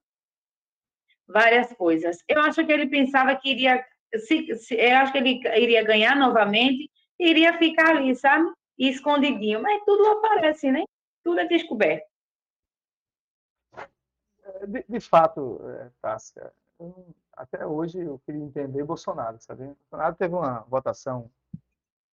[1.27, 2.17] várias coisas.
[2.27, 3.85] Eu acho que ele pensava que iria,
[4.15, 6.89] se, se- eu acho que ele iria ganhar novamente,
[7.19, 8.49] iria ficar ali, sabe?
[8.77, 10.83] Escondidinho, mas tudo aparece, né?
[11.23, 12.06] Tudo é descoberto.
[14.67, 16.53] De, de fato, é, Tássia,
[17.33, 19.65] até hoje eu queria entender Bolsonaro, sabe?
[19.67, 21.29] Bolsonaro teve uma votação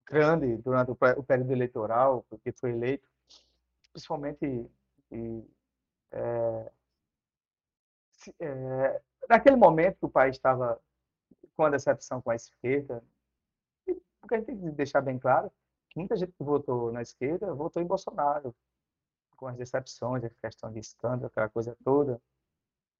[0.06, 3.09] grande durante o, o período eleitoral, porque foi eleito,
[3.93, 4.44] principalmente
[5.12, 5.44] e,
[6.12, 6.73] é,
[8.12, 10.81] se- é, naquele momento que o país estava
[11.56, 13.02] com a decepção com a esquerda,
[14.20, 15.51] porque a gente tem que deixar bem claro
[15.90, 18.55] que muita gente que votou na esquerda votou em Bolsonaro,
[19.45, 22.19] com as decepções, a questão de escândalo, aquela coisa toda.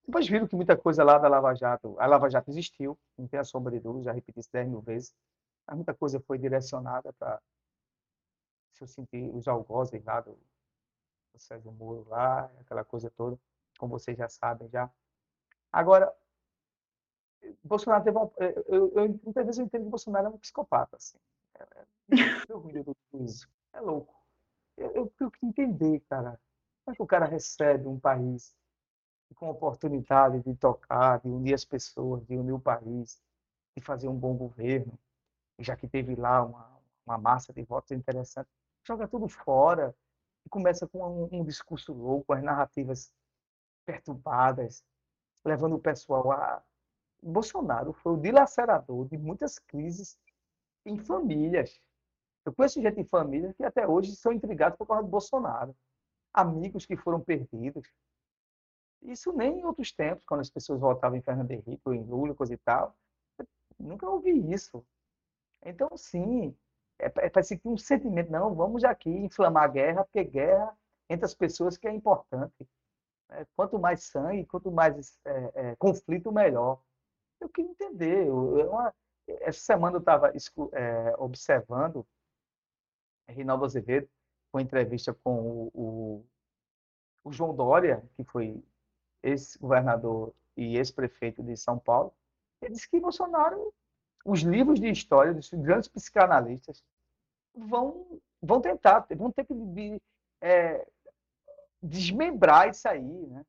[0.07, 3.41] Depois viram que muita coisa lá da Lava Jato, a Lava Jato existiu, não tem
[3.41, 5.15] a sombra de dúvida, já repeti isso 10 mil vezes,
[5.66, 7.41] mas muita coisa foi direcionada para,
[8.75, 10.39] se eu sentir, os algozes lá do,
[11.33, 13.39] do Sérgio Moro lá, aquela coisa toda,
[13.79, 14.91] como vocês já sabem já.
[15.73, 16.15] Agora,
[17.62, 18.31] Bolsonaro teve uma,
[18.69, 21.16] eu, eu, muitas vezes eu entendo que Bolsonaro é um psicopata, assim.
[21.59, 21.87] É, é,
[22.47, 23.49] tudo isso.
[23.73, 24.24] É louco.
[24.77, 26.41] Eu, eu que entender, cara.
[26.85, 28.55] Como é que o cara recebe um país
[29.35, 33.21] com oportunidade de tocar, de unir as pessoas, de unir o país,
[33.77, 34.99] de fazer um bom governo,
[35.59, 38.49] já que teve lá uma, uma massa de votos interessante,
[38.87, 39.95] joga tudo fora
[40.47, 43.13] e começa com um, um discurso louco, as narrativas
[43.85, 44.85] perturbadas,
[45.45, 46.63] levando o pessoal a.
[47.23, 50.19] Bolsonaro foi o dilacerador de muitas crises
[50.85, 51.81] em famílias.
[52.45, 55.75] Eu conheço gente em famílias que até hoje são intrigados por causa do Bolsonaro.
[56.33, 57.89] Amigos que foram perdidos.
[59.03, 62.35] Isso nem em outros tempos, quando as pessoas votavam em Fernando Henrique ou em Lula,
[62.35, 62.97] coisa e tal.
[63.39, 63.47] Eu
[63.79, 64.85] nunca ouvi isso.
[65.65, 66.57] Então, sim,
[66.99, 70.77] é, é, parece que um sentimento, não, vamos aqui inflamar a guerra, porque guerra
[71.09, 72.66] entre as pessoas que é importante.
[73.31, 76.81] É, quanto mais sangue, quanto mais é, é, conflito, melhor.
[77.41, 78.27] Eu queria entender.
[78.27, 78.95] Eu, eu, uma,
[79.27, 80.33] essa semana eu estava
[80.73, 82.07] é, observando
[83.33, 84.09] Reinaldo Azevedo,
[84.53, 86.27] com entrevista com o, o,
[87.25, 88.63] o João Dória, que foi
[89.23, 92.13] ex-governador e ex-prefeito de São Paulo.
[92.61, 93.73] Ele disse que Bolsonaro
[94.25, 96.83] os livros de história dos grandes psicanalistas
[97.55, 100.01] vão, vão tentar, vão ter que
[100.41, 100.87] é,
[101.83, 103.45] desmembrar isso aí, né?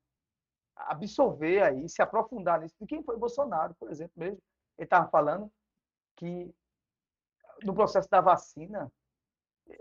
[0.75, 2.75] absorver aí, se aprofundar nisso.
[2.79, 4.37] De quem foi Bolsonaro, por exemplo, mesmo.
[4.77, 5.49] Ele estava falando
[6.17, 6.53] que
[7.63, 8.91] no processo da vacina,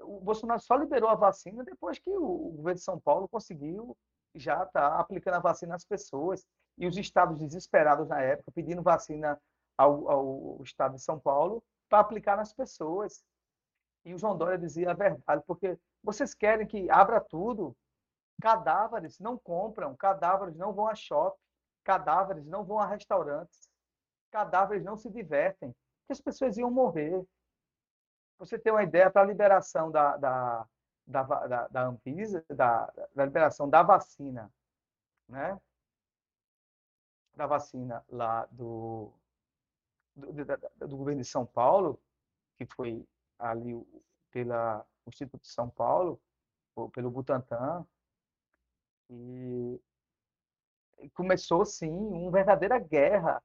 [0.02, 3.96] o Bolsonaro só liberou a vacina depois que o governo de São Paulo conseguiu
[4.34, 6.44] já tá aplicando a vacina às pessoas.
[6.76, 9.40] E os estados desesperados na época, pedindo vacina
[9.78, 13.24] ao, ao Estado de São Paulo para aplicar nas pessoas.
[14.04, 17.76] E o João Dória dizia a verdade, porque vocês querem que abra tudo,
[18.42, 21.38] cadáveres não compram, cadáveres não vão a shopping,
[21.84, 23.70] cadáveres não vão a restaurantes,
[24.32, 25.70] cadáveres não se divertem,
[26.00, 27.24] porque as pessoas iam morrer.
[28.38, 30.68] Você tem uma ideia para a liberação da, da,
[31.06, 34.52] da, da, da Anvisa, da, da liberação da vacina,
[35.28, 35.60] né?
[37.34, 39.12] Da vacina lá do,
[40.14, 40.32] do,
[40.86, 42.00] do, governo de São Paulo,
[42.56, 43.06] que foi
[43.38, 43.74] ali
[44.30, 46.20] pela Instituto de São Paulo,
[46.92, 47.86] pelo Butantan,
[49.10, 49.80] e
[51.14, 53.42] começou, sim, uma verdadeira guerra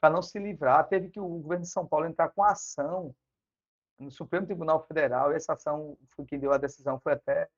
[0.00, 0.86] para não se livrar.
[0.88, 3.14] Teve que o governo de São Paulo entrar com ação
[3.98, 5.96] no Supremo Tribunal Federal, essa ação
[6.26, 7.48] que deu a decisão, foi até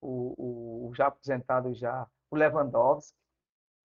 [0.00, 3.16] o, o já aposentado já, o Lewandowski,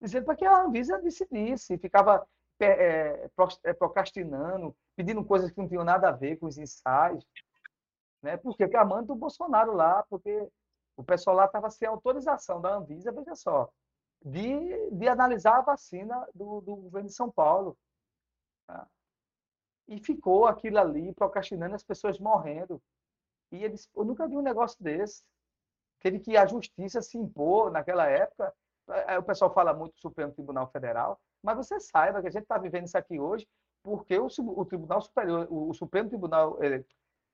[0.02, 2.26] dizendo para que a Anvisa decidisse, ficava
[2.60, 3.30] é,
[3.64, 7.26] é, procrastinando, pedindo coisas que não tinham nada a ver com os ensaios.
[8.22, 8.38] Né?
[8.38, 10.48] Porque amando o Bolsonaro lá, porque
[10.96, 13.70] o pessoal lá estava sem autorização da Anvisa, veja só,
[14.24, 17.78] de, de analisar a vacina do, do governo de São Paulo.
[18.68, 18.88] Tá?
[19.88, 22.82] E ficou aquilo ali, procrastinando, as pessoas morrendo.
[23.52, 25.24] E eles, eu nunca vi um negócio desse.
[26.00, 28.54] Teve que a justiça se impor naquela época.
[29.20, 32.58] O pessoal fala muito do Supremo Tribunal Federal, mas você saiba que a gente está
[32.58, 33.48] vivendo isso aqui hoje
[33.86, 36.84] porque o, o Tribunal Superior, o, o Supremo Tribunal, eh,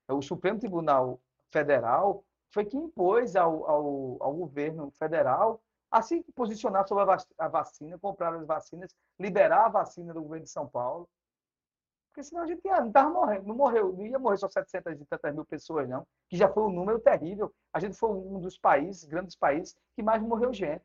[0.10, 1.18] o Supremo Tribunal
[1.50, 7.06] Federal foi que impôs ao, ao, ao governo federal a se posicionar sobre
[7.38, 11.08] a vacina, comprar as vacinas, liberar a vacina do governo de São Paulo.
[12.12, 15.00] Porque senão a gente ia, não estava morrendo, não morreu, não ia morrer só 700
[15.00, 17.54] e tantas mil pessoas, não, que já foi um número terrível.
[17.72, 20.84] A gente foi um dos países, grandes países, que mais morreu gente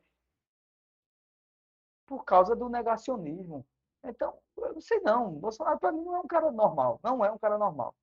[2.05, 3.65] por causa do negacionismo.
[4.03, 5.33] Então, eu não sei não.
[5.33, 6.99] Bolsonaro, para mim, não é um cara normal.
[7.03, 7.93] Não é um cara normal.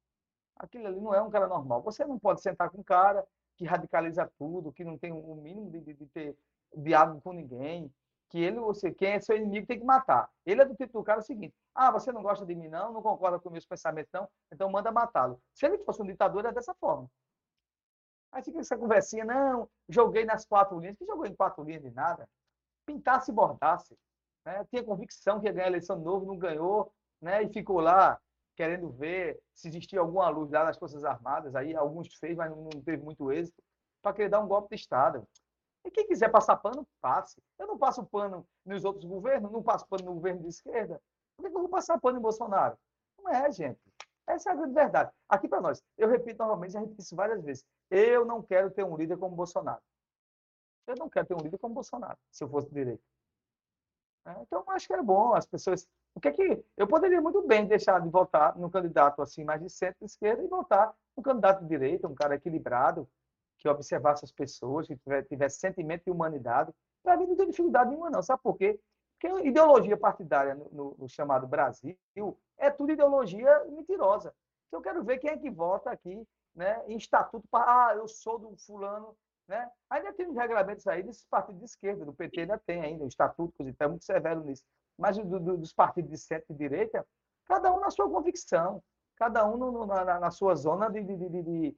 [0.56, 1.82] Aquilo ali não é um cara normal.
[1.82, 3.26] Você não pode sentar com um cara
[3.56, 6.36] que radicaliza tudo, que não tem o um mínimo de, de, de ter
[6.76, 7.90] diálogo com ninguém,
[8.30, 10.28] que ele, você, quem é seu inimigo tem que matar.
[10.44, 12.68] Ele é do tipo do cara é o seguinte: ah, você não gosta de mim,
[12.68, 15.40] não, não concorda com meus pensamentos, não, então manda matá-lo.
[15.52, 17.08] Se ele fosse um ditador, é dessa forma.
[18.32, 20.96] Aí fica essa conversinha, não, joguei nas quatro linhas.
[20.96, 22.28] Que jogou em quatro linhas de nada?
[22.84, 23.96] pintasse e bordasse.
[24.44, 24.64] Né?
[24.70, 27.42] Tinha convicção que ia ganhar a eleição de novo, não ganhou, né?
[27.42, 28.18] e ficou lá
[28.56, 31.56] querendo ver se existia alguma luz lá nas Forças Armadas.
[31.56, 33.60] Aí alguns fez, mas não teve muito êxito,
[34.02, 35.26] para querer dar um golpe de Estado.
[35.84, 37.42] E quem quiser passar pano, passe.
[37.58, 41.00] Eu não passo pano nos outros governos, não passo pano no governo de esquerda.
[41.36, 42.78] Por que eu vou passar pano em Bolsonaro?
[43.18, 43.80] Não é, gente.
[44.26, 45.12] Essa é a grande verdade.
[45.28, 47.64] Aqui para nós, eu repito novamente, já repito isso várias vezes.
[47.90, 49.82] Eu não quero ter um líder como Bolsonaro.
[50.86, 53.02] Eu não quero ter um líder como Bolsonaro, se eu fosse direito.
[54.26, 55.86] É, então, acho que é bom as pessoas.
[56.14, 59.60] O que é que eu poderia muito bem deixar de votar num candidato assim mais
[59.60, 63.08] de centro-esquerda e votar um candidato de direita, um cara equilibrado,
[63.64, 64.96] que observasse as pessoas, que
[65.28, 66.70] tivesse sentimento de humanidade.
[67.02, 68.22] Para mim não tem dificuldade nenhuma, não.
[68.22, 68.78] Sabe por quê?
[69.18, 71.96] Porque ideologia partidária no, no, no chamado Brasil
[72.58, 74.34] é tudo ideologia mentirosa.
[74.68, 77.88] Então, eu quero ver quem é que vota aqui né, em estatuto para.
[77.88, 79.16] Ah, eu sou do fulano
[79.46, 79.70] né?
[79.90, 83.08] Ainda tem os regulamentos aí desses partidos de esquerda, do PT ainda tem ainda, o
[83.08, 84.64] estatuto, então é muito severo nisso.
[84.98, 87.06] Mas do, do, dos partidos de centro e direita,
[87.46, 88.82] cada um na sua convicção,
[89.16, 91.76] cada um no, na, na, sua zona de, de, de, de,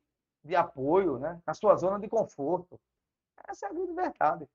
[0.55, 1.41] apoio, né?
[1.47, 2.79] na sua zona de conforto.
[3.49, 4.49] Essa é a grande verdade.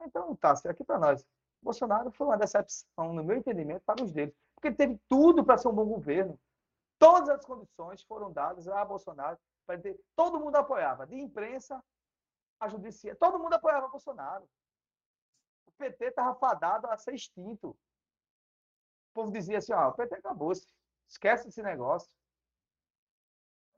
[0.00, 1.24] Então, Tássio, aqui para nós,
[1.62, 4.34] Bolsonaro foi uma decepção, no meu entendimento, para os deles.
[4.54, 6.38] Porque ele teve tudo para ser um bom governo.
[6.98, 9.38] Todas as condições foram dadas a Bolsonaro.
[9.66, 10.00] Para ter...
[10.16, 11.82] Todo mundo apoiava, de imprensa
[12.60, 13.18] a judiciária.
[13.18, 14.48] Todo mundo apoiava Bolsonaro.
[15.66, 17.70] O PT estava fadado a ser extinto.
[17.70, 17.76] O
[19.14, 20.66] povo dizia assim: ó, o PT acabou-se.
[21.08, 22.10] Esquece esse negócio.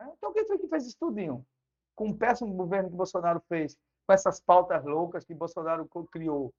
[0.01, 1.47] É, então, quem foi que fez isso tudinho?
[1.95, 6.53] Com o péssimo governo que Bolsonaro fez, com essas pautas loucas que Bolsonaro criou,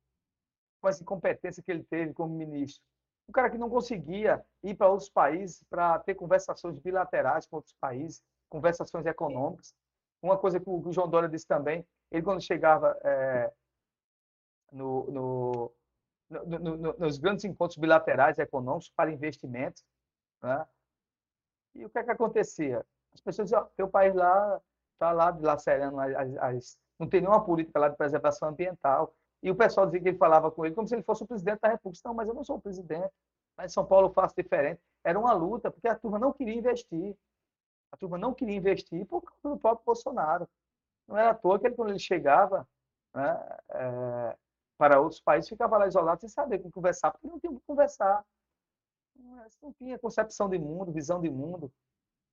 [0.80, 2.84] com essa incompetência que ele teve como ministro.
[3.27, 7.76] Um cara que não conseguia ir para outros países para ter conversações bilaterais com outros
[7.80, 9.73] países, conversações econômicas.
[10.22, 13.51] Uma coisa que o João Dória disse também, ele quando chegava é,
[14.72, 15.73] no, no,
[16.30, 19.84] no, nos grandes encontros bilaterais econômicos para investimentos,
[20.41, 20.68] né?
[21.76, 22.85] e o que é que acontecia?
[23.13, 24.61] As pessoas diziam, teu país lá
[24.93, 29.13] está lá dilacerando as, as, não tem nenhuma política lá de preservação ambiental.
[29.41, 31.59] E o pessoal dizia que ele falava com ele como se ele fosse o presidente
[31.59, 32.07] da República.
[32.07, 33.11] Não, mas eu não sou o presidente.
[33.57, 34.79] Mas em São Paulo eu faço diferente.
[35.03, 37.17] Era uma luta, porque a turma não queria investir.
[37.91, 40.47] A turma não queria investir por causa do próprio Bolsonaro.
[41.07, 42.67] Não era à toa que ele, quando ele chegava
[43.13, 44.38] né, é,
[44.77, 48.23] para outros países, ficava lá isolado sem saber com conversar, porque não tinha que conversar.
[49.61, 51.71] Não tinha concepção de mundo, visão de mundo,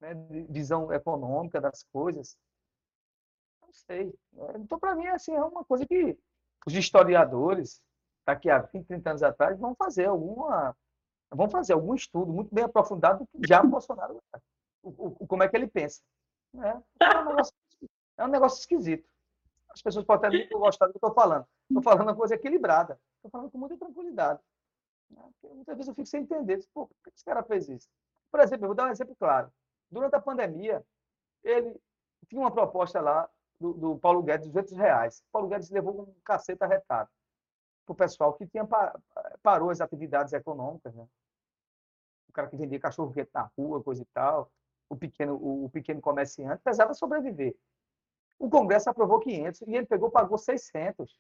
[0.00, 0.14] né,
[0.48, 2.36] visão econômica das coisas.
[3.62, 4.14] Não sei.
[4.56, 6.16] Então, para mim, assim, é uma coisa que
[6.66, 7.82] os historiadores,
[8.26, 10.76] daqui a 20, 30 anos atrás, vão fazer alguma
[11.30, 14.38] vão fazer algum estudo muito bem aprofundado do que já o Bolsonaro é.
[14.82, 16.00] o, o, como é que ele pensa.
[16.54, 16.82] Né?
[17.00, 17.54] É, um negócio,
[18.16, 19.06] é um negócio esquisito.
[19.68, 21.46] As pessoas podem até não gostar do que eu estou falando.
[21.68, 22.98] Estou falando uma coisa equilibrada.
[23.16, 24.40] Estou falando com muita tranquilidade.
[25.10, 25.22] Né?
[25.42, 26.64] Muitas vezes eu fico sem entender.
[26.72, 27.88] Pô, por que esse cara fez isso?
[28.30, 29.52] Por exemplo, eu vou dar um exemplo claro.
[29.90, 30.85] Durante a pandemia,
[31.43, 31.74] ele
[32.28, 33.28] tinha uma proposta lá
[33.59, 35.20] do, do Paulo Guedes, 200 reais.
[35.20, 37.10] O Paulo Guedes levou um cacete arretado
[37.86, 38.66] para o pessoal que tinha
[39.43, 41.06] parou as atividades econômicas, né?
[42.28, 44.51] O cara que vendia cachorro quente na rua, coisa e tal,
[44.89, 47.56] o pequeno, o, o pequeno comerciante precisava sobreviver.
[48.39, 51.19] O Congresso aprovou 500 e ele pegou, pagou 600.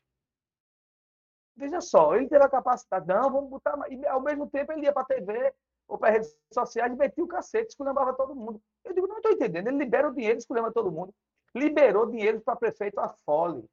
[1.56, 3.74] Veja só, ele teve a capacidade, não, vamos botar.
[3.90, 5.52] E ao mesmo tempo ele ia para a TV
[5.88, 8.60] ou para redes sociais metia o cacete, esculhambava todo mundo.
[8.84, 9.68] Eu digo, não estou entendendo.
[9.68, 11.12] Ele libera o dinheiro, esculhamba todo mundo
[11.54, 13.64] liberou dinheiro para prefeito a fole.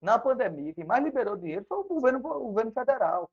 [0.00, 3.30] Na pandemia, quem mais liberou dinheiro foi o governo, o governo federal.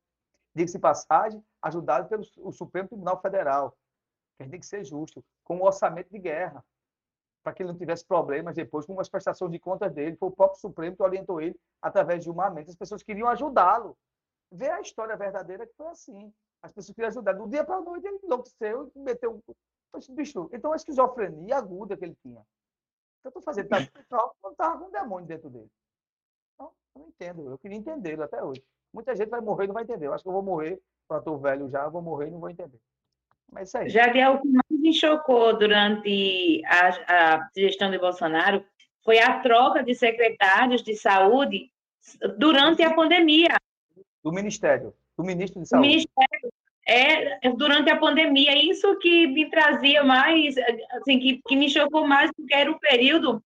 [0.55, 3.76] Diga-se passagem, ajudado pelo o Supremo Tribunal Federal.
[4.38, 6.64] Que tem que ser justo, com o orçamento de guerra,
[7.43, 10.15] para que ele não tivesse problemas depois com as prestações de contas dele.
[10.15, 12.69] Foi o próprio Supremo que orientou ele através de uma mente.
[12.69, 13.97] As pessoas queriam ajudá-lo.
[14.51, 16.34] Vê a história verdadeira que foi assim.
[16.64, 17.34] As pessoas queriam ajudar.
[17.34, 19.40] Do dia para a noite ele enlouqueceu e meteu.
[20.10, 22.41] Bicho, então a esquizofrenia aguda que ele tinha
[23.23, 23.69] que eu estou fazendo?
[23.69, 23.88] Tá
[24.41, 25.69] quando estava com um demônio dentro dele.
[26.53, 27.49] Então, eu não entendo.
[27.49, 28.61] Eu queria entendê-lo até hoje.
[28.94, 30.07] Muita gente vai morrer e não vai entender.
[30.07, 32.49] Eu acho que eu vou morrer, quando estou velho já, vou morrer e não vou
[32.49, 32.80] entender.
[33.52, 33.90] Mas isso aí.
[33.90, 38.64] Jadiel, o que mais me chocou durante a, a gestão de Bolsonaro
[39.03, 41.72] foi a troca de secretários de saúde
[42.38, 43.56] durante a pandemia.
[44.23, 45.88] Do Ministério, do ministro de Saúde.
[45.88, 46.53] O Ministério
[46.88, 48.56] é durante a pandemia.
[48.56, 50.56] Isso que me trazia mais,
[50.91, 53.44] assim, que, que me chocou mais, porque era o período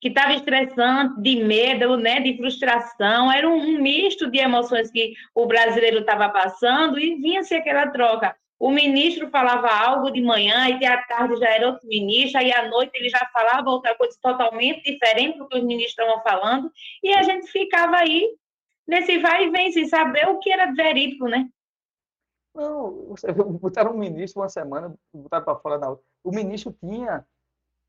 [0.00, 5.12] que estava estressante, de medo, né, de frustração, era um, um misto de emoções que
[5.34, 8.34] o brasileiro estava passando e vinha-se aquela troca.
[8.58, 12.68] O ministro falava algo de manhã, e à tarde já era outro ministro, aí à
[12.68, 16.70] noite ele já falava outra coisa totalmente diferente do que os ministros estavam falando,
[17.02, 18.26] e a gente ficava aí
[18.90, 21.48] nesse vai e vem, sem saber o que era verídico, né?
[22.54, 23.14] Não,
[23.60, 26.04] botaram um ministro uma semana, botaram para fora na outra.
[26.22, 27.24] O ministro tinha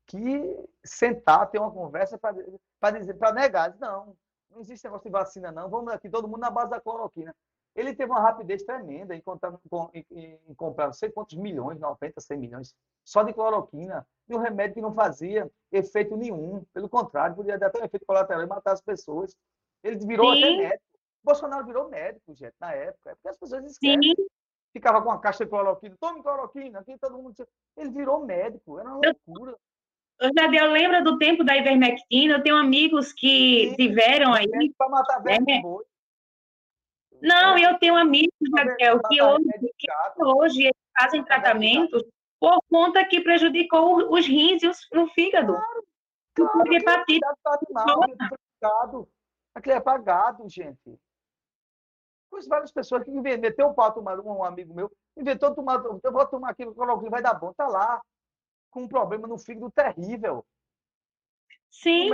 [0.06, 3.76] que sentar, ter uma conversa para dizer, para negar.
[3.78, 4.16] Não,
[4.50, 5.68] não existe negócio de vacina, não.
[5.68, 7.34] Vamos aqui, todo mundo na base da cloroquina.
[7.74, 9.58] Ele teve uma rapidez tremenda em, contar,
[9.94, 14.38] em, em comprar não sei quantos milhões, 90, 100 milhões, só de cloroquina, de um
[14.38, 16.62] remédio que não fazia efeito nenhum.
[16.74, 19.34] Pelo contrário, podia dar até um efeito colateral e matar as pessoas.
[19.82, 20.42] Ele virou Sim.
[20.42, 20.91] até médico.
[21.24, 23.10] Bolsonaro virou médico, gente, na época.
[23.10, 24.14] É porque as pessoas esquecem.
[24.16, 24.26] Sim
[24.72, 27.34] ficava com a caixa de cloroquina, tome cloroquina, aqui todo mundo.
[27.76, 29.56] Ele virou médico, era uma loucura.
[30.18, 32.34] Eu, Jadel, lembra do tempo da ivermectina?
[32.34, 34.48] Eu tenho amigos que Sim, tiveram aí.
[34.76, 35.62] Para matar velho é.
[37.20, 39.46] Não, eu tenho amigos, Jadel, que hoje,
[39.78, 42.02] que hoje eles fazem tratamentos
[42.40, 45.52] por conta que prejudicou os rins e os, o fígado.
[45.52, 45.84] Claro,
[46.34, 47.20] claro, hepatite.
[49.54, 50.98] Aquilo é pagado, gente.
[52.32, 56.26] Pois várias pessoas que meteu o pau tomar um amigo meu, inventou tomar, eu vou
[56.26, 58.00] tomar aquilo, cloroquina vai dar bom, tá lá,
[58.70, 60.42] com um problema no fígado terrível.
[61.70, 62.08] Sim.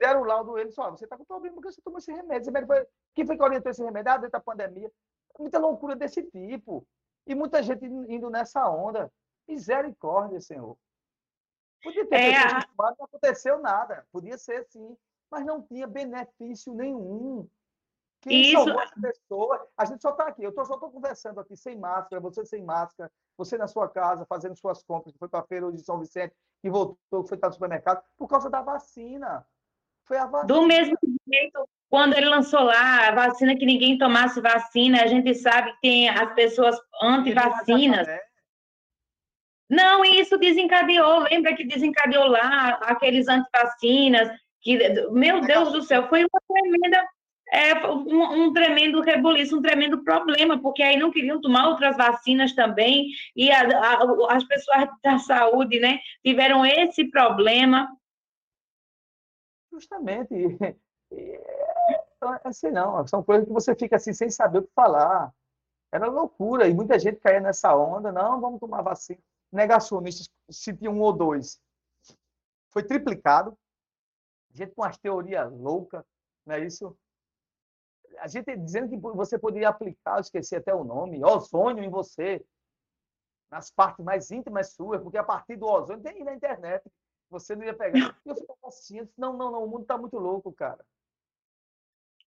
[0.00, 2.50] Deram o laudo ele só, você está com problema porque você tomou esse remédio.
[2.50, 2.86] Esse foi...
[3.14, 4.10] Quem foi que orientou esse remédio?
[4.10, 4.90] Ah, dentro da pandemia.
[5.38, 6.86] Muita loucura desse tipo.
[7.26, 9.12] E muita gente indo nessa onda.
[9.46, 10.78] Misericórdia, Senhor.
[11.82, 12.66] Podia ter é, a...
[12.78, 14.06] não aconteceu nada.
[14.10, 14.96] Podia ser sim,
[15.30, 17.46] mas não tinha benefício nenhum.
[18.20, 18.52] Quem Isso...
[18.52, 19.68] salvou essa pessoa?
[19.76, 20.42] A gente só está aqui.
[20.42, 24.26] Eu tô, só estou conversando aqui sem máscara, você sem máscara, você na sua casa,
[24.26, 27.38] fazendo suas compras, que foi para a feira de São Vicente, que voltou, que foi
[27.38, 29.46] para o supermercado, por causa da vacina.
[30.04, 30.46] Foi a vacina.
[30.46, 30.96] Do mesmo
[31.30, 35.80] jeito, quando ele lançou lá a vacina que ninguém tomasse vacina, a gente sabe que
[35.80, 38.06] tem as pessoas anti-vacinas.
[39.70, 41.20] Não, isso desencadeou.
[41.20, 44.28] Lembra que desencadeou lá aqueles anti-vacinas?
[44.60, 44.76] Que,
[45.10, 47.06] meu Deus do céu, foi uma tremenda
[47.50, 52.52] é, um, um, tremendo rebuliço, um tremendo problema, porque aí não queriam tomar outras vacinas
[52.54, 57.88] também, e a, a, as pessoas da saúde né, tiveram esse problema.
[59.72, 60.34] Justamente.
[62.44, 65.32] Assim, não, são coisas que você fica assim sem saber o que falar.
[65.90, 69.20] Era loucura, e muita gente caía nessa onda, não, vamos tomar vacina.
[69.50, 71.60] Negacionistas, se tinha um ou dois.
[72.70, 73.56] Foi triplicado.
[74.52, 76.04] Gente com as teorias loucas,
[76.44, 76.96] não é isso?
[78.20, 82.44] A gente dizendo que você poderia aplicar, eu esqueci até o nome, ozônio em você,
[83.50, 86.84] nas partes mais íntimas suas, porque a partir do ozônio tem na internet,
[87.30, 88.18] você não ia pegar.
[88.24, 90.84] E eu fico assim, disse, não, não, não, o mundo está muito louco, cara.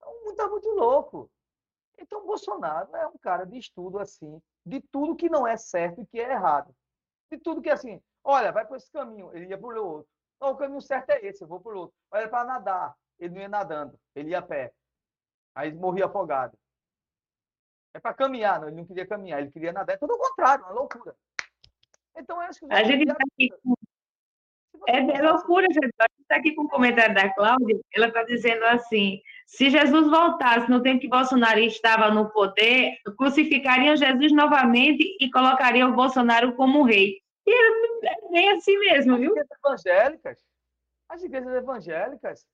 [0.03, 1.30] O mundo está muito louco.
[1.98, 6.06] Então, Bolsonaro é um cara de estudo assim, de tudo que não é certo e
[6.06, 6.74] que é errado.
[7.30, 10.07] De tudo que é assim, olha, vai por esse caminho, ele ia por outro.
[10.40, 11.95] Não, o caminho certo é esse, eu vou por outro.
[12.10, 14.74] Olha, para nadar, ele não ia nadando, ele ia a pé.
[15.56, 16.58] Aí morria afogado.
[17.94, 19.94] É para caminhar, não, ele não queria caminhar, ele queria nadar.
[19.94, 21.16] É tudo o contrário, uma loucura.
[22.16, 22.74] Então, acho que.
[22.74, 23.74] A gente está aqui com...
[24.88, 25.92] É, é loucura, Jesus.
[26.00, 27.80] A gente está aqui com o um comentário da Cláudia.
[27.94, 33.96] Ela está dizendo assim: se Jesus voltasse no tempo que Bolsonaro estava no poder, crucificariam
[33.96, 37.18] Jesus novamente e colocariam o Bolsonaro como rei.
[37.46, 39.32] E é bem assim mesmo, viu?
[39.32, 40.46] As igrejas evangélicas.
[41.10, 42.46] As igrejas evangélicas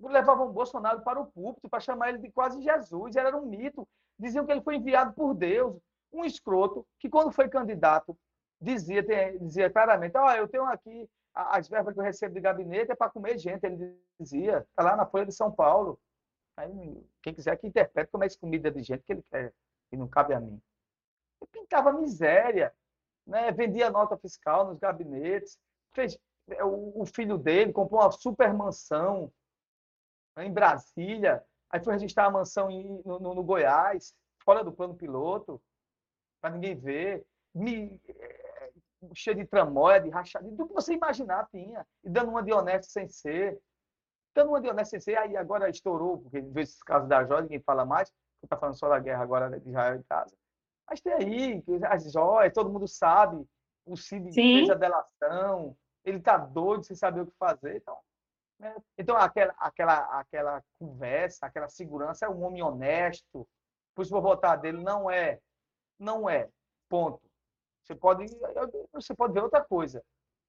[0.00, 3.16] levavam Bolsonaro para o púlpito para chamar ele de quase Jesus.
[3.16, 3.86] Ele era um mito.
[4.18, 5.76] Diziam que ele foi enviado por Deus,
[6.12, 8.16] um escroto, que quando foi candidato,
[8.60, 9.02] dizia,
[9.38, 13.10] dizia claramente: oh, eu tenho aqui as verbas que eu recebo de gabinete é para
[13.10, 13.64] comer gente.
[13.64, 15.98] Ele dizia, está lá na Folha de São Paulo.
[16.56, 19.52] Aí, quem quiser que interprete como é comida de gente que ele quer,
[19.92, 20.60] e não cabe a mim.
[21.52, 22.74] Pintava miséria,
[23.24, 23.52] né?
[23.52, 25.56] vendia nota fiscal nos gabinetes,
[25.92, 26.18] fez
[26.62, 29.30] o filho dele comprou uma super mansão
[30.44, 35.60] em Brasília, aí foi registrar a mansão em, no, no, Goiás, fora do plano piloto,
[36.40, 38.72] para ninguém ver, me, é,
[39.14, 42.90] cheio de tramóia, de rachadinha, tudo que você imaginar tinha, e dando uma de honesto
[42.90, 43.58] sem ser,
[44.34, 47.42] dando uma de honesto sem ser, aí agora estourou, porque veio esses casos da joia,
[47.42, 48.12] ninguém fala mais,
[48.42, 50.36] está falando só da guerra agora de Israel e casa.
[50.88, 53.44] Mas tem aí, as joias, todo mundo sabe,
[53.84, 58.00] o Cid fez a delação, ele está doido sem saber o que fazer, então né?
[58.96, 63.46] Então, aquela, aquela, aquela conversa, aquela segurança, é um homem honesto,
[63.94, 65.38] por isso vou votar dele, não é.
[65.98, 66.48] Não é.
[66.88, 67.20] Ponto.
[67.84, 68.26] Você pode,
[68.92, 70.02] você pode ver outra coisa.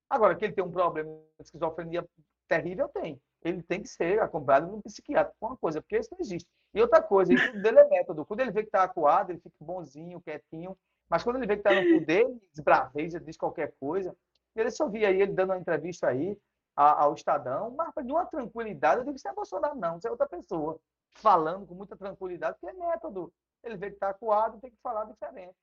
[0.10, 2.06] Agora, que ele tem um problema de esquizofrenia
[2.48, 3.22] terrível, tem.
[3.44, 6.48] Ele tem que ser acompanhado num psiquiatra com uma coisa, porque isso não existe.
[6.74, 8.26] E outra coisa, isso dele é método.
[8.26, 10.78] Quando ele vê que está acuado, ele fica bonzinho, quietinho.
[11.10, 14.16] Mas quando ele vê que está no poder, ele desbraveja, diz qualquer coisa.
[14.56, 16.38] Ele só via aí ele dando uma entrevista aí,
[16.82, 20.28] ao Estadão, mas de uma tranquilidade, eu digo isso é Bolsonaro, não, isso é outra
[20.28, 20.80] pessoa,
[21.16, 23.34] falando com muita tranquilidade, porque é método.
[23.64, 25.58] Ele vê que está acuado, tem que falar diferente.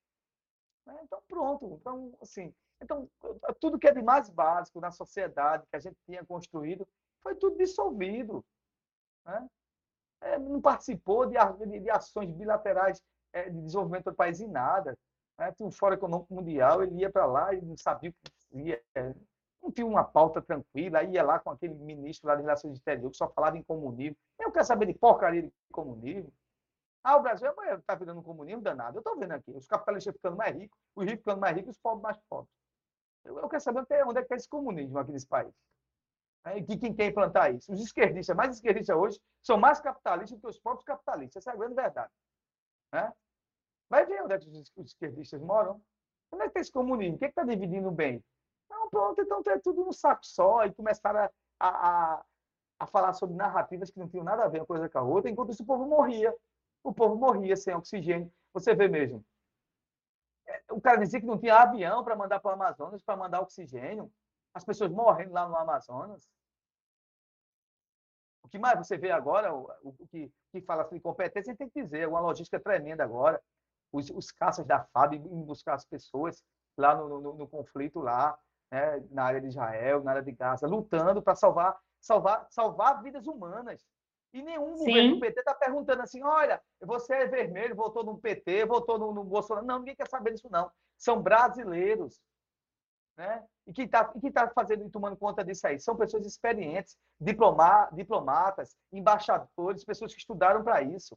[0.84, 1.00] Né?
[1.02, 1.78] Então, pronto.
[1.80, 3.08] Então, assim, então,
[3.58, 6.86] tudo que é de mais básico na sociedade, que a gente tinha construído,
[7.22, 8.44] foi tudo dissolvido.
[9.24, 9.48] Né?
[10.20, 11.36] É, não participou de,
[11.66, 13.02] de, de ações bilaterais
[13.32, 14.94] é, de desenvolvimento do país em nada.
[15.38, 15.50] Né?
[15.52, 18.82] Tinha um Fórum Econômico Mundial, ele ia para lá e não sabia o que ia
[18.94, 19.14] não
[19.86, 23.56] uma pauta tranquila, ia lá com aquele ministro lá de Relações Exteriores que só falava
[23.56, 24.16] em comunismo.
[24.38, 26.32] Eu quero saber de porcaria de comunismo.
[27.02, 27.48] Ah, o Brasil
[27.78, 28.96] está virando um comunismo danado.
[28.96, 31.80] Eu estou vendo aqui, os capitalistas ficando mais ricos, os ricos ficando mais ricos os
[31.80, 32.50] pobres mais pobres.
[33.24, 35.52] Eu, eu quero saber onde é, onde é que está esse comunismo aqui nesse país.
[36.44, 37.72] É, quem quer implantar isso?
[37.72, 41.42] Os esquerdistas, mais esquerdistas hoje, são mais capitalistas do que os próprios capitalistas.
[41.42, 42.12] Essa é a grande verdade.
[42.92, 43.12] Né?
[43.88, 45.80] Vai ver onde é que os esquerdistas moram.
[46.30, 47.16] Onde é que está esse comunismo?
[47.16, 48.22] O que é está dividindo o bem?
[48.70, 50.64] Não, pronto, então é tudo num saco só.
[50.64, 52.24] E começaram a, a,
[52.80, 55.30] a falar sobre narrativas que não tinham nada a ver uma coisa com a outra,
[55.30, 56.34] enquanto isso o povo morria.
[56.82, 58.32] O povo morria sem oxigênio.
[58.52, 59.24] Você vê mesmo.
[60.46, 63.40] É, o cara dizia que não tinha avião para mandar para o Amazonas, para mandar
[63.40, 64.10] oxigênio.
[64.54, 66.28] As pessoas morrendo lá no Amazonas.
[68.42, 71.82] O que mais você vê agora, o, o que, que fala de competência, tem que
[71.82, 73.42] dizer, uma logística tremenda agora.
[73.92, 76.44] Os, os caças da FAB indo buscar as pessoas
[76.76, 78.38] lá no, no, no conflito lá,
[78.70, 83.26] né, na área de Israel, na área de Gaza, lutando para salvar, salvar, salvar vidas
[83.26, 83.84] humanas.
[84.32, 84.84] E nenhum Sim.
[84.84, 89.12] governo do PT está perguntando assim: olha, você é vermelho, votou no PT, votou no,
[89.12, 89.66] no Bolsonaro.
[89.66, 90.70] Não, ninguém quer saber disso, não.
[90.98, 92.20] São brasileiros.
[93.16, 93.42] Né?
[93.66, 95.80] E quem está tá fazendo e tomando conta disso aí?
[95.80, 101.16] São pessoas experientes, diploma, diplomatas, embaixadores, pessoas que estudaram para isso.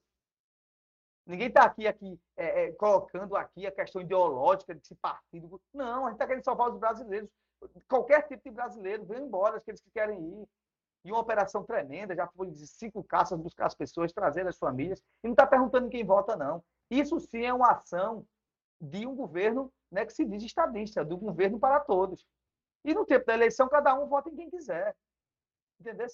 [1.30, 5.62] Ninguém está aqui, aqui é, é, colocando aqui a questão ideológica de esse partido.
[5.72, 7.30] Não, a gente está querendo salvar os brasileiros.
[7.88, 10.48] Qualquer tipo de brasileiro, vem embora, aqueles que querem ir.
[11.06, 15.00] E uma operação tremenda, já foi de cinco caças buscar as pessoas, trazer as famílias.
[15.24, 16.64] E não está perguntando quem vota, não.
[16.90, 18.26] Isso sim é uma ação
[18.82, 22.26] de um governo né, que se diz estadista, do governo para todos.
[22.84, 24.96] E no tempo da eleição, cada um vota em quem quiser.
[25.80, 26.08] Entendeu?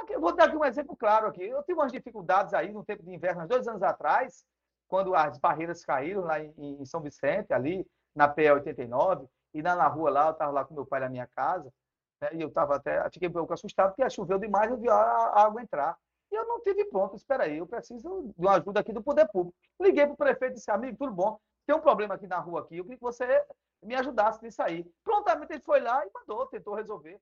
[0.00, 1.42] Aqui, eu vou dar aqui um exemplo claro aqui.
[1.42, 4.44] Eu tive umas dificuldades aí no tempo de inverno, há dois anos atrás,
[4.88, 9.74] quando as barreiras caíram lá em, em São Vicente, ali na PE 89, e lá
[9.74, 11.72] na rua lá, eu estava lá com meu pai na minha casa,
[12.20, 14.94] né, e eu estava até, fiquei um pouco assustado, porque choveu demais, eu vi a,
[14.94, 15.96] a água entrar.
[16.30, 19.28] E eu não tive pronto, espera aí, eu preciso de uma ajuda aqui do poder
[19.28, 19.56] público.
[19.80, 22.60] Liguei para o prefeito e disse, amigo, tudo bom, tem um problema aqui na rua
[22.60, 23.44] aqui, eu queria que você
[23.82, 24.84] me ajudasse nisso aí.
[25.04, 27.20] Prontamente ele foi lá e mandou, tentou resolver.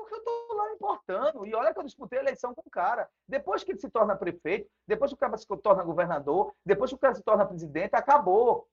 [0.00, 1.46] Porque eu estou lá importando.
[1.46, 3.08] E olha que eu disputei a eleição com o cara.
[3.26, 6.96] Depois que ele se torna prefeito, depois que o cara se torna governador, depois que
[6.96, 8.66] o cara se torna presidente, acabou.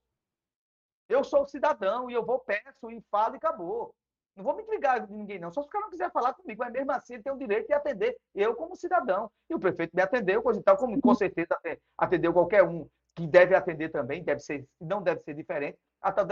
[1.08, 3.94] Eu sou cidadão e eu vou, peço e falo e acabou.
[4.36, 5.52] Não vou me ligar de ninguém, não.
[5.52, 6.60] Só se o cara não quiser falar comigo.
[6.60, 9.32] Mas mesmo assim, ele tem o direito de atender eu como cidadão.
[9.50, 11.58] E o prefeito me atendeu, coisa e tal, como com certeza
[11.98, 15.80] atendeu qualquer um que deve atender também, deve ser, não deve ser diferente,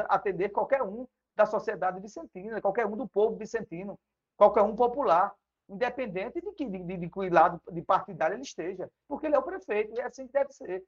[0.09, 3.97] atender qualquer um da sociedade vicentina, qualquer um do povo vicentino,
[4.37, 5.33] qualquer um popular,
[5.69, 9.43] independente de que, de, de, que lado de partidário ele esteja, porque ele é o
[9.43, 10.83] prefeito e é assim que deve ser.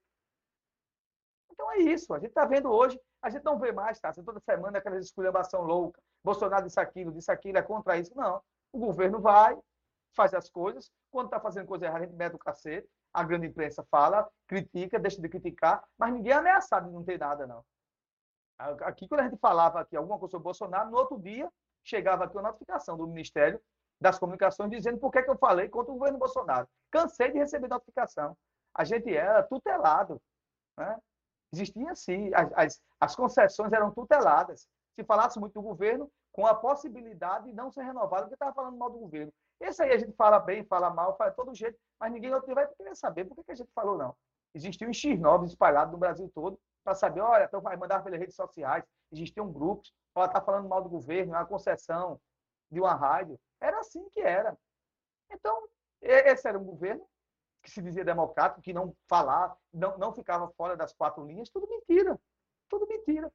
[1.51, 4.11] Então é isso, a gente está vendo hoje, a gente não vê mais, tá?
[4.11, 8.13] Toda semana aquela esculhambação louca, Bolsonaro disse aquilo, disse aquilo, é contra isso.
[8.15, 8.41] Não,
[8.73, 9.57] o governo vai,
[10.13, 13.47] faz as coisas, quando está fazendo coisa errada, a gente mete o cacete, a grande
[13.47, 17.63] imprensa fala, critica, deixa de criticar, mas ninguém é ameaçado de não ter nada, não.
[18.57, 21.49] Aqui, quando a gente falava aqui alguma coisa sobre Bolsonaro, no outro dia
[21.85, 23.61] chegava aqui uma notificação do Ministério
[24.01, 26.67] das Comunicações dizendo por que, que eu falei contra o governo Bolsonaro.
[26.91, 28.35] Cansei de receber notificação.
[28.73, 30.21] A gente era tutelado.
[30.77, 30.99] Né?
[31.53, 34.67] Existia assim, as, as, as concessões eram tuteladas.
[34.95, 38.77] Se falasse muito do governo, com a possibilidade de não ser renovado, porque estava falando
[38.77, 39.31] mal do governo.
[39.61, 42.95] Esse aí a gente fala bem, fala mal, faz todo jeito, mas ninguém vai querer
[42.95, 44.13] saber por que, que a gente falou não.
[44.53, 48.83] Existiam X9 espalhados no Brasil todo para saber, olha, então vai mandar pelas redes sociais,
[49.11, 52.21] existiam grupos, ela está falando mal do governo, é uma concessão
[52.71, 53.39] de uma rádio.
[53.59, 54.55] Era assim que era.
[55.31, 55.67] Então,
[55.99, 57.03] esse era um governo
[57.63, 61.67] que se dizia democrático, que não falava, não, não ficava fora das quatro linhas, tudo
[61.67, 62.19] mentira.
[62.69, 63.31] Tudo mentira.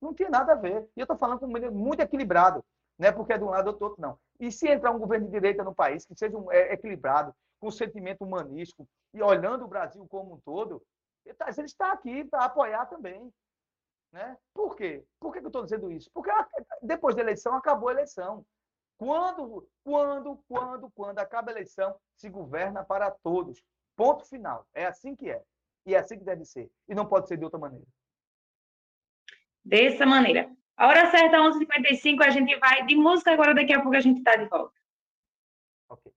[0.00, 0.88] Não tinha nada a ver.
[0.96, 2.64] E eu estou falando com um muito equilibrado.
[2.98, 4.18] Não é porque é de um lado ou do outro, não.
[4.40, 7.70] E se entrar um governo de direita no país que seja um, é, equilibrado, com
[7.70, 10.82] sentimento humanístico e olhando o Brasil como um todo,
[11.26, 13.32] ele está aqui para apoiar também.
[14.12, 14.36] Né?
[14.54, 15.04] Por quê?
[15.20, 16.10] Por que eu estou dizendo isso?
[16.12, 16.30] Porque
[16.82, 18.44] depois da eleição acabou a eleição.
[18.98, 23.62] Quando, quando, quando, quando acaba a eleição, se governa para todos.
[23.94, 24.66] Ponto final.
[24.72, 25.42] É assim que é.
[25.84, 26.70] E é assim que deve ser.
[26.88, 27.86] E não pode ser de outra maneira.
[29.64, 30.50] Dessa maneira.
[30.76, 34.18] A hora certa, 11h55, a gente vai de música, agora daqui a pouco a gente
[34.18, 34.78] está de volta.
[35.88, 36.12] Ok.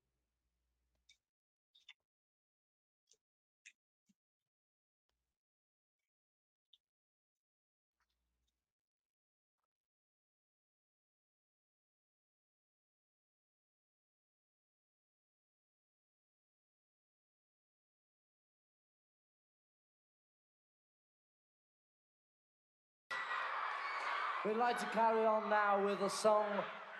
[24.60, 26.46] Like to carry on now with a song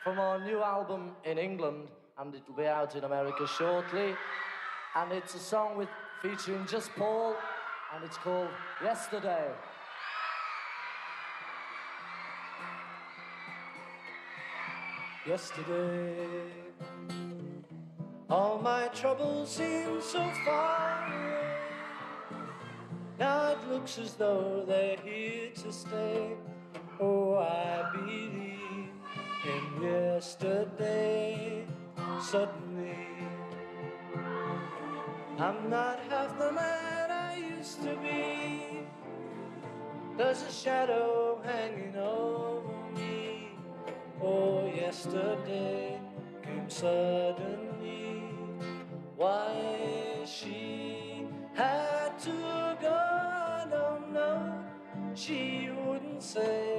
[0.02, 4.16] from our new album in England, and it will be out in America shortly.
[4.96, 5.90] And it's a song with
[6.22, 7.36] featuring just Paul,
[7.94, 8.48] and it's called
[8.82, 9.52] Yesterday.
[15.28, 16.16] Yesterday,
[18.30, 21.56] all my troubles seem so far away.
[23.20, 26.38] Now it looks as though they're here to stay.
[27.02, 28.90] Oh, I believe
[29.46, 31.66] in yesterday.
[32.20, 32.98] Suddenly,
[35.38, 38.82] I'm not half the man I used to be.
[40.18, 43.52] There's a shadow hanging over me.
[44.22, 46.02] Oh, yesterday
[46.44, 48.24] came suddenly.
[49.16, 54.66] Why she had to go, I don't know.
[55.16, 56.79] She wouldn't say.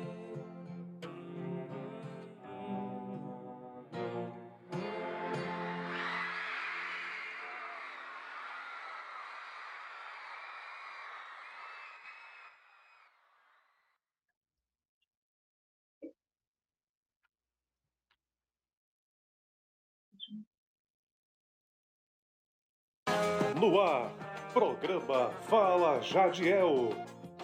[23.61, 24.09] No ar,
[24.53, 26.95] programa Fala Jadiel.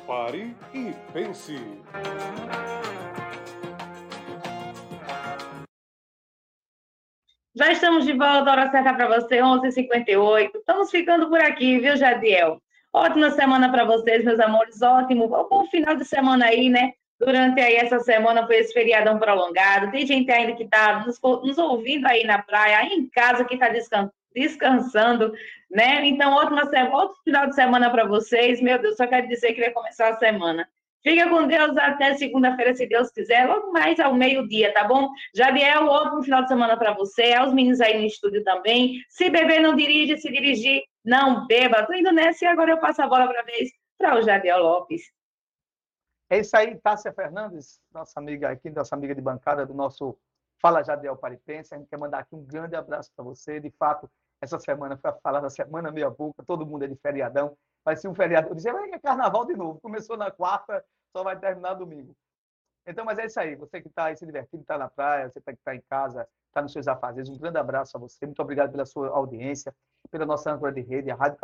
[0.07, 1.59] Pare e pense.
[7.55, 10.55] Já estamos de volta, hora certa para você, 11h58.
[10.55, 12.59] Estamos ficando por aqui, viu, Jadiel?
[12.91, 15.27] Ótima semana para vocês, meus amores, ótimo.
[15.27, 16.93] Bom final de semana aí, né?
[17.19, 19.91] Durante aí essa semana foi esse feriadão prolongado.
[19.91, 23.53] Tem gente ainda que está nos, nos, ouvindo aí na praia, aí em casa que
[23.53, 25.33] está descan descansando,
[25.69, 26.05] né?
[26.05, 26.37] Então,
[26.69, 28.61] semana, outro final de semana para vocês.
[28.61, 30.67] Meu Deus, só quero dizer que vai começar a semana.
[31.03, 35.09] Fica com Deus até segunda-feira, se Deus quiser, logo mais ao meio-dia, tá bom?
[35.33, 38.99] Jadiel, ótimo final de semana para você, aos meninos aí no estúdio também.
[39.07, 41.85] Se beber, não dirige, se dirigir, não beba.
[41.85, 45.03] Tô indo nessa e agora eu passo a bola para vez para o Jadiel Lopes.
[46.29, 50.17] É isso aí, Tássia Fernandes, nossa amiga aqui, nossa amiga de bancada do nosso
[50.59, 51.73] Fala Jadiel Paripense.
[51.73, 53.59] A gente quer mandar aqui um grande abraço para você.
[53.59, 54.09] De fato,
[54.41, 57.57] essa semana foi a falar da semana meia boca, todo mundo é de feriadão.
[57.83, 58.49] Vai ser um feriado.
[58.49, 59.79] Eu disse, é carnaval de novo.
[59.79, 60.83] Começou na quarta,
[61.15, 62.15] só vai terminar domingo.
[62.85, 63.55] Então, mas é isso aí.
[63.55, 66.61] Você que está aí se divertindo, está na praia, você que está em casa, está
[66.61, 68.25] nos seus afazeres, um grande abraço a você.
[68.25, 69.75] Muito obrigado pela sua audiência,
[70.09, 71.37] pela nossa âncora de rede, a Rádio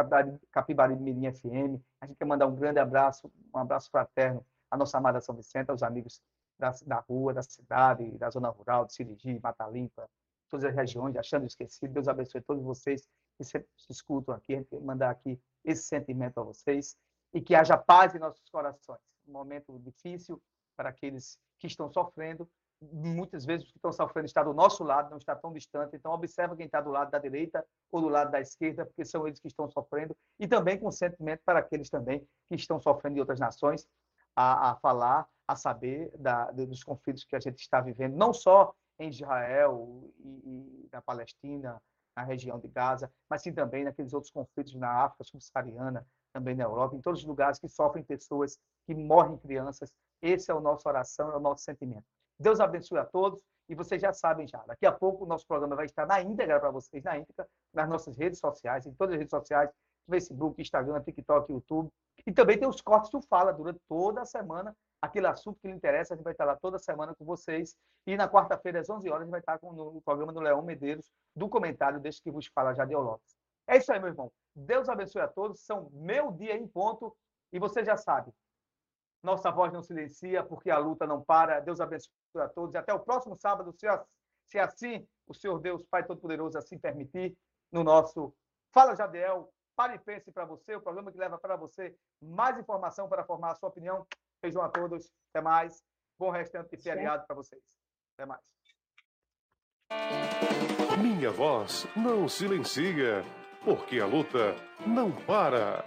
[0.51, 1.81] Capibari de Mirim FM.
[2.01, 5.69] A gente quer mandar um grande abraço, um abraço fraterno à nossa amada São Vicente,
[5.69, 6.21] aos amigos
[6.57, 10.09] da, da rua, da cidade, da zona rural, de Sirigi, Mata Limpa,
[10.53, 11.91] todas as regiões, achando esquecido.
[11.91, 14.63] Deus abençoe todos vocês que se escutam aqui.
[14.81, 16.95] Mandar aqui esse sentimento a vocês
[17.33, 18.99] e que haja paz em nossos corações.
[19.27, 20.39] Um momento difícil
[20.77, 22.47] para aqueles que estão sofrendo.
[22.79, 25.95] Muitas vezes os que estão sofrendo estão do nosso lado, não está tão distante.
[25.95, 29.25] Então, observa quem está do lado da direita ou do lado da esquerda, porque são
[29.25, 30.15] eles que estão sofrendo.
[30.39, 33.87] E também com sentimento para aqueles também que estão sofrendo em outras nações,
[34.35, 38.75] a, a falar, a saber da, dos conflitos que a gente está vivendo, não só
[39.03, 41.81] em Israel e, e na Palestina,
[42.15, 46.63] na região de Gaza, mas sim também naqueles outros conflitos na África subsaariana, também na
[46.63, 49.93] Europa, em todos os lugares que sofrem pessoas, que morrem crianças.
[50.21, 52.05] Esse é o nosso oração, é o nosso sentimento.
[52.39, 54.63] Deus abençoe a todos e vocês já sabem já.
[54.65, 57.89] Daqui a pouco o nosso programa vai estar na íntegra para vocês, na íntegra, nas
[57.89, 59.69] nossas redes sociais, em todas as redes sociais,
[60.09, 61.89] Facebook, Instagram, TikTok, YouTube.
[62.25, 64.75] E também tem os cortes do Fala durante toda a semana.
[65.03, 67.75] Aquele assunto que lhe interessa, a gente vai estar lá toda semana com vocês.
[68.07, 70.61] E na quarta-feira, às 11 horas, a gente vai estar com, no programa do Leão
[70.61, 73.35] Medeiros, do comentário deste que vos fala, Jadiel Lopes.
[73.67, 74.31] É isso aí, meu irmão.
[74.55, 75.59] Deus abençoe a todos.
[75.59, 77.13] São meu dia em ponto.
[77.51, 78.31] E você já sabe,
[79.21, 81.59] nossa voz não silencia, porque a luta não para.
[81.59, 82.73] Deus abençoe a todos.
[82.73, 83.75] E até o próximo sábado,
[84.47, 87.37] se assim o Senhor Deus, Pai Todo-Poderoso, assim permitir,
[87.69, 88.33] no nosso
[88.71, 93.09] Fala Jadiel, Pare e pense para você, o programa que leva para você mais informação
[93.09, 94.05] para formar a sua opinião.
[94.43, 95.09] Beijão a todos.
[95.29, 95.81] Até mais.
[96.19, 97.61] Bom restante de feriado para vocês.
[98.13, 98.41] Até mais.
[101.01, 103.23] Minha voz não silencia,
[103.63, 104.53] porque a luta
[104.85, 105.83] não para.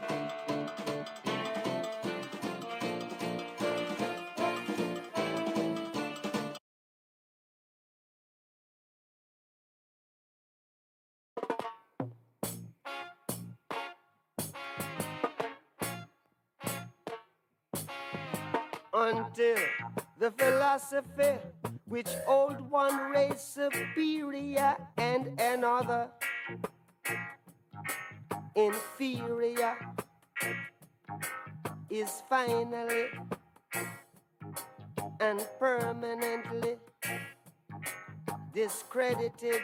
[20.88, 21.38] Philosophy
[21.86, 26.08] which old one race superior and another
[28.54, 29.76] inferior
[31.90, 33.06] is finally
[35.20, 36.76] and permanently
[38.52, 39.62] discredited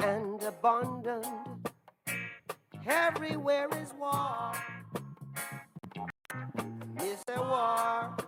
[0.00, 1.68] and abandoned.
[2.86, 4.52] Everywhere is war.
[6.98, 8.25] It's a war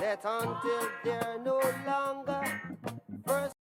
[0.00, 2.42] that until they're no longer.
[3.26, 3.54] First